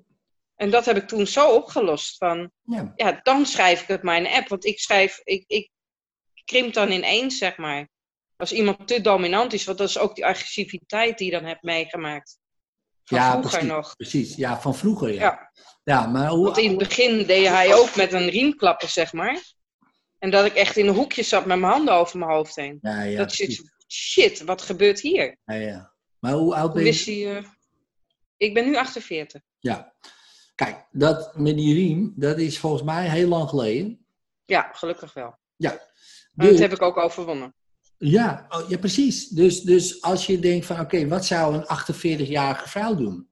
En 0.55 0.71
dat 0.71 0.85
heb 0.85 0.97
ik 0.97 1.09
toen 1.09 1.27
zo 1.27 1.55
opgelost 1.55 2.17
van, 2.17 2.51
ja, 2.63 2.93
ja 2.97 3.21
dan 3.23 3.47
schrijf 3.47 3.83
ik 3.83 3.89
het 3.89 4.03
maar 4.03 4.17
in 4.17 4.27
app. 4.27 4.49
Want 4.49 4.65
ik 4.65 4.79
schrijf, 4.79 5.21
ik, 5.25 5.45
ik 5.47 5.71
krimp 6.45 6.75
dan 6.75 6.91
ineens, 6.91 7.39
zeg 7.39 7.57
maar. 7.57 7.89
Als 8.37 8.53
iemand 8.53 8.89
te 8.89 9.01
dominant 9.01 9.53
is, 9.53 9.65
want 9.65 9.79
dat 9.79 9.89
is 9.89 9.99
ook 9.99 10.15
die 10.15 10.27
agressiviteit 10.27 11.19
die 11.19 11.27
je 11.27 11.39
dan 11.39 11.45
hebt 11.45 11.63
meegemaakt 11.63 12.41
ja, 13.05 13.31
vroeger 13.31 13.51
precies, 13.51 13.69
nog. 13.69 13.97
Precies, 13.97 14.37
ja, 14.37 14.61
van 14.61 14.75
vroeger, 14.75 15.13
ja. 15.13 15.53
ja. 15.85 16.07
maar 16.07 16.29
hoe, 16.29 16.45
Want 16.45 16.59
in 16.59 16.69
het 16.69 16.79
begin 16.79 17.27
deed 17.27 17.47
hij 17.47 17.75
ook 17.75 17.97
met 17.97 18.13
een 18.13 18.29
riemklappen, 18.29 18.89
zeg 18.89 19.13
maar. 19.13 19.43
En 20.19 20.31
dat 20.31 20.45
ik 20.45 20.55
echt 20.55 20.77
in 20.77 20.87
een 20.87 20.95
hoekje 20.95 21.23
zat 21.23 21.47
met 21.47 21.59
mijn 21.59 21.73
handen 21.73 21.95
over 21.95 22.19
mijn 22.19 22.31
hoofd 22.31 22.57
heen. 22.57 22.79
Ja, 22.83 23.03
ja, 23.03 23.17
dat 23.17 23.37
je 23.37 23.71
shit, 23.89 24.43
wat 24.45 24.63
gebeurt 24.63 25.01
hier? 25.01 25.37
Ja, 25.45 25.55
ja. 25.55 25.92
Maar 26.23 26.33
hoe 26.33 26.55
oud 26.55 26.73
ben 26.73 26.85
je? 26.85 26.89
Wist 26.89 27.09
uh... 27.09 27.43
Ik 28.37 28.55
ben 28.55 28.65
nu 28.65 28.77
48. 28.77 29.43
Ja. 29.59 29.95
Kijk, 30.55 30.87
dat 30.91 31.37
met 31.37 31.57
die 31.57 31.75
riem, 31.75 32.13
dat 32.17 32.39
is 32.39 32.59
volgens 32.59 32.83
mij 32.83 33.09
heel 33.11 33.29
lang 33.29 33.49
geleden. 33.49 34.07
Ja, 34.45 34.71
gelukkig 34.73 35.13
wel. 35.13 35.39
Ja. 35.57 35.71
Dus... 36.33 36.51
Dat 36.51 36.59
heb 36.59 36.73
ik 36.73 36.83
ook 36.83 36.97
overwonnen. 36.97 37.55
Ja, 37.99 38.47
oh, 38.49 38.69
ja 38.69 38.79
precies. 38.79 39.29
Dus, 39.29 39.61
dus 39.61 40.03
als 40.03 40.27
je 40.27 40.39
denkt 40.39 40.67
van 40.67 40.81
oké, 40.81 41.09
wat 41.09 41.27
zou 41.27 41.55
een 41.55 41.65
48-jarige 41.65 42.69
vrouw 42.69 42.95
doen? 42.95 43.29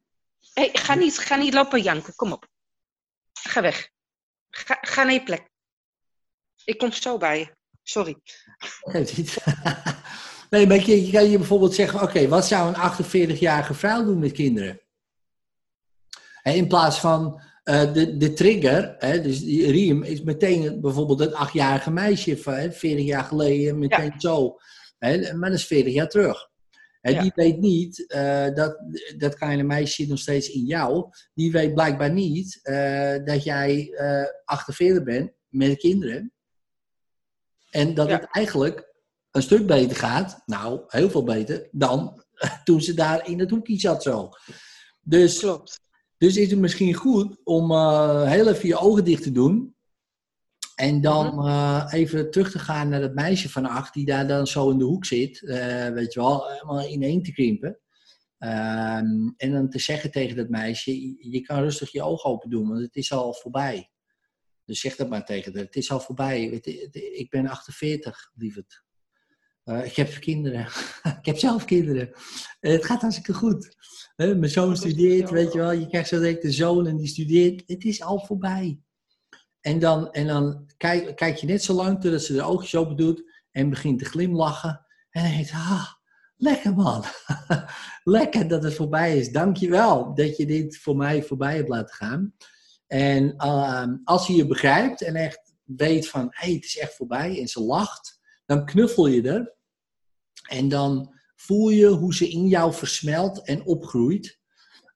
Hey, 0.53 0.70
ga, 0.72 0.95
niet, 0.95 1.18
ga 1.18 1.36
niet 1.36 1.55
lopen 1.55 1.82
janken, 1.82 2.14
kom 2.14 2.32
op. 2.32 2.49
Ga 3.32 3.62
weg. 3.62 3.91
Ga, 4.51 4.78
ga 4.80 5.03
naar 5.03 5.12
je 5.12 5.22
plek. 5.22 5.49
Ik 6.64 6.78
kom 6.78 6.93
zo 6.93 7.18
bij 7.18 7.38
je. 7.38 7.55
Sorry. 7.82 8.16
nee, 10.51 10.66
maar 10.66 10.86
je, 10.86 11.07
je 11.07 11.12
kan 11.12 11.30
je 11.30 11.38
bijvoorbeeld 11.38 11.74
zeggen, 11.74 12.03
oké, 12.03 12.28
wat 12.28 12.46
zou 12.46 12.68
een 12.68 13.36
48-jarige 13.36 13.74
vrouw 13.74 14.05
doen 14.05 14.18
met 14.18 14.32
kinderen? 14.32 14.80
En 16.42 16.55
in 16.55 16.68
plaats 16.68 17.01
van 17.01 17.40
uh, 17.64 17.92
de, 17.92 18.16
de 18.16 18.32
trigger, 18.32 18.94
hè, 18.98 19.20
dus 19.20 19.40
die 19.40 19.70
riem, 19.70 20.03
is 20.03 20.22
meteen 20.22 20.80
bijvoorbeeld 20.80 21.18
het 21.18 21.32
achtjarige 21.32 21.90
meisje 21.90 22.38
van 22.38 22.55
hè, 22.55 22.72
40 22.72 23.05
jaar 23.05 23.24
geleden, 23.24 23.78
meteen 23.78 24.05
ja. 24.05 24.20
zo. 24.20 24.57
Hè, 24.98 25.34
maar 25.34 25.51
dat 25.51 25.59
is 25.59 25.66
40 25.66 25.92
jaar 25.92 26.09
terug. 26.09 26.48
En 27.01 27.12
ja. 27.12 27.22
die 27.22 27.32
weet 27.34 27.59
niet 27.59 28.05
uh, 28.09 28.55
dat 28.55 28.78
dat 29.16 29.34
kleine 29.34 29.62
meisje 29.62 29.94
zit 29.94 30.09
nog 30.09 30.18
steeds 30.18 30.51
in 30.51 30.64
jou. 30.64 31.09
Die 31.34 31.53
weet 31.53 31.74
blijkbaar 31.74 32.12
niet 32.12 32.61
uh, 32.62 33.24
dat 33.24 33.44
jij 33.44 33.94
48 34.44 35.03
bent 35.03 35.32
met 35.48 35.76
kinderen. 35.76 36.32
En 37.70 37.94
dat 37.94 38.11
het 38.11 38.26
eigenlijk 38.30 38.89
een 39.30 39.42
stuk 39.42 39.66
beter 39.66 39.96
gaat, 39.96 40.42
nou, 40.46 40.82
heel 40.86 41.10
veel 41.10 41.24
beter, 41.24 41.68
dan 41.72 42.24
toen 42.64 42.80
ze 42.80 42.94
daar 42.94 43.28
in 43.28 43.38
het 43.38 43.50
hoekje 43.50 43.80
zat 43.80 44.02
zo. 44.02 44.28
Dus, 45.00 45.38
Klopt. 45.38 45.80
dus 46.16 46.36
is 46.36 46.50
het 46.50 46.60
misschien 46.60 46.94
goed 46.94 47.40
om 47.44 47.70
uh, 47.70 48.22
heel 48.22 48.48
even 48.48 48.68
je 48.68 48.78
ogen 48.78 49.04
dicht 49.04 49.22
te 49.22 49.32
doen. 49.32 49.74
En 50.74 51.00
dan 51.00 51.46
uh, 51.46 51.86
even 51.90 52.30
terug 52.30 52.50
te 52.50 52.58
gaan 52.58 52.88
naar 52.88 53.00
dat 53.00 53.14
meisje 53.14 53.50
van 53.50 53.66
acht 53.66 53.94
die 53.94 54.06
daar 54.06 54.28
dan 54.28 54.46
zo 54.46 54.70
in 54.70 54.78
de 54.78 54.84
hoek 54.84 55.04
zit. 55.04 55.40
Uh, 55.40 55.88
weet 55.88 56.12
je 56.12 56.20
wel, 56.20 56.48
helemaal 56.48 56.86
ineen 56.86 57.22
te 57.22 57.32
krimpen. 57.32 57.78
Um, 58.38 59.34
en 59.36 59.52
dan 59.52 59.70
te 59.70 59.78
zeggen 59.78 60.10
tegen 60.10 60.36
dat 60.36 60.48
meisje, 60.48 61.16
je 61.30 61.40
kan 61.40 61.60
rustig 61.60 61.92
je 61.92 62.02
ogen 62.02 62.30
open 62.30 62.50
doen, 62.50 62.68
want 62.68 62.80
het 62.80 62.96
is 62.96 63.12
al 63.12 63.34
voorbij. 63.34 63.90
Dus 64.64 64.80
zeg 64.80 64.96
dat 64.96 65.08
maar 65.08 65.24
tegen 65.24 65.54
haar. 65.54 65.64
Het 65.64 65.76
is 65.76 65.90
al 65.90 66.00
voorbij. 66.00 66.44
Ik 66.92 67.30
ben 67.30 67.46
48, 67.46 68.30
lieverd. 68.34 68.84
Uh, 69.70 69.84
ik 69.84 69.96
heb 69.96 70.20
kinderen. 70.20 70.66
ik 71.20 71.26
heb 71.26 71.38
zelf 71.38 71.64
kinderen. 71.64 72.10
het 72.60 72.84
gaat 72.84 73.00
hartstikke 73.00 73.34
goed. 73.34 73.76
Mijn 74.16 74.48
zoon 74.48 74.76
studeert, 74.76 75.30
weet 75.30 75.52
je 75.52 75.58
wel. 75.58 75.72
Je 75.72 75.86
krijgt 75.86 76.08
zo 76.08 76.18
direct 76.18 76.44
een 76.44 76.52
zoon 76.52 76.86
en 76.86 76.96
die 76.96 77.06
studeert. 77.06 77.62
Het 77.66 77.84
is 77.84 78.02
al 78.02 78.18
voorbij. 78.18 78.80
En 79.60 79.78
dan, 79.78 80.12
en 80.12 80.26
dan 80.26 80.66
kijk, 80.76 81.16
kijk 81.16 81.36
je 81.36 81.46
net 81.46 81.62
zo 81.62 81.74
lang 81.74 82.00
totdat 82.00 82.22
ze 82.22 82.32
de 82.32 82.42
oogjes 82.42 82.74
open 82.74 82.96
doet 82.96 83.22
en 83.50 83.70
begint 83.70 83.98
te 83.98 84.04
glimlachen. 84.04 84.86
En 85.10 85.22
dan 85.22 85.32
denkt 85.32 85.50
ah, 85.52 85.86
lekker 86.36 86.74
man. 86.74 87.04
lekker 88.04 88.48
dat 88.48 88.62
het 88.62 88.74
voorbij 88.74 89.18
is. 89.18 89.32
Dank 89.32 89.56
je 89.56 89.68
wel 89.68 90.14
dat 90.14 90.36
je 90.36 90.46
dit 90.46 90.78
voor 90.78 90.96
mij 90.96 91.22
voorbij 91.22 91.56
hebt 91.56 91.68
laten 91.68 91.94
gaan. 91.94 92.34
En 92.86 93.34
uh, 93.36 93.86
als 94.04 94.26
hij 94.26 94.36
je 94.36 94.46
begrijpt 94.46 95.02
en 95.02 95.14
echt 95.14 95.54
weet 95.64 96.08
van, 96.08 96.26
hé, 96.30 96.46
hey, 96.46 96.54
het 96.54 96.64
is 96.64 96.78
echt 96.78 96.94
voorbij 96.94 97.40
en 97.40 97.48
ze 97.48 97.60
lacht, 97.60 98.20
dan 98.46 98.64
knuffel 98.64 99.06
je 99.06 99.22
er. 99.22 99.58
En 100.51 100.68
dan 100.68 101.14
voel 101.36 101.68
je 101.68 101.86
hoe 101.86 102.14
ze 102.14 102.28
in 102.28 102.46
jou 102.46 102.74
versmelt 102.74 103.46
en 103.46 103.64
opgroeit. 103.64 104.38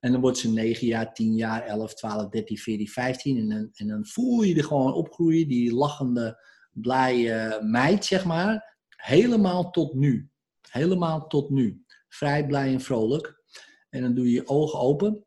En 0.01 0.13
dan 0.13 0.21
wordt 0.21 0.39
ze 0.39 0.49
9 0.49 0.87
jaar, 0.87 1.15
10 1.15 1.35
jaar, 1.35 1.63
11, 1.63 1.95
12, 1.95 2.29
13, 2.29 2.59
14, 2.59 2.89
15. 2.89 3.39
En 3.39 3.49
dan, 3.49 3.71
en 3.73 3.89
dan 3.89 4.07
voel 4.07 4.43
je 4.43 4.55
er 4.55 4.65
gewoon 4.65 4.93
opgroeien, 4.93 5.49
die 5.49 5.75
lachende, 5.75 6.41
blije 6.73 7.61
meid, 7.63 8.05
zeg 8.05 8.25
maar. 8.25 8.79
Helemaal 8.97 9.71
tot 9.71 9.95
nu. 9.95 10.31
Helemaal 10.71 11.27
tot 11.27 11.51
nu. 11.51 11.85
Vrij, 12.09 12.47
blij 12.47 12.73
en 12.73 12.81
vrolijk. 12.81 13.43
En 13.91 14.03
dan 14.03 14.15
doe 14.15 14.25
je 14.25 14.33
je 14.33 14.49
ogen 14.49 14.79
open. 14.79 15.27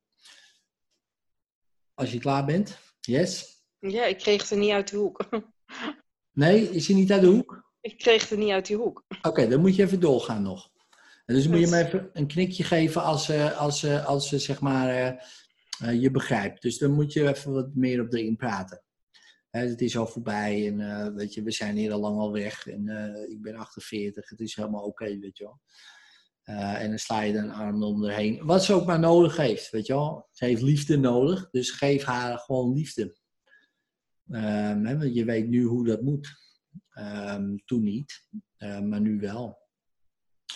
Als 1.93 2.11
je 2.11 2.19
klaar 2.19 2.45
bent. 2.45 2.77
Yes? 2.99 3.63
Ja, 3.79 4.05
ik 4.05 4.17
kreeg 4.17 4.49
er 4.49 4.57
niet 4.57 4.71
uit 4.71 4.89
de 4.89 4.97
hoek. 4.97 5.25
Nee, 6.31 6.69
is 6.69 6.87
hij 6.87 6.95
niet 6.95 7.11
uit 7.11 7.21
de 7.21 7.27
hoek? 7.27 7.66
Ik 7.87 7.97
kreeg 7.97 8.29
het 8.29 8.39
niet 8.39 8.51
uit 8.51 8.65
die 8.65 8.75
hoek. 8.75 9.03
Oké, 9.17 9.27
okay, 9.27 9.47
dan 9.47 9.61
moet 9.61 9.75
je 9.75 9.83
even 9.83 9.99
doorgaan 9.99 10.41
nog. 10.41 10.69
En 11.25 11.35
dus 11.35 11.47
moet 11.47 11.59
je 11.59 11.67
me 11.67 11.85
even 11.85 12.09
een 12.13 12.27
knikje 12.27 12.63
geven 12.63 13.03
als, 13.03 13.29
uh, 13.29 13.57
als, 13.59 13.83
uh, 13.83 14.05
als 14.05 14.33
uh, 14.33 14.39
zeg 14.39 14.59
maar, 14.59 15.25
je 15.93 16.11
begrijpt. 16.11 16.61
Dus 16.61 16.77
dan 16.77 16.91
moet 16.91 17.13
je 17.13 17.27
even 17.27 17.51
wat 17.51 17.75
meer 17.75 18.01
op 18.01 18.13
erin 18.13 18.35
praten. 18.35 18.83
het 19.49 19.81
is 19.81 19.97
al 19.97 20.07
voorbij 20.07 20.67
en 20.67 21.15
weet 21.15 21.33
je, 21.33 21.43
we 21.43 21.51
zijn 21.51 21.75
hier 21.75 21.91
al 21.91 21.99
lang 21.99 22.17
al 22.19 22.31
weg. 22.31 22.67
En 22.67 22.87
ik 23.29 23.41
ben 23.41 23.55
48, 23.55 24.29
het 24.29 24.39
is 24.39 24.55
helemaal 24.55 24.83
oké, 24.83 25.03
okay, 25.03 25.19
weet 25.19 25.37
je 25.37 25.43
wel. 25.43 25.59
En 26.75 26.89
dan 26.89 26.99
sla 26.99 27.21
je 27.21 27.37
een 27.37 27.51
arm 27.51 27.83
onderheen. 27.83 28.45
Wat 28.45 28.63
ze 28.63 28.73
ook 28.73 28.85
maar 28.85 28.99
nodig 28.99 29.37
heeft, 29.37 29.69
weet 29.69 29.85
je 29.85 29.93
wel. 29.93 30.27
Ze 30.31 30.45
heeft 30.45 30.61
liefde 30.61 30.97
nodig, 30.97 31.49
dus 31.49 31.71
geef 31.71 32.03
haar 32.03 32.37
gewoon 32.37 32.73
liefde. 32.73 33.15
Um, 34.29 34.85
hè, 34.85 34.97
want 34.97 35.13
je 35.13 35.25
weet 35.25 35.47
nu 35.47 35.63
hoe 35.63 35.85
dat 35.85 36.01
moet. 36.01 36.46
Um, 36.99 37.65
toen 37.65 37.83
niet, 37.83 38.27
uh, 38.57 38.79
maar 38.79 39.01
nu 39.01 39.19
wel. 39.19 39.57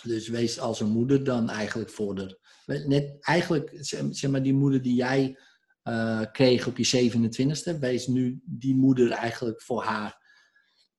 Dus 0.02 0.28
wees 0.28 0.60
als 0.60 0.80
een 0.80 0.90
moeder 0.90 1.24
dan 1.24 1.50
eigenlijk 1.50 1.90
voor 1.90 2.14
de... 2.14 2.40
Net 2.66 3.16
eigenlijk, 3.20 3.76
zeg 4.10 4.30
maar, 4.30 4.42
die 4.42 4.54
moeder 4.54 4.82
die 4.82 4.94
jij 4.94 5.38
uh, 5.84 6.22
kreeg 6.32 6.66
op 6.66 6.76
je 6.76 7.10
27e, 7.10 7.78
wees 7.78 8.06
nu 8.06 8.40
die 8.44 8.74
moeder 8.74 9.10
eigenlijk 9.10 9.62
voor 9.62 9.82
haar. 9.82 10.20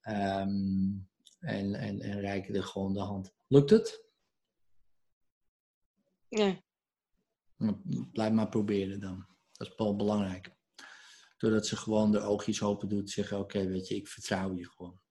Um, 0.07 1.07
en, 1.39 1.73
en, 1.73 2.01
en 2.01 2.19
reik 2.19 2.49
er 2.49 2.63
gewoon 2.63 2.93
de 2.93 2.99
hand. 2.99 3.33
Lukt 3.47 3.69
het? 3.69 4.05
Ja. 6.27 6.61
Blijf 8.11 8.31
maar 8.31 8.49
proberen 8.49 8.99
dan. 8.99 9.25
Dat 9.51 9.67
is 9.67 9.75
wel 9.75 9.95
belangrijk. 9.95 10.55
Doordat 11.37 11.67
ze 11.67 11.77
gewoon 11.77 12.11
de 12.11 12.19
oogjes 12.19 12.61
open 12.61 12.89
doet, 12.89 13.09
zeggen: 13.09 13.39
Oké, 13.39 13.67
weet 13.67 13.87
je, 13.87 13.95
ik 13.95 14.07
vertrouw 14.07 14.55
je 14.55 14.69
gewoon. 14.69 15.01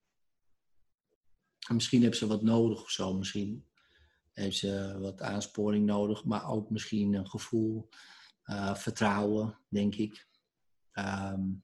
En 1.67 1.75
misschien 1.75 2.01
heeft 2.01 2.17
ze 2.17 2.27
wat 2.27 2.43
nodig 2.43 2.81
of 2.81 2.89
zo. 2.89 3.13
Misschien 3.13 3.65
heeft 4.31 4.57
ze 4.57 4.97
wat 4.99 5.21
aansporing 5.21 5.85
nodig, 5.85 6.23
maar 6.23 6.49
ook 6.49 6.69
misschien 6.69 7.13
een 7.13 7.29
gevoel, 7.29 7.89
uh, 8.45 8.75
vertrouwen, 8.75 9.57
denk 9.69 9.95
ik. 9.95 10.27
Um, 10.93 11.63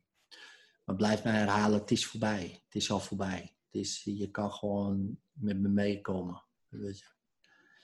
maar 0.83 0.95
blijf 0.95 1.23
maar 1.23 1.33
herhalen: 1.33 1.79
het 1.79 1.91
is 1.91 2.05
voorbij. 2.05 2.61
Het 2.65 2.75
is 2.75 2.91
al 2.91 2.99
voorbij. 2.99 3.55
Het 3.65 3.81
is, 3.81 4.03
je 4.03 4.31
kan 4.31 4.51
gewoon 4.51 5.19
met 5.31 5.59
me 5.59 5.67
meekomen. 5.67 6.43
Weet 6.67 6.99
je. 6.99 7.05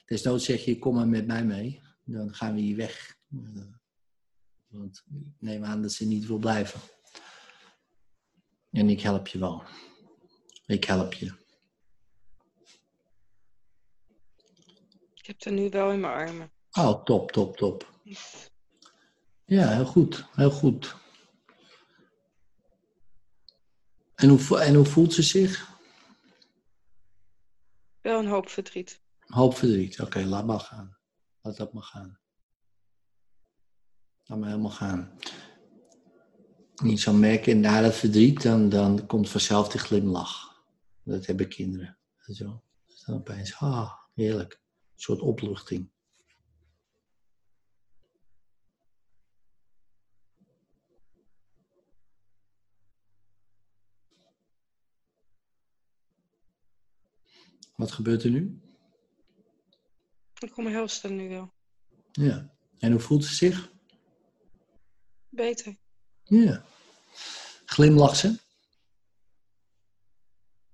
Desnoods 0.06 0.46
zeg 0.46 0.66
je, 0.66 0.80
kom 0.80 0.96
maar 0.96 1.08
met 1.08 1.28
mij 1.28 1.46
mee. 1.46 1.82
Dan 2.04 2.34
gaan 2.34 2.54
we 2.54 2.62
hier 2.62 2.76
weg. 2.76 3.18
Want 4.68 5.04
ik 5.06 5.22
neem 5.40 5.64
aan 5.64 5.82
dat 5.82 5.92
ze 5.92 6.08
niet 6.08 6.26
wil 6.26 6.38
blijven. 6.38 6.80
En 8.72 8.90
ik 8.90 9.02
help 9.02 9.28
je 9.28 9.40
wel. 9.40 9.64
Ik 10.66 10.84
help 10.84 11.14
je. 11.14 11.45
Ik 15.26 15.32
heb 15.32 15.42
er 15.42 15.60
nu 15.60 15.70
wel 15.70 15.92
in 15.92 16.00
mijn 16.00 16.14
armen. 16.14 16.52
Oh, 16.72 17.04
top, 17.04 17.32
top, 17.32 17.58
top. 17.58 18.00
Ja, 19.46 19.68
heel 19.70 19.86
goed. 19.86 20.26
Heel 20.32 20.52
goed. 20.52 20.96
En 24.16 24.30
hoe, 24.30 24.60
en 24.60 24.76
hoe 24.76 24.86
voelt 24.86 25.14
ze 25.14 25.22
zich? 25.22 25.78
Wel 28.02 28.20
een 28.20 28.28
hoop 28.28 28.50
verdriet. 28.50 29.02
Hoop 29.20 29.56
verdriet. 29.58 30.00
Oké, 30.00 30.04
okay, 30.04 30.24
laat 30.24 30.46
maar 30.46 30.60
gaan. 30.60 30.98
Laat 31.42 31.58
dat 31.58 31.74
maar 31.74 31.84
gaan. 31.84 32.20
Laat 34.24 34.40
maar 34.40 34.50
helemaal 34.50 34.72
gaan. 34.72 35.18
Niet 36.76 37.02
zo 37.02 37.14
merken 37.14 37.60
na 37.60 37.82
dat 37.82 37.96
verdriet, 37.96 38.42
dan, 38.42 38.70
dan 38.70 39.06
komt 39.06 39.30
vanzelf 39.30 39.70
die 39.70 39.80
glimlach. 39.80 40.64
Dat 41.04 41.26
hebben 41.26 41.48
kinderen. 41.48 41.98
Zo. 42.18 42.64
Dus 42.86 43.04
dan 43.04 43.16
opeens, 43.16 43.56
ah, 43.60 43.94
heerlijk. 44.14 44.64
Een 44.96 45.02
soort 45.02 45.20
opluchting. 45.20 45.90
Wat 57.76 57.92
gebeurt 57.92 58.24
er 58.24 58.30
nu? 58.30 58.62
Ik 60.40 60.52
kom 60.52 60.68
heel 60.68 60.88
nu 61.10 61.30
wel. 61.30 61.54
Ja. 62.12 62.54
En 62.80 62.92
hoe 62.92 63.00
voelt 63.00 63.26
ze 63.26 63.36
zich? 63.36 63.72
Beter. 65.30 65.78
Ja. 66.24 66.66
Glimlacht 67.66 68.18
ze? 68.18 68.40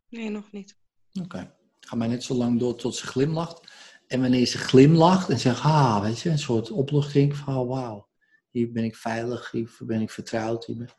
Nee, 0.09 0.29
nog 0.29 0.51
niet. 0.51 0.77
Oké. 1.13 1.23
Okay. 1.23 1.55
Ga 1.79 1.95
maar 1.95 2.07
net 2.07 2.23
zo 2.23 2.33
lang 2.33 2.59
door 2.59 2.75
tot 2.75 2.95
ze 2.95 3.07
glimlacht. 3.07 3.71
En 4.11 4.21
wanneer 4.21 4.45
ze 4.45 4.57
glimlacht 4.57 5.29
en 5.29 5.39
zegt, 5.39 5.61
ah, 5.61 6.01
weet 6.01 6.19
je, 6.19 6.29
een 6.29 6.39
soort 6.39 6.71
opluchting 6.71 7.35
van, 7.35 7.67
wauw, 7.67 8.07
hier 8.49 8.71
ben 8.71 8.83
ik 8.83 8.95
veilig, 8.95 9.51
hier 9.51 9.69
ben 9.79 10.01
ik 10.01 10.11
vertrouwd. 10.11 10.65
Ben... 10.67 10.89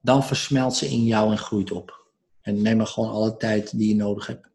Dan 0.00 0.24
versmelt 0.24 0.74
ze 0.74 0.86
in 0.86 1.04
jou 1.04 1.30
en 1.30 1.38
groeit 1.38 1.72
op. 1.72 2.06
En 2.40 2.62
neem 2.62 2.76
maar 2.76 2.86
gewoon 2.86 3.10
alle 3.10 3.36
tijd 3.36 3.78
die 3.78 3.88
je 3.88 3.94
nodig 3.94 4.26
hebt. 4.26 4.50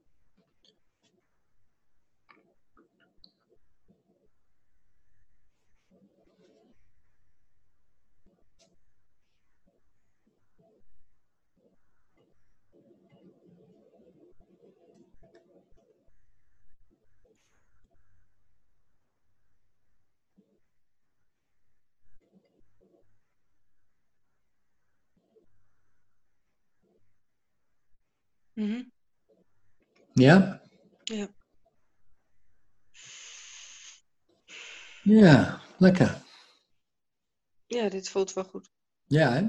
Ja? 30.18 30.62
Ja. 31.04 31.28
Ja, 35.04 35.62
lekker. 35.78 36.24
Ja, 37.66 37.90
dit 37.90 38.10
voelt 38.10 38.34
wel 38.34 38.44
goed. 38.44 38.70
Ja, 39.08 39.32
hè? 39.32 39.42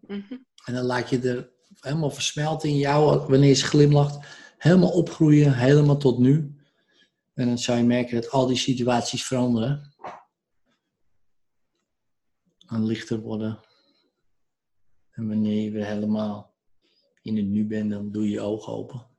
Mhm. 0.00 0.38
En 0.64 0.74
dan 0.74 0.84
laat 0.84 1.10
je 1.10 1.20
er 1.20 1.52
helemaal 1.80 2.10
versmelten 2.10 2.68
in 2.68 2.76
jou, 2.76 3.28
wanneer 3.28 3.48
je 3.48 3.54
glimlacht, 3.54 4.26
helemaal 4.58 4.90
opgroeien, 4.90 5.54
helemaal 5.54 5.98
tot 5.98 6.18
nu. 6.18 6.54
En 7.34 7.46
dan 7.46 7.58
zou 7.58 7.78
je 7.78 7.84
merken 7.84 8.20
dat 8.20 8.30
al 8.30 8.46
die 8.46 8.56
situaties 8.56 9.26
veranderen. 9.26 9.94
En 12.66 12.84
lichter 12.84 13.20
worden. 13.20 13.60
En 15.10 15.28
wanneer 15.28 15.62
je 15.64 15.70
weer 15.70 15.86
helemaal 15.86 16.54
in 17.22 17.36
het 17.36 17.46
nu 17.46 17.66
bent, 17.66 17.90
dan 17.90 18.12
doe 18.12 18.24
je 18.24 18.30
je 18.30 18.40
ogen 18.40 18.72
open. 18.72 19.09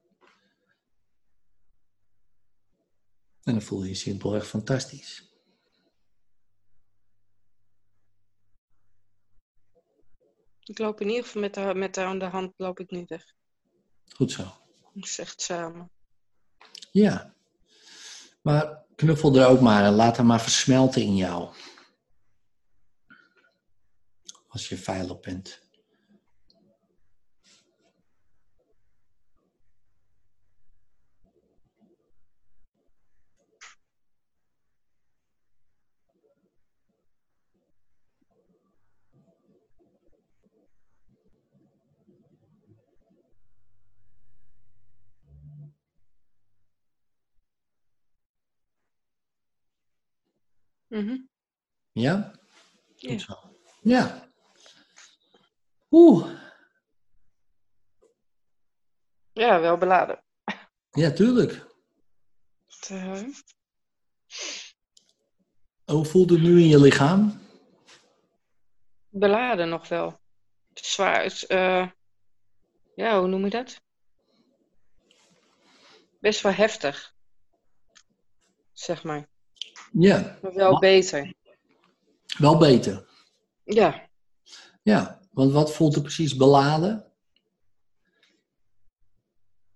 En 3.43 3.53
dan 3.53 3.61
voel 3.61 3.83
je 3.83 3.89
je 3.89 3.95
simpelweg 3.95 4.47
fantastisch. 4.47 5.29
Ik 10.63 10.79
loop 10.79 11.01
in 11.01 11.07
ieder 11.07 11.23
geval 11.23 11.41
met 11.41 11.55
haar, 11.55 11.77
met 11.77 11.97
aan 11.97 12.19
de 12.19 12.25
hand 12.25 12.53
loop 12.57 12.79
ik 12.79 12.91
nu 12.91 13.05
weg. 13.07 13.33
Goed 14.15 14.31
zo. 14.31 14.43
Het 14.93 15.19
echt 15.19 15.41
samen. 15.41 15.91
Ja. 16.91 17.35
Maar 18.41 18.85
knuffel 18.95 19.35
er 19.35 19.47
ook 19.47 19.59
maar 19.61 19.83
en 19.83 19.93
laat 19.93 20.17
hem 20.17 20.25
maar 20.25 20.41
versmelten 20.41 21.01
in 21.01 21.15
jou. 21.15 21.55
Als 24.47 24.69
je 24.69 24.77
veilig 24.77 25.19
bent. 25.19 25.61
Mhm. 50.91 51.17
Ja? 51.91 52.31
Ja. 52.95 53.11
Goed 53.11 53.21
zo. 53.21 53.33
Ja. 53.81 54.31
Oeh. 55.91 56.39
Ja, 59.33 59.59
wel 59.59 59.77
beladen. 59.77 60.23
Ja, 60.91 61.11
tuurlijk. 61.11 61.65
Het, 62.67 62.89
eh, 62.89 63.23
Hoe 65.85 66.05
voelt 66.05 66.29
het 66.29 66.41
nu 66.41 66.59
in 66.61 66.67
je 66.67 66.79
lichaam? 66.79 67.39
beladen 69.09 69.69
nog 69.69 69.87
wel. 69.87 70.19
Het 70.69 70.79
is 70.79 70.93
zwaar. 70.93 71.25
Is, 71.25 71.45
eh, 71.47 71.89
ja, 72.95 73.19
hoe 73.19 73.27
noem 73.27 73.43
je 73.43 73.49
dat? 73.49 73.81
Best 76.19 76.41
wel 76.41 76.53
heftig. 76.53 77.13
Zeg 78.73 79.03
maar. 79.03 79.30
Ja, 79.91 80.37
Maar 80.41 80.53
wel 80.53 80.71
Maar- 80.71 80.79
beter. 80.79 81.33
wel 82.37 82.57
beter. 82.57 83.05
Ja. 83.63 84.09
Ja, 84.83 85.19
want 85.31 85.51
wat 85.51 85.73
voelt 85.73 85.95
er 85.95 86.01
precies 86.01 86.35
beladen? 86.35 87.05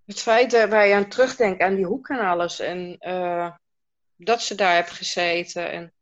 Het 0.05 0.19
feit 0.21 0.51
dat 0.51 0.69
je 0.71 0.93
aan 0.93 1.09
terugdenkt 1.09 1.61
aan 1.61 1.75
die 1.75 1.85
hoek 1.85 2.09
en 2.09 2.19
alles. 2.19 2.59
En 2.59 2.97
eh, 2.97 3.51
dat 4.15 4.41
ze 4.41 4.55
daar 4.55 4.75
heeft 4.75 4.91
gezeten. 4.91 5.71
En 5.71 5.93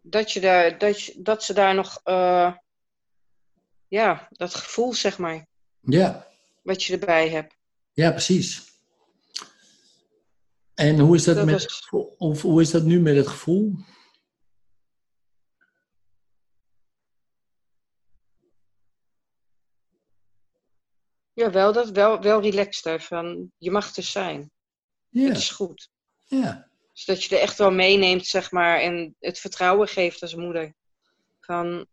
dat, 0.00 0.32
je 0.32 0.40
daar, 0.40 0.78
dat, 0.78 1.00
je, 1.02 1.22
dat 1.22 1.44
ze 1.44 1.52
daar 1.54 1.74
nog... 1.74 2.00
eh, 2.04 2.52
ja, 3.88 4.26
dat 4.30 4.54
gevoel 4.54 4.92
zeg 4.94 5.18
maar. 5.18 5.46
Ja, 5.80 6.26
Wat 6.62 6.82
je 6.84 6.92
erbij 6.98 7.28
hebt. 7.28 7.56
ja 7.92 8.10
precies. 8.10 8.69
En 10.80 10.98
hoe 10.98 11.14
is 11.16 11.24
dat, 11.24 11.34
Dat 11.36 11.44
met 11.44 11.54
was- 11.54 11.62
het 11.62 11.72
gevoel? 11.72 12.14
Of 12.18 12.42
hoe 12.42 12.60
is 12.60 12.70
dat 12.70 12.82
nu 12.82 13.00
met 13.00 13.16
het 13.16 13.26
gevoel? 13.26 13.72
Ja, 21.32 21.50
wel, 21.50 21.72
dat, 21.72 21.90
wel, 21.90 22.20
wel 22.20 22.40
relaxed 22.42 23.04
van 23.04 23.52
je 23.58 23.70
mag 23.70 23.96
er 23.96 24.02
zijn. 24.02 24.50
Ja, 25.08 25.28
Het 25.28 25.36
is 25.36 25.50
goed. 25.50 25.88
ja, 26.26 26.68
Dus 26.92 27.04
dat 27.04 27.24
je 27.24 27.36
er 27.36 27.42
echt 27.42 27.58
wel 27.58 27.70
meeneemt, 27.70 28.26
zeg 28.26 28.50
maar, 28.50 28.80
en 28.80 29.16
het 29.18 29.38
vertrouwen 29.38 29.88
geeft 29.88 30.22
als 30.22 30.34
moeder. 30.34 30.74
Van, 31.40 31.86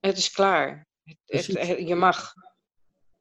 het 0.00 0.16
is 0.18 0.30
klaar. 0.30 0.86
Het, 1.04 1.46
het- 1.46 1.88
je 1.88 1.94
mag. 1.94 2.32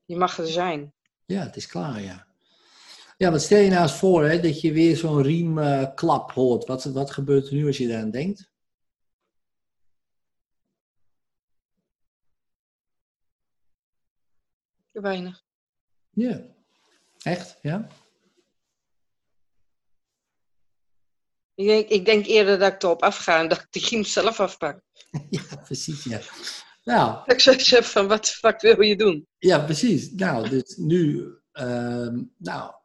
Je 0.05 0.15
mag 0.15 0.37
er 0.37 0.47
zijn. 0.47 0.93
ja, 1.25 1.41
het 1.43 1.55
is 1.55 1.67
klaar, 1.67 2.01
ja. 2.01 2.27
Ja, 3.21 3.31
wat 3.31 3.41
stel 3.41 3.59
je 3.59 3.69
nou 3.69 3.81
eens 3.81 3.97
voor 3.97 4.23
hè, 4.23 4.39
dat 4.39 4.61
je 4.61 4.71
weer 4.71 4.97
zo'n 4.97 5.21
riemklap 5.21 6.31
hoort. 6.31 6.65
Wat, 6.65 6.83
wat 6.83 7.11
gebeurt 7.11 7.47
er 7.47 7.53
nu 7.53 7.67
als 7.67 7.77
je 7.77 7.87
daaraan 7.87 8.11
denkt? 8.11 8.51
Weinig. 14.91 15.43
Ja, 16.09 16.41
echt, 17.21 17.57
ja? 17.61 17.87
Ik 21.55 21.67
denk, 21.67 21.89
ik 21.89 22.05
denk 22.05 22.25
eerder 22.25 22.59
dat 22.59 22.73
ik 22.73 22.83
erop 22.83 23.01
afga 23.01 23.39
en 23.39 23.47
dat 23.47 23.59
ik 23.59 23.67
de 23.69 23.87
riem 23.89 24.03
zelf 24.03 24.39
afpak. 24.39 24.81
Ja, 25.29 25.55
precies, 25.63 26.03
ja. 26.03 26.19
Nou, 26.83 27.13
Dat 27.25 27.31
ik 27.35 27.39
zoiets 27.39 27.69
heb 27.71 27.83
van, 27.83 28.07
wat 28.07 28.25
de 28.25 28.31
fuck 28.31 28.61
wil 28.61 28.81
je 28.81 28.95
doen? 28.97 29.27
Ja, 29.37 29.59
precies. 29.59 30.11
Nou, 30.11 30.49
dus 30.49 30.75
nu, 30.77 31.33
ehm, 31.51 32.23
nou, 32.37 32.77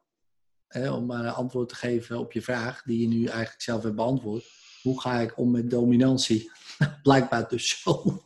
hè, 0.75 0.91
om 0.91 1.05
maar 1.05 1.25
een 1.25 1.31
antwoord 1.33 1.69
te 1.69 1.75
geven 1.75 2.19
op 2.19 2.31
je 2.31 2.41
vraag, 2.41 2.81
die 2.83 3.01
je 3.01 3.07
nu 3.07 3.25
eigenlijk 3.25 3.61
zelf 3.61 3.83
hebt 3.83 3.95
beantwoord. 3.95 4.45
Hoe 4.81 5.01
ga 5.01 5.19
ik 5.19 5.37
om 5.37 5.51
met 5.51 5.69
dominantie? 5.69 6.51
Blijkbaar 7.03 7.47
dus 7.49 7.81
zo. 7.81 8.23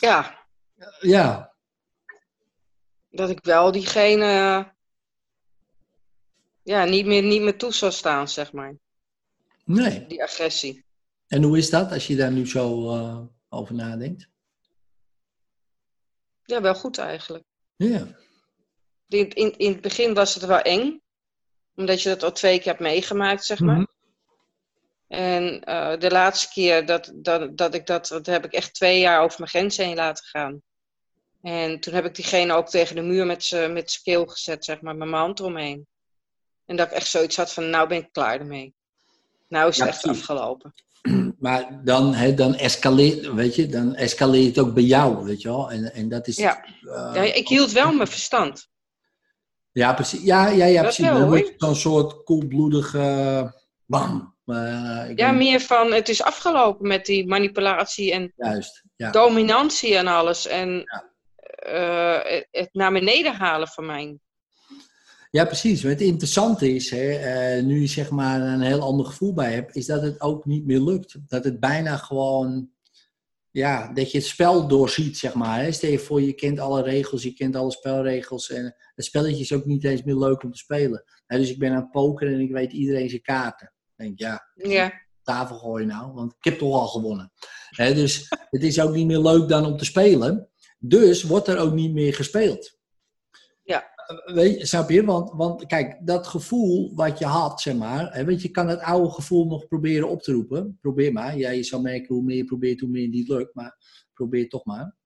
Ja, 0.00 0.46
ja, 1.00 1.54
dat 3.10 3.30
ik 3.30 3.44
wel 3.44 3.72
diegene 3.72 4.72
ja, 6.62 6.84
niet, 6.84 7.06
meer, 7.06 7.22
niet 7.22 7.42
meer 7.42 7.58
toe 7.58 7.72
zou 7.72 7.92
staan, 7.92 8.28
zeg 8.28 8.52
maar. 8.52 8.76
nee. 9.64 10.06
Die 10.06 10.22
agressie. 10.22 10.84
En 11.26 11.42
hoe 11.42 11.58
is 11.58 11.70
dat 11.70 11.92
als 11.92 12.06
je 12.06 12.16
daar 12.16 12.32
nu 12.32 12.46
zo 12.46 12.90
eh, 12.94 13.20
over 13.48 13.74
nadenkt? 13.74 14.28
Ja, 16.44 16.60
wel 16.60 16.74
goed 16.74 16.98
eigenlijk. 16.98 17.44
Ja, 17.76 18.06
In, 19.08 19.28
in, 19.30 19.58
in 19.58 19.72
het 19.72 19.80
begin 19.80 20.14
was 20.14 20.34
het 20.34 20.44
wel 20.44 20.60
eng. 20.60 21.02
Omdat 21.76 22.02
je 22.02 22.08
dat 22.08 22.22
al 22.22 22.32
twee 22.32 22.56
keer 22.58 22.66
hebt 22.66 22.80
meegemaakt, 22.80 23.44
zeg 23.44 23.60
maar. 23.60 23.74
Mhm. 23.76 23.84
En 25.08 25.60
eh, 25.64 25.98
de 25.98 26.10
laatste 26.10 26.48
keer 26.52 26.86
dat, 26.86 27.10
dat, 27.14 27.56
dat 27.56 27.74
ik 27.74 27.86
dat, 27.86 28.08
dat 28.08 28.26
heb 28.26 28.44
ik 28.44 28.52
echt 28.52 28.74
twee 28.74 29.00
jaar 29.00 29.22
over 29.22 29.38
mijn 29.38 29.50
grens 29.50 29.76
heen 29.76 29.94
laten 29.94 30.24
gaan. 30.24 30.62
En 31.42 31.80
toen 31.80 31.94
heb 31.94 32.04
ik 32.04 32.14
diegene 32.14 32.52
ook 32.54 32.68
tegen 32.68 32.96
de 32.96 33.02
muur 33.02 33.26
met 33.26 33.44
zijn 33.44 33.84
keel 34.02 34.26
gezet, 34.26 34.64
zeg 34.64 34.80
maar, 34.80 34.96
met 34.96 35.08
mijn 35.08 35.22
hand 35.22 35.40
eromheen. 35.40 35.86
En 36.66 36.76
dat 36.76 36.86
ik 36.86 36.92
echt 36.92 37.06
zoiets 37.06 37.36
had 37.36 37.52
van, 37.52 37.70
nou 37.70 37.88
ben 37.88 37.98
ik 37.98 38.08
klaar 38.12 38.38
ermee. 38.40 38.74
Nou 39.48 39.68
is 39.68 39.76
het 39.76 39.84
Ja, 39.86 39.92
echt 39.92 40.00
precies. 40.02 40.20
afgelopen. 40.20 40.74
maar 41.38 41.80
dan, 41.84 42.14
hè, 42.14 42.34
dan 42.34 42.54
escaleert, 42.54 43.32
weet 43.32 43.54
je, 43.54 43.66
dan 43.66 43.94
escaleert 43.94 44.56
het 44.56 44.66
ook 44.66 44.74
bij 44.74 44.82
jou, 44.82 45.24
weet 45.24 45.42
je 45.42 45.48
wel. 45.48 45.70
En, 45.70 45.92
en 45.92 46.08
dat 46.08 46.26
is... 46.26 46.36
Ja. 46.36 46.64
eh, 46.64 47.10
Ja, 47.14 47.22
ik 47.34 47.48
hield 47.48 47.72
wel 47.72 47.92
mijn 47.92 48.08
verstand. 48.08 48.68
Ja, 49.74 49.92
precies. 49.94 50.22
Ja, 50.22 50.48
ja, 50.48 50.64
ja, 50.64 50.82
precies. 50.82 51.08
wel, 51.08 51.28
Dan 51.28 51.44
zo'n 51.56 51.74
soort 51.74 52.24
koelbloedig... 52.24 52.94
eh, 52.94 53.48
bam. 53.86 54.34
Eh, 54.46 55.04
ik 55.08 55.18
Ja, 55.18 55.32
meer 55.32 55.60
van, 55.60 55.92
het 55.92 56.08
is 56.08 56.22
afgelopen 56.22 56.86
met 56.88 57.06
die 57.06 57.26
manipulatie 57.26 58.12
en 58.12 58.32
Juist, 58.36 58.82
ja. 58.96 59.10
dominantie 59.10 59.96
en 59.96 60.06
alles. 60.06 60.46
En 60.46 60.70
Ja. 60.70 61.10
eh, 61.46 62.42
het, 62.50 62.68
naar 62.72 62.92
beneden 62.92 63.34
halen 63.34 63.68
van 63.68 63.86
mij. 63.86 64.18
Ja, 65.30 65.44
precies. 65.44 65.82
Maar 65.82 65.92
het 65.92 66.00
interessante 66.00 66.74
is, 66.74 66.90
hè, 66.90 67.60
nu 67.62 67.80
je 67.80 67.86
zeg 67.86 68.10
maar 68.10 68.40
een 68.40 68.60
heel 68.60 68.80
ander 68.80 69.06
gevoel 69.06 69.34
bij 69.34 69.52
hebt, 69.52 69.76
is 69.76 69.86
dat 69.86 70.02
het 70.02 70.20
ook 70.20 70.44
niet 70.44 70.66
meer 70.66 70.80
lukt. 70.80 71.16
Dat 71.28 71.44
het 71.44 71.60
bijna 71.60 71.96
gewoon, 71.96 72.70
ja, 73.54 73.92
dat 73.92 74.10
je 74.10 74.18
het 74.18 74.26
spel 74.26 74.68
doorziet, 74.68 75.18
zeg 75.18 75.34
maar. 75.34 75.60
Hè. 75.60 75.72
Stel 75.72 75.90
je 75.90 75.98
voor, 75.98 76.22
je 76.22 76.32
kent 76.32 76.58
alle 76.58 76.82
regels, 76.82 77.22
je 77.22 77.32
kent 77.32 77.56
alle 77.56 77.70
spelregels. 77.70 78.50
En 78.50 78.76
het 78.94 79.04
spelletje 79.04 79.40
is 79.40 79.52
ook 79.52 79.64
niet 79.64 79.84
eens 79.84 80.02
meer 80.02 80.16
leuk 80.16 80.42
om 80.42 80.52
te 80.52 80.58
spelen. 80.58 81.04
Hè, 81.26 81.38
dus 81.38 81.50
ik 81.50 81.58
ben 81.58 81.70
aan 81.70 81.76
het 81.76 81.90
pokeren 81.90 82.34
en 82.34 82.40
ik 82.40 82.52
weet 82.52 82.72
iedereen 82.72 83.08
zijn 83.08 83.22
kaarten. 83.22 83.72
Dan 83.96 84.06
denk 84.06 84.12
ik, 84.12 84.26
ja, 84.26 84.52
Ja, 84.54 84.92
tafel 85.22 85.58
gooien 85.58 85.86
nou, 85.86 86.12
want 86.12 86.32
ik 86.32 86.44
heb 86.44 86.58
toch 86.58 86.74
al 86.74 86.86
gewonnen. 86.86 87.32
Hè, 87.70 87.94
dus 87.94 88.26
het 88.50 88.62
is 88.62 88.80
ook 88.80 88.94
niet 88.94 89.06
meer 89.06 89.18
leuk 89.18 89.48
dan 89.48 89.64
om 89.64 89.76
te 89.76 89.84
spelen. 89.84 90.50
Dus 90.78 91.22
wordt 91.22 91.48
er 91.48 91.58
ook 91.58 91.72
niet 91.72 91.92
meer 91.92 92.14
gespeeld. 92.14 92.78
Ja. 93.62 93.93
Weet 94.24 94.58
je, 94.58 94.66
snap 94.66 94.90
je? 94.90 95.04
Want, 95.04 95.30
want 95.32 95.66
kijk, 95.66 96.06
dat 96.06 96.26
gevoel 96.26 96.94
wat 96.94 97.18
je 97.18 97.24
had, 97.26 97.60
zeg 97.60 97.76
maar, 97.76 98.12
hè, 98.14 98.24
weet 98.24 98.42
je, 98.42 98.50
kan 98.50 98.68
het 98.68 98.80
oude 98.80 99.10
gevoel 99.10 99.46
nog 99.46 99.66
proberen 99.68 100.08
op 100.08 100.22
te 100.22 100.32
roepen. 100.32 100.78
Probeer 100.80 101.12
maar. 101.12 101.36
Ja, 101.36 101.50
je 101.50 101.62
zal 101.62 101.80
merken 101.80 102.14
hoe 102.14 102.24
meer 102.24 102.36
je 102.36 102.44
probeert, 102.44 102.80
hoe 102.80 102.88
meer 102.88 103.02
het 103.02 103.10
niet 103.12 103.28
lukt, 103.28 103.54
maar 103.54 103.76
probeer 104.12 104.48
toch 104.48 104.64
maar. 104.64 104.96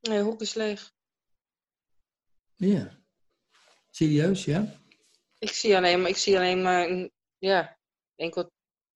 Nee, 0.00 0.22
hoek 0.22 0.40
is 0.40 0.54
leeg. 0.54 0.92
Ja. 2.56 2.98
Serieus, 3.90 4.44
ja? 4.44 4.74
Ik 5.38 5.50
zie 5.50 5.76
alleen, 5.76 6.06
ik 6.06 6.16
zie 6.16 6.36
alleen 6.36 6.62
maar, 6.62 7.08
ja, 7.38 7.78
enkel 8.16 8.50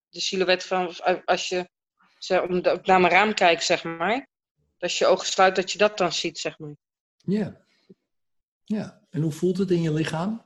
de 0.08 0.20
silhouet 0.20 0.64
van, 0.64 0.96
als 1.24 1.48
je 1.48 1.68
zeg, 2.18 2.42
om 2.42 2.62
de- 2.62 2.80
naar 2.82 3.00
mijn 3.00 3.12
raam 3.12 3.34
kijkt, 3.34 3.64
zeg 3.64 3.84
maar. 3.84 4.28
Als 4.84 4.98
je 4.98 5.06
ogen 5.06 5.26
sluit, 5.26 5.56
dat 5.56 5.72
je 5.72 5.78
dat 5.78 5.98
dan 5.98 6.12
ziet, 6.12 6.38
zeg 6.38 6.58
maar. 6.58 6.76
Ja. 7.16 7.60
Ja. 8.64 9.06
En 9.10 9.22
hoe 9.22 9.32
voelt 9.32 9.58
het 9.58 9.70
in 9.70 9.82
je 9.82 9.92
lichaam? 9.92 10.44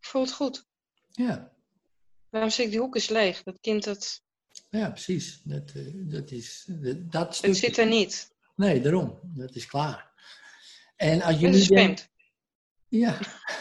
Ik 0.00 0.06
voel 0.06 0.22
het 0.22 0.32
goed. 0.32 0.66
Ja. 1.10 1.52
Waarom 2.28 2.50
zeg 2.50 2.64
ik, 2.66 2.70
die 2.70 2.80
hoek 2.80 2.96
is 2.96 3.08
leeg? 3.08 3.42
Dat 3.42 3.60
kind, 3.60 3.84
dat, 3.84 4.22
Ja, 4.70 4.90
precies. 4.90 5.40
Dat, 5.42 5.70
eh, 5.74 5.92
dat 5.94 6.30
is 6.30 6.64
dat, 6.68 7.12
dat 7.12 7.26
het 7.26 7.34
stukje. 7.36 7.54
zit 7.54 7.78
er 7.78 7.86
niet. 7.86 8.34
Nee, 8.56 8.80
daarom. 8.80 9.20
Dat 9.22 9.54
is 9.54 9.66
klaar. 9.66 10.10
En 10.96 11.22
als 11.22 11.40
je 11.40 11.46
Het 11.46 11.54
is 11.54 11.66
vreemd. 11.66 12.08
Ja. 12.88 13.18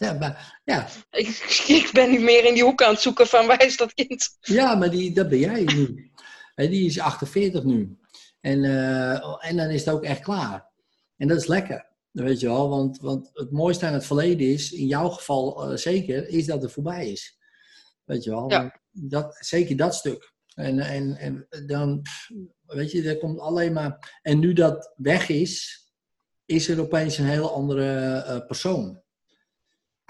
ja, 0.00 0.12
ja, 0.12 0.18
maar, 0.18 0.60
ja. 0.64 0.88
Ik, 1.10 1.28
ik 1.82 1.90
ben 1.92 2.10
nu 2.10 2.20
meer 2.20 2.44
in 2.44 2.54
die 2.54 2.64
hoek 2.64 2.82
aan 2.82 2.92
het 2.92 3.00
zoeken 3.00 3.26
van 3.26 3.46
waar 3.46 3.64
is 3.64 3.76
dat 3.76 3.94
kind? 3.94 4.36
ja, 4.40 4.74
maar 4.74 4.90
die, 4.90 5.12
dat 5.14 5.28
ben 5.28 5.38
jij 5.38 5.62
nu. 5.64 6.10
Hè, 6.54 6.68
die 6.68 6.86
is 6.86 7.00
48 7.00 7.64
nu. 7.64 7.98
En, 8.40 8.64
eh, 8.64 9.48
en 9.48 9.56
dan 9.56 9.68
is 9.68 9.84
het 9.84 9.94
ook 9.94 10.04
echt 10.04 10.20
klaar. 10.20 10.68
En 11.16 11.28
dat 11.28 11.38
is 11.40 11.46
lekker. 11.46 11.88
Weet 12.10 12.40
je 12.40 12.46
wel, 12.46 12.68
want, 12.68 12.98
want 13.00 13.30
het 13.32 13.50
mooiste 13.50 13.86
aan 13.86 13.92
het 13.92 14.06
verleden 14.06 14.46
is, 14.46 14.72
in 14.72 14.86
jouw 14.86 15.08
geval 15.08 15.70
eh, 15.70 15.76
zeker, 15.76 16.28
is 16.28 16.46
dat 16.46 16.62
het 16.62 16.72
voorbij 16.72 17.10
is. 17.10 17.38
Weet 18.04 18.24
je 18.24 18.30
wel, 18.30 18.50
Ja. 18.50 18.80
dat, 18.90 19.36
zeker 19.40 19.76
dat 19.76 19.94
stuk. 19.94 20.32
En, 20.54 20.78
en, 20.78 21.16
en 21.16 21.46
dan, 21.66 22.02
weet 22.66 22.90
je, 22.90 23.08
er 23.08 23.18
komt 23.18 23.38
alleen 23.38 23.72
maar. 23.72 24.18
En 24.22 24.38
nu 24.38 24.52
dat 24.52 24.92
weg 24.96 25.28
is, 25.28 25.84
is 26.44 26.68
er 26.68 26.80
opeens 26.80 27.18
een 27.18 27.24
hele 27.24 27.48
andere 27.48 28.16
eh, 28.16 28.46
persoon. 28.46 29.02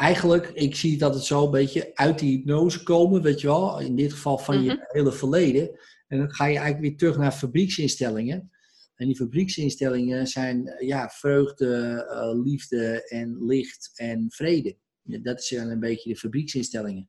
Eigenlijk, 0.00 0.48
ik 0.48 0.76
zie 0.76 0.98
dat 0.98 1.14
het 1.14 1.24
zo 1.24 1.44
een 1.44 1.50
beetje 1.50 1.90
uit 1.94 2.18
die 2.18 2.36
hypnose 2.36 2.82
komen, 2.82 3.22
weet 3.22 3.40
je 3.40 3.46
wel, 3.46 3.80
in 3.80 3.96
dit 3.96 4.12
geval 4.12 4.38
van 4.38 4.62
je 4.62 4.86
hele 4.88 5.12
verleden. 5.12 5.78
En 6.08 6.18
dan 6.18 6.30
ga 6.30 6.44
je 6.44 6.58
eigenlijk 6.58 6.80
weer 6.80 6.96
terug 6.96 7.16
naar 7.16 7.32
fabrieksinstellingen. 7.32 8.50
En 8.94 9.06
die 9.06 9.16
fabrieksinstellingen 9.16 10.26
zijn 10.26 10.74
ja, 10.78 11.08
vreugde, 11.08 12.04
eh, 12.10 12.42
liefde 12.44 13.08
en 13.08 13.44
licht 13.46 13.90
en 13.94 14.26
vrede. 14.28 14.76
Dat 15.02 15.44
zijn 15.44 15.70
een 15.70 15.80
beetje 15.80 16.12
de 16.12 16.18
fabrieksinstellingen. 16.18 17.08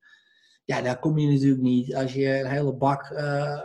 Ja, 0.66 0.82
daar 0.82 1.00
kom 1.00 1.18
je 1.18 1.32
natuurlijk 1.32 1.62
niet 1.62 1.96
als 1.96 2.14
je 2.14 2.40
een 2.40 2.50
hele 2.50 2.76
bak 2.76 3.10
ellende 3.10 3.64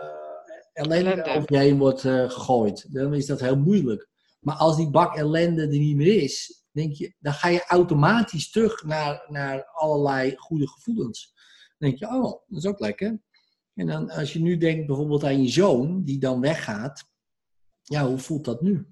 Ellende. 0.73 1.25
over 1.25 1.53
je 1.53 1.59
heen 1.59 1.79
wordt 1.79 2.05
eh, 2.05 2.31
gegooid. 2.31 2.95
Dan 2.95 3.15
is 3.15 3.27
dat 3.27 3.41
heel 3.41 3.59
moeilijk. 3.59 4.09
Maar 4.41 4.57
als 4.57 4.77
die 4.77 4.91
bak 4.91 5.17
ellende 5.17 5.63
er 5.63 5.69
niet 5.69 5.97
meer 5.97 6.23
is, 6.23 6.65
denk 6.77 6.93
je, 6.95 7.15
dan 7.19 7.33
ga 7.33 7.49
je 7.49 7.65
automatisch 7.67 8.51
terug 8.51 8.85
naar, 8.85 9.25
naar 9.29 9.65
allerlei 9.67 10.37
goede 10.37 10.69
gevoelens. 10.69 11.33
Dan 11.79 11.89
denk 11.89 11.99
je, 11.99 12.07
oh, 12.07 12.23
dat 12.47 12.59
is 12.59 12.67
ook 12.67 12.81
lekker. 12.81 13.19
En 13.75 13.87
dan 13.87 14.11
als 14.11 14.33
je 14.33 14.39
nu 14.41 14.57
denkt 14.57 14.87
bijvoorbeeld 14.87 15.25
aan 15.25 15.43
je 15.43 15.49
zoon, 15.49 16.05
die 16.05 16.19
dan 16.19 16.41
weggaat. 16.41 17.05
Ja, 17.83 18.07
hoe 18.07 18.19
voelt 18.19 18.45
dat 18.45 18.61
nu? 18.61 18.87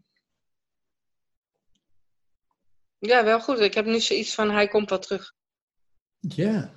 Ja, 2.99 3.25
wel 3.25 3.41
goed. 3.41 3.59
Ik 3.61 3.75
heb 3.75 3.85
nu 3.87 4.01
zoiets 4.01 4.35
van, 4.35 4.51
hij 4.51 4.69
komt 4.69 4.91
wel 4.91 4.99
terug. 4.99 5.35
Ja, 6.19 6.73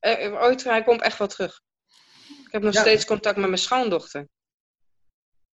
Eh, 0.00 0.24
eh, 0.26 0.32
ooit, 0.42 0.64
hij 0.64 0.82
komt 0.84 1.02
echt 1.02 1.18
wel 1.18 1.28
terug. 1.28 1.60
Ik 2.46 2.52
heb 2.52 2.62
nog 2.62 2.74
Ja. 2.74 2.80
steeds 2.80 3.04
contact 3.04 3.36
met 3.36 3.46
mijn 3.46 3.58
schoondochter. 3.60 4.28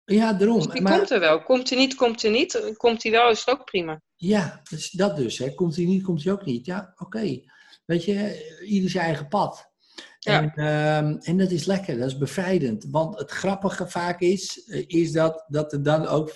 ja 0.06 0.34
daarom. 0.34 0.58
Dus 0.60 0.68
die 0.68 0.82
Maar- 0.82 0.98
komt 0.98 1.10
er 1.10 1.20
wel. 1.20 1.44
Komt 1.44 1.70
hij 1.70 1.78
niet, 1.78 1.96
komt 1.96 2.22
hij 2.22 2.32
niet. 2.32 2.74
Komt 2.78 3.04
hij 3.04 3.12
wel, 3.12 3.30
is 3.30 3.40
het 3.46 3.50
ook 3.50 3.66
prima. 3.66 4.02
Ja, 4.22 4.62
dus 4.70 4.90
dat 4.92 5.16
dus. 5.16 5.38
Hè. 5.38 5.54
Komt 5.54 5.76
hij 5.76 5.86
niet, 5.86 6.04
komt 6.04 6.24
hij 6.24 6.34
ook 6.34 6.46
niet. 6.46 6.66
Ja, 6.66 6.94
oké. 6.98 7.42
Weet 7.86 8.04
je, 8.04 8.60
ieder 8.66 8.90
zijn 8.90 9.06
eigen 9.06 9.28
pad. 9.28 9.72
Ja. 10.20 10.42
En, 10.42 10.52
ehm, 10.54 11.18
en 11.22 11.38
dat 11.38 11.52
is 11.52 11.66
lekker, 11.66 11.98
dat 11.98 12.08
is 12.08 12.18
bevrijdend. 12.18 12.86
Want 12.90 13.20
het 13.20 13.32
grappige 13.32 13.88
vaak 13.88 14.20
is, 14.20 14.64
eh, 14.66 14.84
is 14.88 15.12
dat, 15.12 15.46
dat 15.48 15.74
er 15.74 15.84
dan 15.84 16.08
ook 16.08 16.36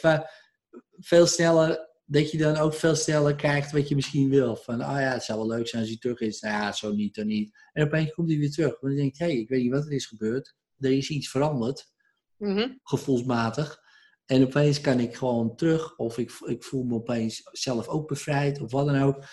veel 0.99 1.27
sneller, 1.27 1.89
dat 2.05 2.31
je 2.31 2.37
dan 2.37 2.57
ook 2.57 2.73
veel 2.73 2.95
sneller 2.95 3.35
krijgt 3.35 3.71
wat 3.71 3.87
je 3.87 3.95
misschien 3.95 4.29
wil. 4.29 4.55
Van, 4.55 4.75
oh 4.75 4.87
ja, 4.87 5.11
het 5.13 5.23
zou 5.23 5.39
wel 5.39 5.47
leuk 5.47 5.67
zijn 5.67 5.81
als 5.81 5.91
hij 5.91 5.99
terug 5.99 6.19
is. 6.19 6.39
Nou 6.39 6.53
ja, 6.53 6.71
zo 6.71 6.91
niet, 6.91 7.15
dan 7.15 7.27
niet. 7.27 7.57
En 7.73 7.85
opeens 7.85 8.11
komt 8.11 8.29
hij 8.29 8.37
weer 8.39 8.51
terug. 8.51 8.79
Want 8.79 8.93
dan 8.93 8.95
denk 8.95 9.15
je, 9.15 9.23
hé, 9.23 9.29
hey, 9.29 9.39
ik 9.39 9.49
weet 9.49 9.61
niet 9.61 9.71
wat 9.71 9.85
er 9.85 9.91
is 9.91 10.05
gebeurd. 10.05 10.55
Er 10.79 10.91
is 10.91 11.09
iets 11.09 11.29
veranderd 11.29 11.91
Mhm. 12.37 12.69
gevoelsmatig. 12.83 13.81
En 14.25 14.43
opeens 14.43 14.81
kan 14.81 14.99
ik 14.99 15.15
gewoon 15.15 15.55
terug, 15.55 15.97
of 15.97 16.17
ik, 16.17 16.31
ik 16.45 16.63
voel 16.63 16.83
me 16.83 16.93
opeens 16.93 17.49
zelf 17.51 17.87
ook 17.87 18.07
bevrijd, 18.07 18.61
of 18.61 18.71
wat 18.71 18.85
dan 18.85 19.01
ook. 19.01 19.25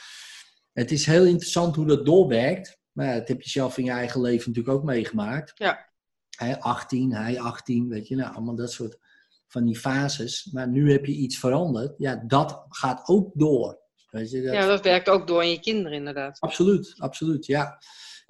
Het 0.72 0.90
is 0.90 1.06
heel 1.06 1.24
interessant 1.24 1.76
hoe 1.76 1.86
dat 1.86 2.06
doorwerkt. 2.06 2.78
Maar 2.92 3.06
ja, 3.06 3.18
dat 3.18 3.28
heb 3.28 3.42
je 3.42 3.50
zelf 3.50 3.78
in 3.78 3.84
je 3.84 3.90
eigen 3.90 4.20
leven 4.20 4.48
natuurlijk 4.48 4.76
ook 4.76 4.84
meegemaakt. 4.84 5.52
Ja. 5.54 5.88
Hij 6.36 6.58
18, 6.58 7.12
hij 7.14 7.40
18, 7.40 7.88
weet 7.88 8.08
je, 8.08 8.16
nou, 8.16 8.34
allemaal 8.34 8.56
dat 8.56 8.72
soort 8.72 8.98
van 9.46 9.64
die 9.64 9.76
fases. 9.76 10.48
Maar 10.52 10.68
nu 10.68 10.92
heb 10.92 11.04
je 11.04 11.12
iets 11.12 11.38
veranderd. 11.38 11.94
Ja, 11.98 12.24
dat 12.26 12.64
gaat 12.68 13.08
ook 13.08 13.30
door. 13.34 13.80
Weet 14.10 14.30
je, 14.30 14.42
dat, 14.42 14.52
Ja, 14.52 14.66
dat 14.66 14.82
werkt 14.82 15.08
ook 15.08 15.26
door 15.26 15.42
in 15.42 15.50
je 15.50 15.60
kinderen 15.60 15.98
inderdaad. 15.98 16.40
Absoluut, 16.40 16.94
absoluut, 16.96 17.46
ja. 17.46 17.78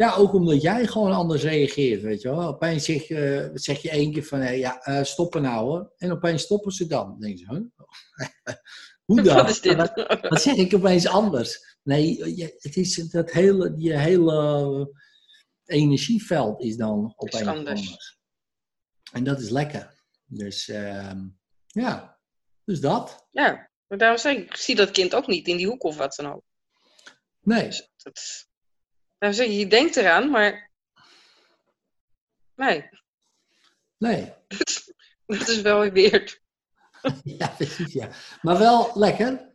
Ja, 0.00 0.14
ook 0.14 0.32
omdat 0.32 0.62
jij 0.62 0.86
gewoon 0.86 1.12
anders 1.12 1.42
reageert, 1.42 2.02
weet 2.02 2.22
je 2.22 2.28
wel. 2.28 2.48
Opeens 2.48 2.84
zeg, 2.84 3.08
je- 3.08 3.50
zeg 3.54 3.82
je 3.82 3.90
één 3.90 4.12
keer 4.12 4.24
van, 4.24 4.58
ja, 4.58 4.80
eh, 4.82 5.04
stoppen 5.04 5.42
nou 5.42 5.64
hoor. 5.64 5.92
En 5.96 6.12
opeens 6.12 6.42
stoppen 6.42 6.72
ze 6.72 6.86
dan. 6.86 7.08
Dan 7.08 7.20
denk 7.20 7.38
je, 7.38 7.46
huh? 7.48 7.60
Hoe 9.04 9.22
dan? 9.22 9.36
Wat 9.42 9.48
is 9.48 9.60
dit? 9.60 9.76
Wat, 9.76 10.18
wat 10.28 10.42
zeg 10.42 10.56
ik 10.56 10.74
opeens 10.74 11.06
anders? 11.06 11.76
Nee, 11.82 12.36
je- 12.36 12.54
het 12.58 12.76
is 12.76 12.94
dat 12.94 13.30
hele, 13.30 13.74
je 13.76 13.98
hele 13.98 14.92
energieveld 15.64 16.60
is 16.62 16.76
dan 16.76 17.12
opeens 17.16 17.46
anders. 17.46 17.80
anders. 17.80 18.18
En 19.12 19.24
dat 19.24 19.40
is 19.40 19.50
lekker. 19.50 19.94
Dus, 20.24 20.68
ehm, 20.68 21.20
ja. 21.66 22.18
Dus 22.64 22.80
dat. 22.80 23.26
Ja, 23.30 23.70
maar 23.86 23.98
daarom 23.98 24.18
zeg 24.18 24.36
ik, 24.36 24.44
ik 24.44 24.56
zie 24.56 24.74
dat 24.76 24.90
kind 24.90 25.14
ook 25.14 25.26
niet 25.26 25.46
in 25.48 25.56
die 25.56 25.66
hoek 25.66 25.82
of 25.84 25.96
wat 25.96 26.14
dan 26.14 26.32
ook. 26.32 26.44
Nee, 27.40 27.66
Dus 27.66 27.90
dat, 27.96 28.48
zeg 29.20 29.46
ik, 29.46 29.52
je 29.52 29.66
denkt 29.66 29.96
eraan, 29.96 30.30
maar... 30.30 30.70
Nee, 32.54 32.88
nee. 33.98 34.32
dat 35.26 35.48
is 35.48 35.60
wel 35.60 35.80
weer 35.80 35.92
weird. 35.92 36.40
Ja, 37.24 37.48
precies, 37.48 37.92
ja. 37.92 38.08
Maar 38.42 38.58
wel 38.58 38.90
lekker. 38.94 39.52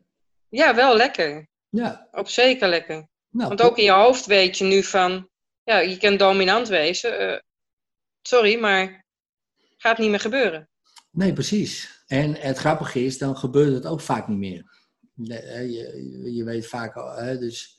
Ja, 0.49 0.75
wel 0.75 0.95
lekker. 0.95 1.47
Ja. 1.69 2.07
Op 2.11 2.27
zeker 2.27 2.67
lekker. 2.67 3.07
Nou, 3.29 3.47
Want 3.47 3.61
ook 3.61 3.77
in 3.77 3.83
je 3.83 3.91
hoofd 3.91 4.25
weet 4.25 4.57
je 4.57 4.63
nu 4.63 4.83
van... 4.83 5.29
Ja, 5.63 5.77
je 5.77 5.97
kan 5.97 6.17
dominant 6.17 6.67
wezen. 6.67 7.19
eh, 7.19 7.39
sorry, 8.21 8.59
maar... 8.59 9.03
Gaat 9.77 9.97
niet 9.97 10.09
meer 10.09 10.19
gebeuren. 10.19 10.69
Nee, 11.11 11.33
precies. 11.33 12.03
En 12.07 12.35
het 12.35 12.57
grappige 12.57 13.05
is, 13.05 13.17
dan 13.17 13.37
gebeurt 13.37 13.73
het 13.73 13.85
ook 13.85 14.01
vaak 14.01 14.27
niet 14.27 14.37
meer. 14.37 14.63
Je, 15.13 16.31
je 16.33 16.43
weet 16.43 16.67
vaak 16.67 16.95
al, 16.95 17.15
hè, 17.15 17.37
dus 17.37 17.74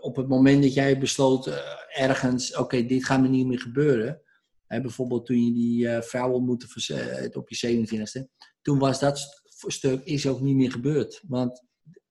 op 0.00 0.16
het 0.16 0.28
moment 0.28 0.62
dat 0.62 0.74
jij 0.74 0.98
besloot 0.98 1.46
eh, 1.46 1.56
ergens, 1.88 2.56
oké, 2.56 2.86
dit 2.86 3.04
gaat 3.04 3.20
me 3.20 3.28
niet 3.28 3.46
meer 3.46 3.60
gebeuren. 3.60 4.22
Hè, 4.66 4.80
bijvoorbeeld 4.80 5.26
toen 5.26 5.44
je 5.44 5.52
die 5.52 5.88
eh, 5.88 6.02
vrouw 6.02 6.32
ontmoette 6.32 6.94
eh, 6.94 7.36
op 7.36 7.48
je 7.48 7.86
27e. 7.86 8.24
Toen 8.62 8.78
was 8.78 9.00
dat 9.00 9.18
st- 9.18 9.42
stuk 9.66 10.04
is 10.04 10.26
ook 10.26 10.40
niet 10.40 10.56
meer 10.56 10.70
gebeurd. 10.70 11.22
Want, 11.26 11.64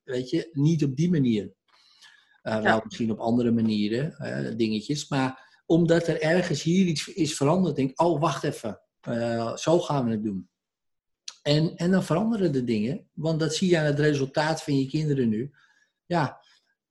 weet 0.03 0.29
je, 0.29 0.49
niet 0.51 0.83
op 0.83 0.95
die 0.95 1.09
manier. 1.09 1.57
Wel 2.41 2.81
misschien 2.83 3.11
op 3.11 3.19
andere 3.19 3.51
manieren, 3.51 4.57
dingetjes. 4.57 5.09
Maar 5.09 5.61
omdat 5.65 6.07
er 6.07 6.21
ergens 6.21 6.63
hier 6.63 6.85
iets 6.85 7.07
is 7.07 7.35
veranderd, 7.35 7.75
denk 7.75 7.89
ik, 7.89 8.01
oh, 8.01 8.21
wacht 8.21 8.43
even. 8.43 8.81
Zo 9.55 9.79
gaan 9.79 10.05
we 10.05 10.11
het 10.11 10.23
doen. 10.23 10.49
En, 11.41 11.75
en 11.75 11.91
dan 11.91 12.03
veranderen 12.03 12.51
de 12.51 12.63
dingen, 12.63 13.09
want 13.13 13.39
dat 13.39 13.55
zie 13.55 13.69
je 13.69 13.77
aan 13.77 13.85
het 13.85 13.99
resultaat 13.99 14.63
van 14.63 14.79
je 14.79 14.87
kinderen 14.87 15.29
nu. 15.29 15.51
Ja, 16.05 16.41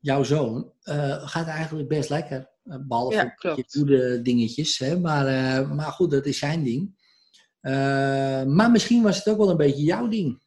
jouw 0.01 0.23
zoon 0.23 0.73
eh, 0.83 1.29
gaat 1.29 1.47
eigenlijk 1.47 1.89
best 1.89 2.09
lekker. 2.09 2.51
Eh, 2.65 2.77
behalve 2.81 3.17
Ja, 3.17 3.35
je 3.57 3.65
goede 3.69 4.23
dingetjes. 4.23 4.79
Hè? 4.79 4.99
Maar, 4.99 5.27
eh, 5.27 5.71
maar 5.71 5.93
goed, 5.93 6.11
dat 6.11 6.27
is 6.27 6.39
zijn 6.39 6.63
ding. 6.65 6.97
Eh, 7.61 8.45
maar 8.45 8.71
misschien 8.71 9.03
was 9.03 9.17
het 9.17 9.29
ook 9.29 9.39
wel 9.39 9.51
een 9.51 9.57
beetje 9.57 9.83
jouw 9.85 10.09
ding. 10.09 10.43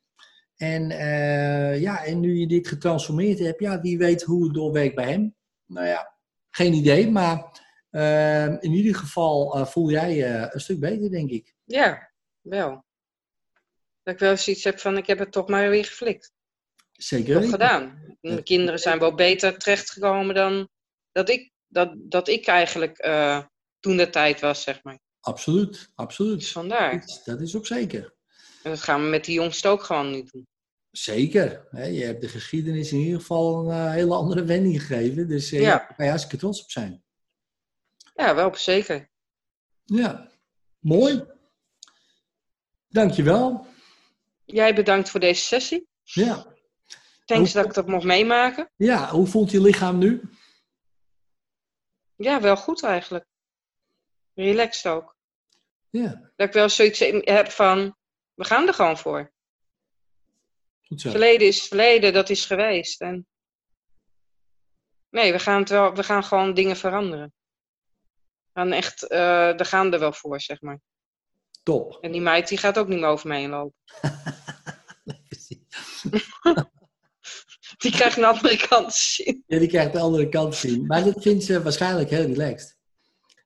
En, 0.55 0.91
eh, 0.91 1.81
ja, 1.81 2.03
en 2.03 2.19
nu 2.19 2.39
je 2.39 2.47
dit 2.47 2.67
getransformeerd 2.67 3.39
hebt, 3.39 3.59
ja, 3.59 3.81
wie 3.81 3.97
weet 3.97 4.23
hoe 4.23 4.43
het 4.43 4.53
doorwerkt 4.53 4.95
bij 4.95 5.11
hem. 5.11 5.35
Nou 5.65 5.87
ja, 5.87 6.17
geen 6.49 6.73
idee, 6.73 7.11
maar 7.11 7.59
eh, 7.89 8.45
in 8.45 8.71
ieder 8.71 8.95
geval 8.95 9.55
eh, 9.55 9.65
voel 9.65 9.89
jij 9.89 10.15
je 10.15 10.49
een 10.51 10.59
stuk 10.59 10.79
beter, 10.79 11.11
denk 11.11 11.29
ik. 11.29 11.55
Ja, 11.63 12.11
Wel. 12.41 12.85
Dat 14.03 14.13
ik 14.13 14.19
wel 14.19 14.37
zoiets 14.37 14.63
heb 14.63 14.79
van, 14.79 14.97
ik 14.97 15.07
heb 15.07 15.19
het 15.19 15.31
toch 15.31 15.47
maar 15.47 15.69
weer 15.69 15.85
geflikt. 15.85 16.33
Zeker 17.03 17.43
gedaan. 17.43 18.15
Mijn 18.21 18.43
kinderen 18.43 18.79
zijn 18.79 18.99
wel 18.99 19.15
beter 19.15 19.57
terechtgekomen 19.57 20.35
dan 20.35 20.69
dat 21.11 21.29
ik, 21.29 21.51
dat, 21.67 21.93
dat 21.97 22.27
ik 22.27 22.47
eigenlijk 22.47 22.97
eh, 22.97 23.43
toen 23.79 23.97
de 23.97 24.09
tijd 24.09 24.39
was, 24.39 24.63
zeg 24.63 24.83
maar. 24.83 24.99
Absoluut, 25.19 25.71
Dus 25.71 25.91
absoluut. 25.95 26.47
vandaar. 26.47 27.05
Dat 27.25 27.41
is- 27.41 27.55
ook 27.55 27.65
zeker. 27.65 28.13
En 28.63 28.69
dat 28.71 28.81
gaan 28.81 29.01
we 29.03 29.07
met 29.09 29.25
die 29.25 29.35
jongste 29.35 29.67
ook 29.67 29.83
gewoon 29.83 30.11
nu 30.11 30.23
doen. 30.31 30.47
Zeker. 30.91 31.67
Hè? 31.69 31.85
Je 31.85 32.03
hebt 32.03 32.21
de 32.21 32.27
geschiedenis 32.27 32.91
in 32.91 32.99
ieder 32.99 33.19
geval 33.19 33.57
een 33.69 33.71
eh, 33.85 33.91
hele 33.91 34.15
andere 34.15 34.43
wending 34.43 34.81
gegeven. 34.81 35.27
Dus 35.27 35.51
eh, 35.51 35.61
ja. 35.61 35.77
daar 35.77 35.95
kan 35.95 36.05
je 36.05 36.09
hartstikke 36.11 36.37
trots 36.37 36.61
op 36.63 36.71
zijn. 36.71 37.03
Ja, 38.15 38.35
wel 38.35 38.55
zeker. 38.55 39.09
Ja, 39.85 40.31
mooi. 40.79 41.23
Dankjewel. 42.89 43.65
Jij 44.45 44.75
bedankt 44.75 45.09
voor 45.09 45.19
deze 45.19 45.41
sessie. 45.45 45.87
Ja. 46.03 46.50
Thanks 47.31 47.53
Hoe- 47.53 47.61
dat 47.61 47.69
ik 47.69 47.75
dat 47.75 47.87
mocht 47.87 48.05
meemaken. 48.05 48.71
ja, 48.75 49.09
hoe 49.09 49.27
voelt 49.27 49.51
je 49.51 49.61
lichaam 49.61 49.97
nu? 49.97 50.21
Ja, 52.15 52.41
wel 52.41 52.57
goed 52.57 52.83
eigenlijk. 52.83 53.25
Relaxed 54.33 54.91
ook. 54.91 55.15
Ja, 55.89 56.31
Dat 56.35 56.47
ik 56.47 56.53
wel 56.53 56.69
zoiets 56.69 56.99
heb 57.21 57.49
van, 57.49 57.95
we 58.33 58.43
gaan 58.45 58.67
er 58.67 58.73
gewoon 58.73 58.97
voor. 58.97 59.31
goed 60.81 61.01
zo. 61.01 61.09
Verleden 61.09 61.47
is 61.47 61.67
verleden, 61.67 62.13
dat 62.13 62.29
is 62.29 62.45
geweest. 62.45 63.01
En... 63.01 63.27
Nee, 65.09 65.31
we 65.31 65.39
gaan, 65.39 65.59
het 65.59 65.69
wel, 65.69 65.93
we 65.95 66.03
gaan 66.03 66.23
gewoon 66.23 66.53
dingen 66.53 66.77
veranderen. 66.77 67.33
We 68.53 68.59
gaan 68.59 68.71
echt, 68.71 69.03
eh 69.07 69.55
we 69.55 69.65
gaan 69.65 69.93
er 69.93 69.99
wel 69.99 70.13
voor, 70.13 70.41
zeg 70.41 70.61
maar. 70.61 70.79
Top. 71.63 71.97
En 72.03 72.11
die 72.11 72.21
meid 72.21 72.47
die 72.47 72.57
gaat 72.57 72.77
ook 72.77 72.87
niet 72.87 72.99
meer 72.99 73.09
over 73.09 73.27
me 73.27 73.35
heen 73.35 73.49
lopen. 73.49 73.75
Die 77.81 77.91
krijgt 77.91 78.17
een 78.17 78.23
andere 78.23 78.67
kant 78.67 78.93
zien. 78.93 79.43
Ja, 79.47 79.59
die 79.59 79.67
krijgt 79.67 79.93
de 79.93 79.99
andere 79.99 80.29
kant 80.29 80.55
zien. 80.55 80.85
Maar 80.85 81.03
dat 81.03 81.21
vindt 81.21 81.43
ze 81.43 81.61
waarschijnlijk 81.61 82.09
heel 82.09 82.25
relaxed. 82.25 82.77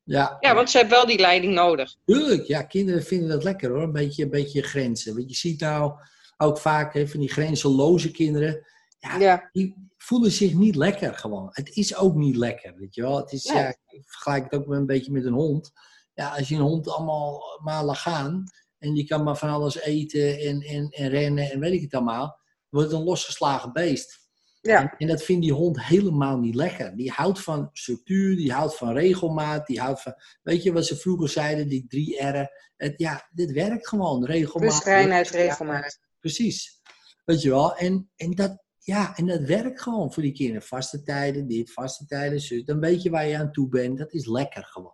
Ja, 0.03 0.37
Ja, 0.39 0.55
want 0.55 0.69
ze 0.69 0.77
heeft 0.77 0.89
wel 0.89 1.05
die 1.05 1.19
leiding 1.19 1.53
nodig. 1.53 1.95
tuurlijk. 2.05 2.43
Ja, 2.47 2.63
kinderen 2.63 3.03
vinden 3.03 3.29
dat 3.29 3.43
lekker 3.43 3.69
hoor. 3.69 3.81
Een 3.81 3.91
beetje, 3.91 4.23
een 4.23 4.29
beetje 4.29 4.61
grenzen. 4.61 5.15
Want 5.15 5.29
je 5.29 5.35
ziet 5.35 5.59
nou 5.59 5.93
ook 6.37 6.57
vaak 6.57 6.93
hè, 6.93 7.07
van 7.07 7.19
die 7.19 7.31
grenzeloze 7.31 8.11
kinderen. 8.11 8.65
Ja, 8.99 9.17
Ja, 9.17 9.49
die 9.51 9.89
voelen 9.97 10.31
zich 10.31 10.53
niet 10.53 10.75
lekker 10.75 11.13
gewoon. 11.13 11.47
Het 11.51 11.69
is 11.75 11.95
ook 11.95 12.15
niet 12.15 12.35
lekker, 12.35 12.75
weet 12.77 12.95
je 12.95 13.01
wel. 13.01 13.17
Het 13.17 13.31
is, 13.31 13.45
Nee. 13.45 13.57
ja, 13.57 13.67
ik 13.87 14.03
vergelijk 14.05 14.43
het 14.43 14.53
ook 14.61 14.67
een 14.71 14.85
beetje 14.85 15.11
met 15.11 15.25
een 15.25 15.33
hond. 15.33 15.71
Ja, 16.13 16.29
als 16.37 16.47
je 16.47 16.55
een 16.55 16.61
hond 16.61 16.87
allemaal 16.89 17.41
maar 17.63 17.83
laat 17.83 17.97
gaan 17.97 18.43
en 18.79 18.93
die 18.93 19.05
kan 19.07 19.23
maar 19.23 19.37
van 19.37 19.49
alles 19.49 19.75
eten 19.79 20.39
en, 20.39 20.61
en, 20.61 20.89
en 20.89 21.09
rennen 21.09 21.51
en 21.51 21.59
weet 21.59 21.73
ik 21.73 21.81
het 21.81 21.93
allemaal, 21.93 22.39
wordt 22.69 22.89
het 22.91 22.99
een 22.99 23.05
losgeslagen 23.05 23.73
beest. 23.73 24.23
Ja. 24.65 24.81
En, 24.81 24.95
en 24.97 25.07
dat 25.07 25.23
vindt 25.23 25.41
die 25.41 25.53
hond 25.53 25.81
helemaal 25.83 26.39
niet 26.39 26.55
lekker. 26.55 26.95
Die 26.95 27.11
houdt 27.11 27.41
van 27.41 27.69
structuur, 27.73 28.35
die 28.35 28.53
houdt 28.53 28.77
van 28.77 28.93
regelmaat, 28.93 29.67
die 29.67 29.79
houdt 29.79 30.01
van, 30.01 30.13
weet 30.43 30.63
je 30.63 30.73
wat 30.73 30.85
ze 30.85 30.97
vroeger 30.97 31.29
zeiden, 31.29 31.67
die 31.67 31.85
drie 31.87 32.21
R'en. 32.21 32.49
Het, 32.77 32.93
ja, 32.97 33.27
dit 33.31 33.51
werkt 33.51 33.87
gewoon, 33.87 34.25
regelmaat. 34.25 34.83
Reinheid, 34.83 35.29
regelmaat. 35.29 35.99
Precies. 36.19 36.81
Weet 37.25 37.41
je 37.41 37.49
wel, 37.49 37.75
en, 37.75 38.09
en, 38.15 38.31
dat, 38.31 38.63
ja, 38.79 39.15
en 39.15 39.25
dat 39.25 39.41
werkt 39.41 39.81
gewoon 39.81 40.13
voor 40.13 40.23
die 40.23 40.33
kinderen. 40.33 40.61
Vaste 40.61 41.03
tijden, 41.03 41.47
dit, 41.47 41.71
vaste 41.73 42.05
tijden, 42.05 42.39
zus. 42.39 42.63
Dan 42.63 42.79
weet 42.79 43.01
je 43.01 43.09
waar 43.09 43.27
je 43.27 43.37
aan 43.37 43.51
toe 43.51 43.69
bent. 43.69 43.97
Dat 43.97 44.13
is 44.13 44.25
lekker 44.25 44.63
gewoon. 44.63 44.93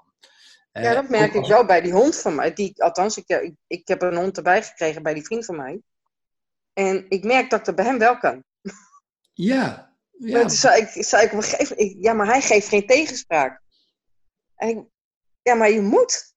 Ja, 0.71 0.81
Eh, 0.81 0.93
dat 0.93 1.09
merk 1.09 1.33
ik 1.33 1.45
wel 1.45 1.65
bij 1.65 1.81
die 1.81 1.91
hond 1.91 2.15
van 2.15 2.35
mij. 2.35 2.53
Die, 2.53 2.83
althans, 2.83 3.17
ik, 3.17 3.27
ik, 3.27 3.55
ik 3.67 3.87
heb 3.87 4.01
een 4.01 4.15
hond 4.15 4.37
erbij 4.37 4.63
gekregen 4.63 5.03
bij 5.03 5.13
die 5.13 5.25
vriend 5.25 5.45
van 5.45 5.55
mij. 5.55 5.81
En 6.73 7.05
ik 7.09 7.23
merk 7.23 7.49
dat 7.49 7.59
ik 7.59 7.65
dat 7.65 7.75
bij 7.75 7.85
hem 7.85 7.97
wel 7.97 8.17
kan. 8.17 8.43
Ja, 9.43 9.95
ja. 10.17 10.31
Maar 10.31 10.41
toen 10.41 10.49
zei 10.57 10.81
ik, 10.81 11.03
zei 11.05 11.25
ik 11.25 11.31
op 11.31 11.37
een 11.37 11.43
gegeven 11.43 11.75
moment, 11.77 11.95
ik- 11.95 12.03
ja, 12.03 12.13
maar 12.13 12.25
hij 12.27 12.41
geeft 12.41 12.67
geen 12.67 12.85
tegenspraak. 12.87 13.61
En 14.55 14.69
ik, 14.69 14.83
ja, 15.41 15.53
maar 15.55 15.71
je 15.71 15.81
moet. 15.81 16.33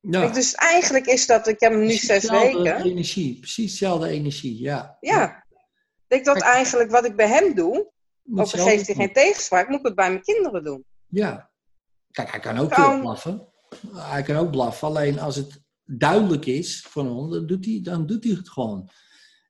ja. 0.00 0.28
Dus 0.28 0.54
eigenlijk 0.54 1.06
is 1.06 1.26
dat, 1.26 1.46
ik 1.46 1.60
heb 1.60 1.70
hem 1.70 1.80
nu 1.80 1.86
Precies 1.86 2.06
zes 2.06 2.20
dezelfde 2.22 2.62
weken. 2.62 2.84
energie. 2.84 3.38
Precies 3.38 3.70
dezelfde 3.70 4.08
energie, 4.08 4.60
ja. 4.60 4.96
Ja. 5.00 5.46
Ik 5.48 6.06
denk 6.06 6.24
dat 6.24 6.40
eigenlijk 6.42 6.90
wat 6.90 7.04
ik 7.04 7.16
bij 7.16 7.28
hem 7.28 7.54
doe, 7.54 7.92
Moet 8.22 8.38
al 8.38 8.46
geeft 8.46 8.86
hij 8.86 8.94
geen 8.94 9.12
tegenspraak, 9.12 9.68
moet 9.68 9.78
ik 9.78 9.86
het 9.86 9.94
bij 9.94 10.10
mijn 10.10 10.22
kinderen 10.22 10.64
doen. 10.64 10.84
Ja. 11.08 11.50
Kijk, 12.10 12.30
hij 12.30 12.40
kan 12.40 12.58
ook 12.58 12.68
blaffen. 12.68 13.48
Hij 13.94 14.22
kan 14.22 14.36
ook 14.36 14.50
blaffen. 14.50 14.88
Alleen 14.88 15.18
als 15.18 15.36
het 15.36 15.60
duidelijk 15.84 16.46
is 16.46 16.86
hond, 16.92 17.32
dan 17.32 17.46
doet 17.46 17.64
hij, 17.64 17.80
dan 17.82 18.06
doet 18.06 18.24
hij 18.24 18.32
het 18.32 18.48
gewoon. 18.48 18.90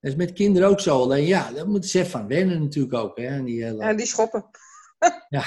Dat 0.01 0.11
is 0.11 0.17
met 0.17 0.33
kinderen 0.33 0.69
ook 0.69 0.81
zo. 0.81 1.03
Alleen 1.03 1.27
ja, 1.27 1.53
daar 1.53 1.69
moeten 1.69 1.91
ze 1.91 2.07
van 2.07 2.27
wennen 2.27 2.63
natuurlijk 2.63 2.95
ook. 2.95 3.19
Hè? 3.19 3.37
aan 3.37 3.45
Die 3.45 3.65
hele... 3.65 3.85
Ja, 3.85 3.95
die 3.95 4.07
schoppen. 4.07 4.45
Ja, 5.29 5.45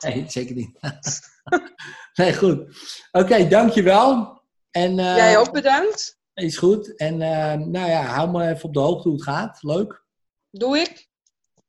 nee, 0.00 0.24
zeker 0.28 0.54
niet. 0.54 0.78
nee, 2.14 2.34
goed. 2.34 2.76
Oké, 3.12 3.48
dankjewel. 3.48 4.40
En, 4.70 4.98
eh, 4.98 5.16
Jij 5.16 5.38
ook 5.38 5.52
bedankt. 5.52 6.18
Is 6.34 6.56
goed. 6.56 6.96
En 6.96 7.22
eh, 7.22 7.54
nou 7.54 7.88
ja, 7.90 8.02
hou 8.02 8.30
me 8.30 8.48
even 8.48 8.64
op 8.64 8.74
de 8.74 8.80
hoogte 8.80 9.08
hoe 9.08 9.16
het 9.16 9.26
gaat. 9.26 9.58
Leuk. 9.62 10.04
Doe 10.50 10.78
ik. 10.78 11.08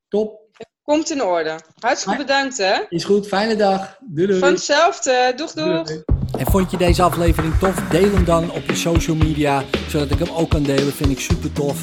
Top. 0.07 0.45
Komt 0.81 1.09
in 1.09 1.23
orde. 1.23 1.59
Hartstikke 1.79 2.17
bedankt, 2.17 2.57
hè. 2.57 2.85
Is 2.89 3.03
goed. 3.03 3.27
Fijne 3.27 3.55
dag. 3.55 3.97
Doei 4.01 4.27
doei. 4.27 4.39
Van 4.39 4.51
hetzelfde. 4.51 5.33
Doeg, 5.35 5.51
doeg. 5.51 6.03
En 6.37 6.45
vond 6.45 6.71
je 6.71 6.77
deze 6.77 7.03
aflevering 7.03 7.53
tof? 7.59 7.75
Deel 7.89 8.13
hem 8.13 8.25
dan 8.25 8.51
op 8.51 8.63
je 8.67 8.75
social 8.75 9.15
media, 9.15 9.63
zodat 9.87 10.11
ik 10.11 10.19
hem 10.19 10.35
ook 10.35 10.49
kan 10.49 10.63
delen. 10.63 10.93
Vind 10.93 11.11
ik 11.11 11.19
super 11.19 11.51
tof. 11.51 11.79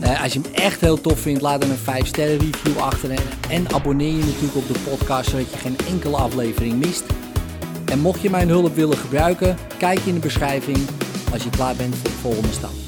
Eh, 0.00 0.22
als 0.22 0.32
je 0.32 0.40
hem 0.40 0.52
echt 0.54 0.80
heel 0.80 1.00
tof 1.00 1.20
vindt, 1.20 1.42
laat 1.42 1.60
dan 1.60 1.70
een 1.70 1.76
5 1.76 2.06
sterren 2.06 2.38
review 2.38 2.78
achter. 2.78 3.10
En, 3.10 3.22
en 3.48 3.72
abonneer 3.72 4.12
je 4.12 4.24
natuurlijk 4.24 4.56
op 4.56 4.68
de 4.68 4.78
podcast, 4.90 5.30
zodat 5.30 5.50
je 5.50 5.58
geen 5.58 5.76
enkele 5.88 6.16
aflevering 6.16 6.78
mist. 6.78 7.04
En 7.84 8.00
mocht 8.00 8.20
je 8.20 8.30
mijn 8.30 8.48
hulp 8.48 8.74
willen 8.74 8.96
gebruiken, 8.96 9.56
kijk 9.78 9.98
in 9.98 10.14
de 10.14 10.20
beschrijving 10.20 10.78
als 11.32 11.42
je 11.42 11.50
klaar 11.50 11.74
bent 11.74 11.94
voor 11.94 12.10
de 12.10 12.16
volgende 12.16 12.52
stap. 12.52 12.87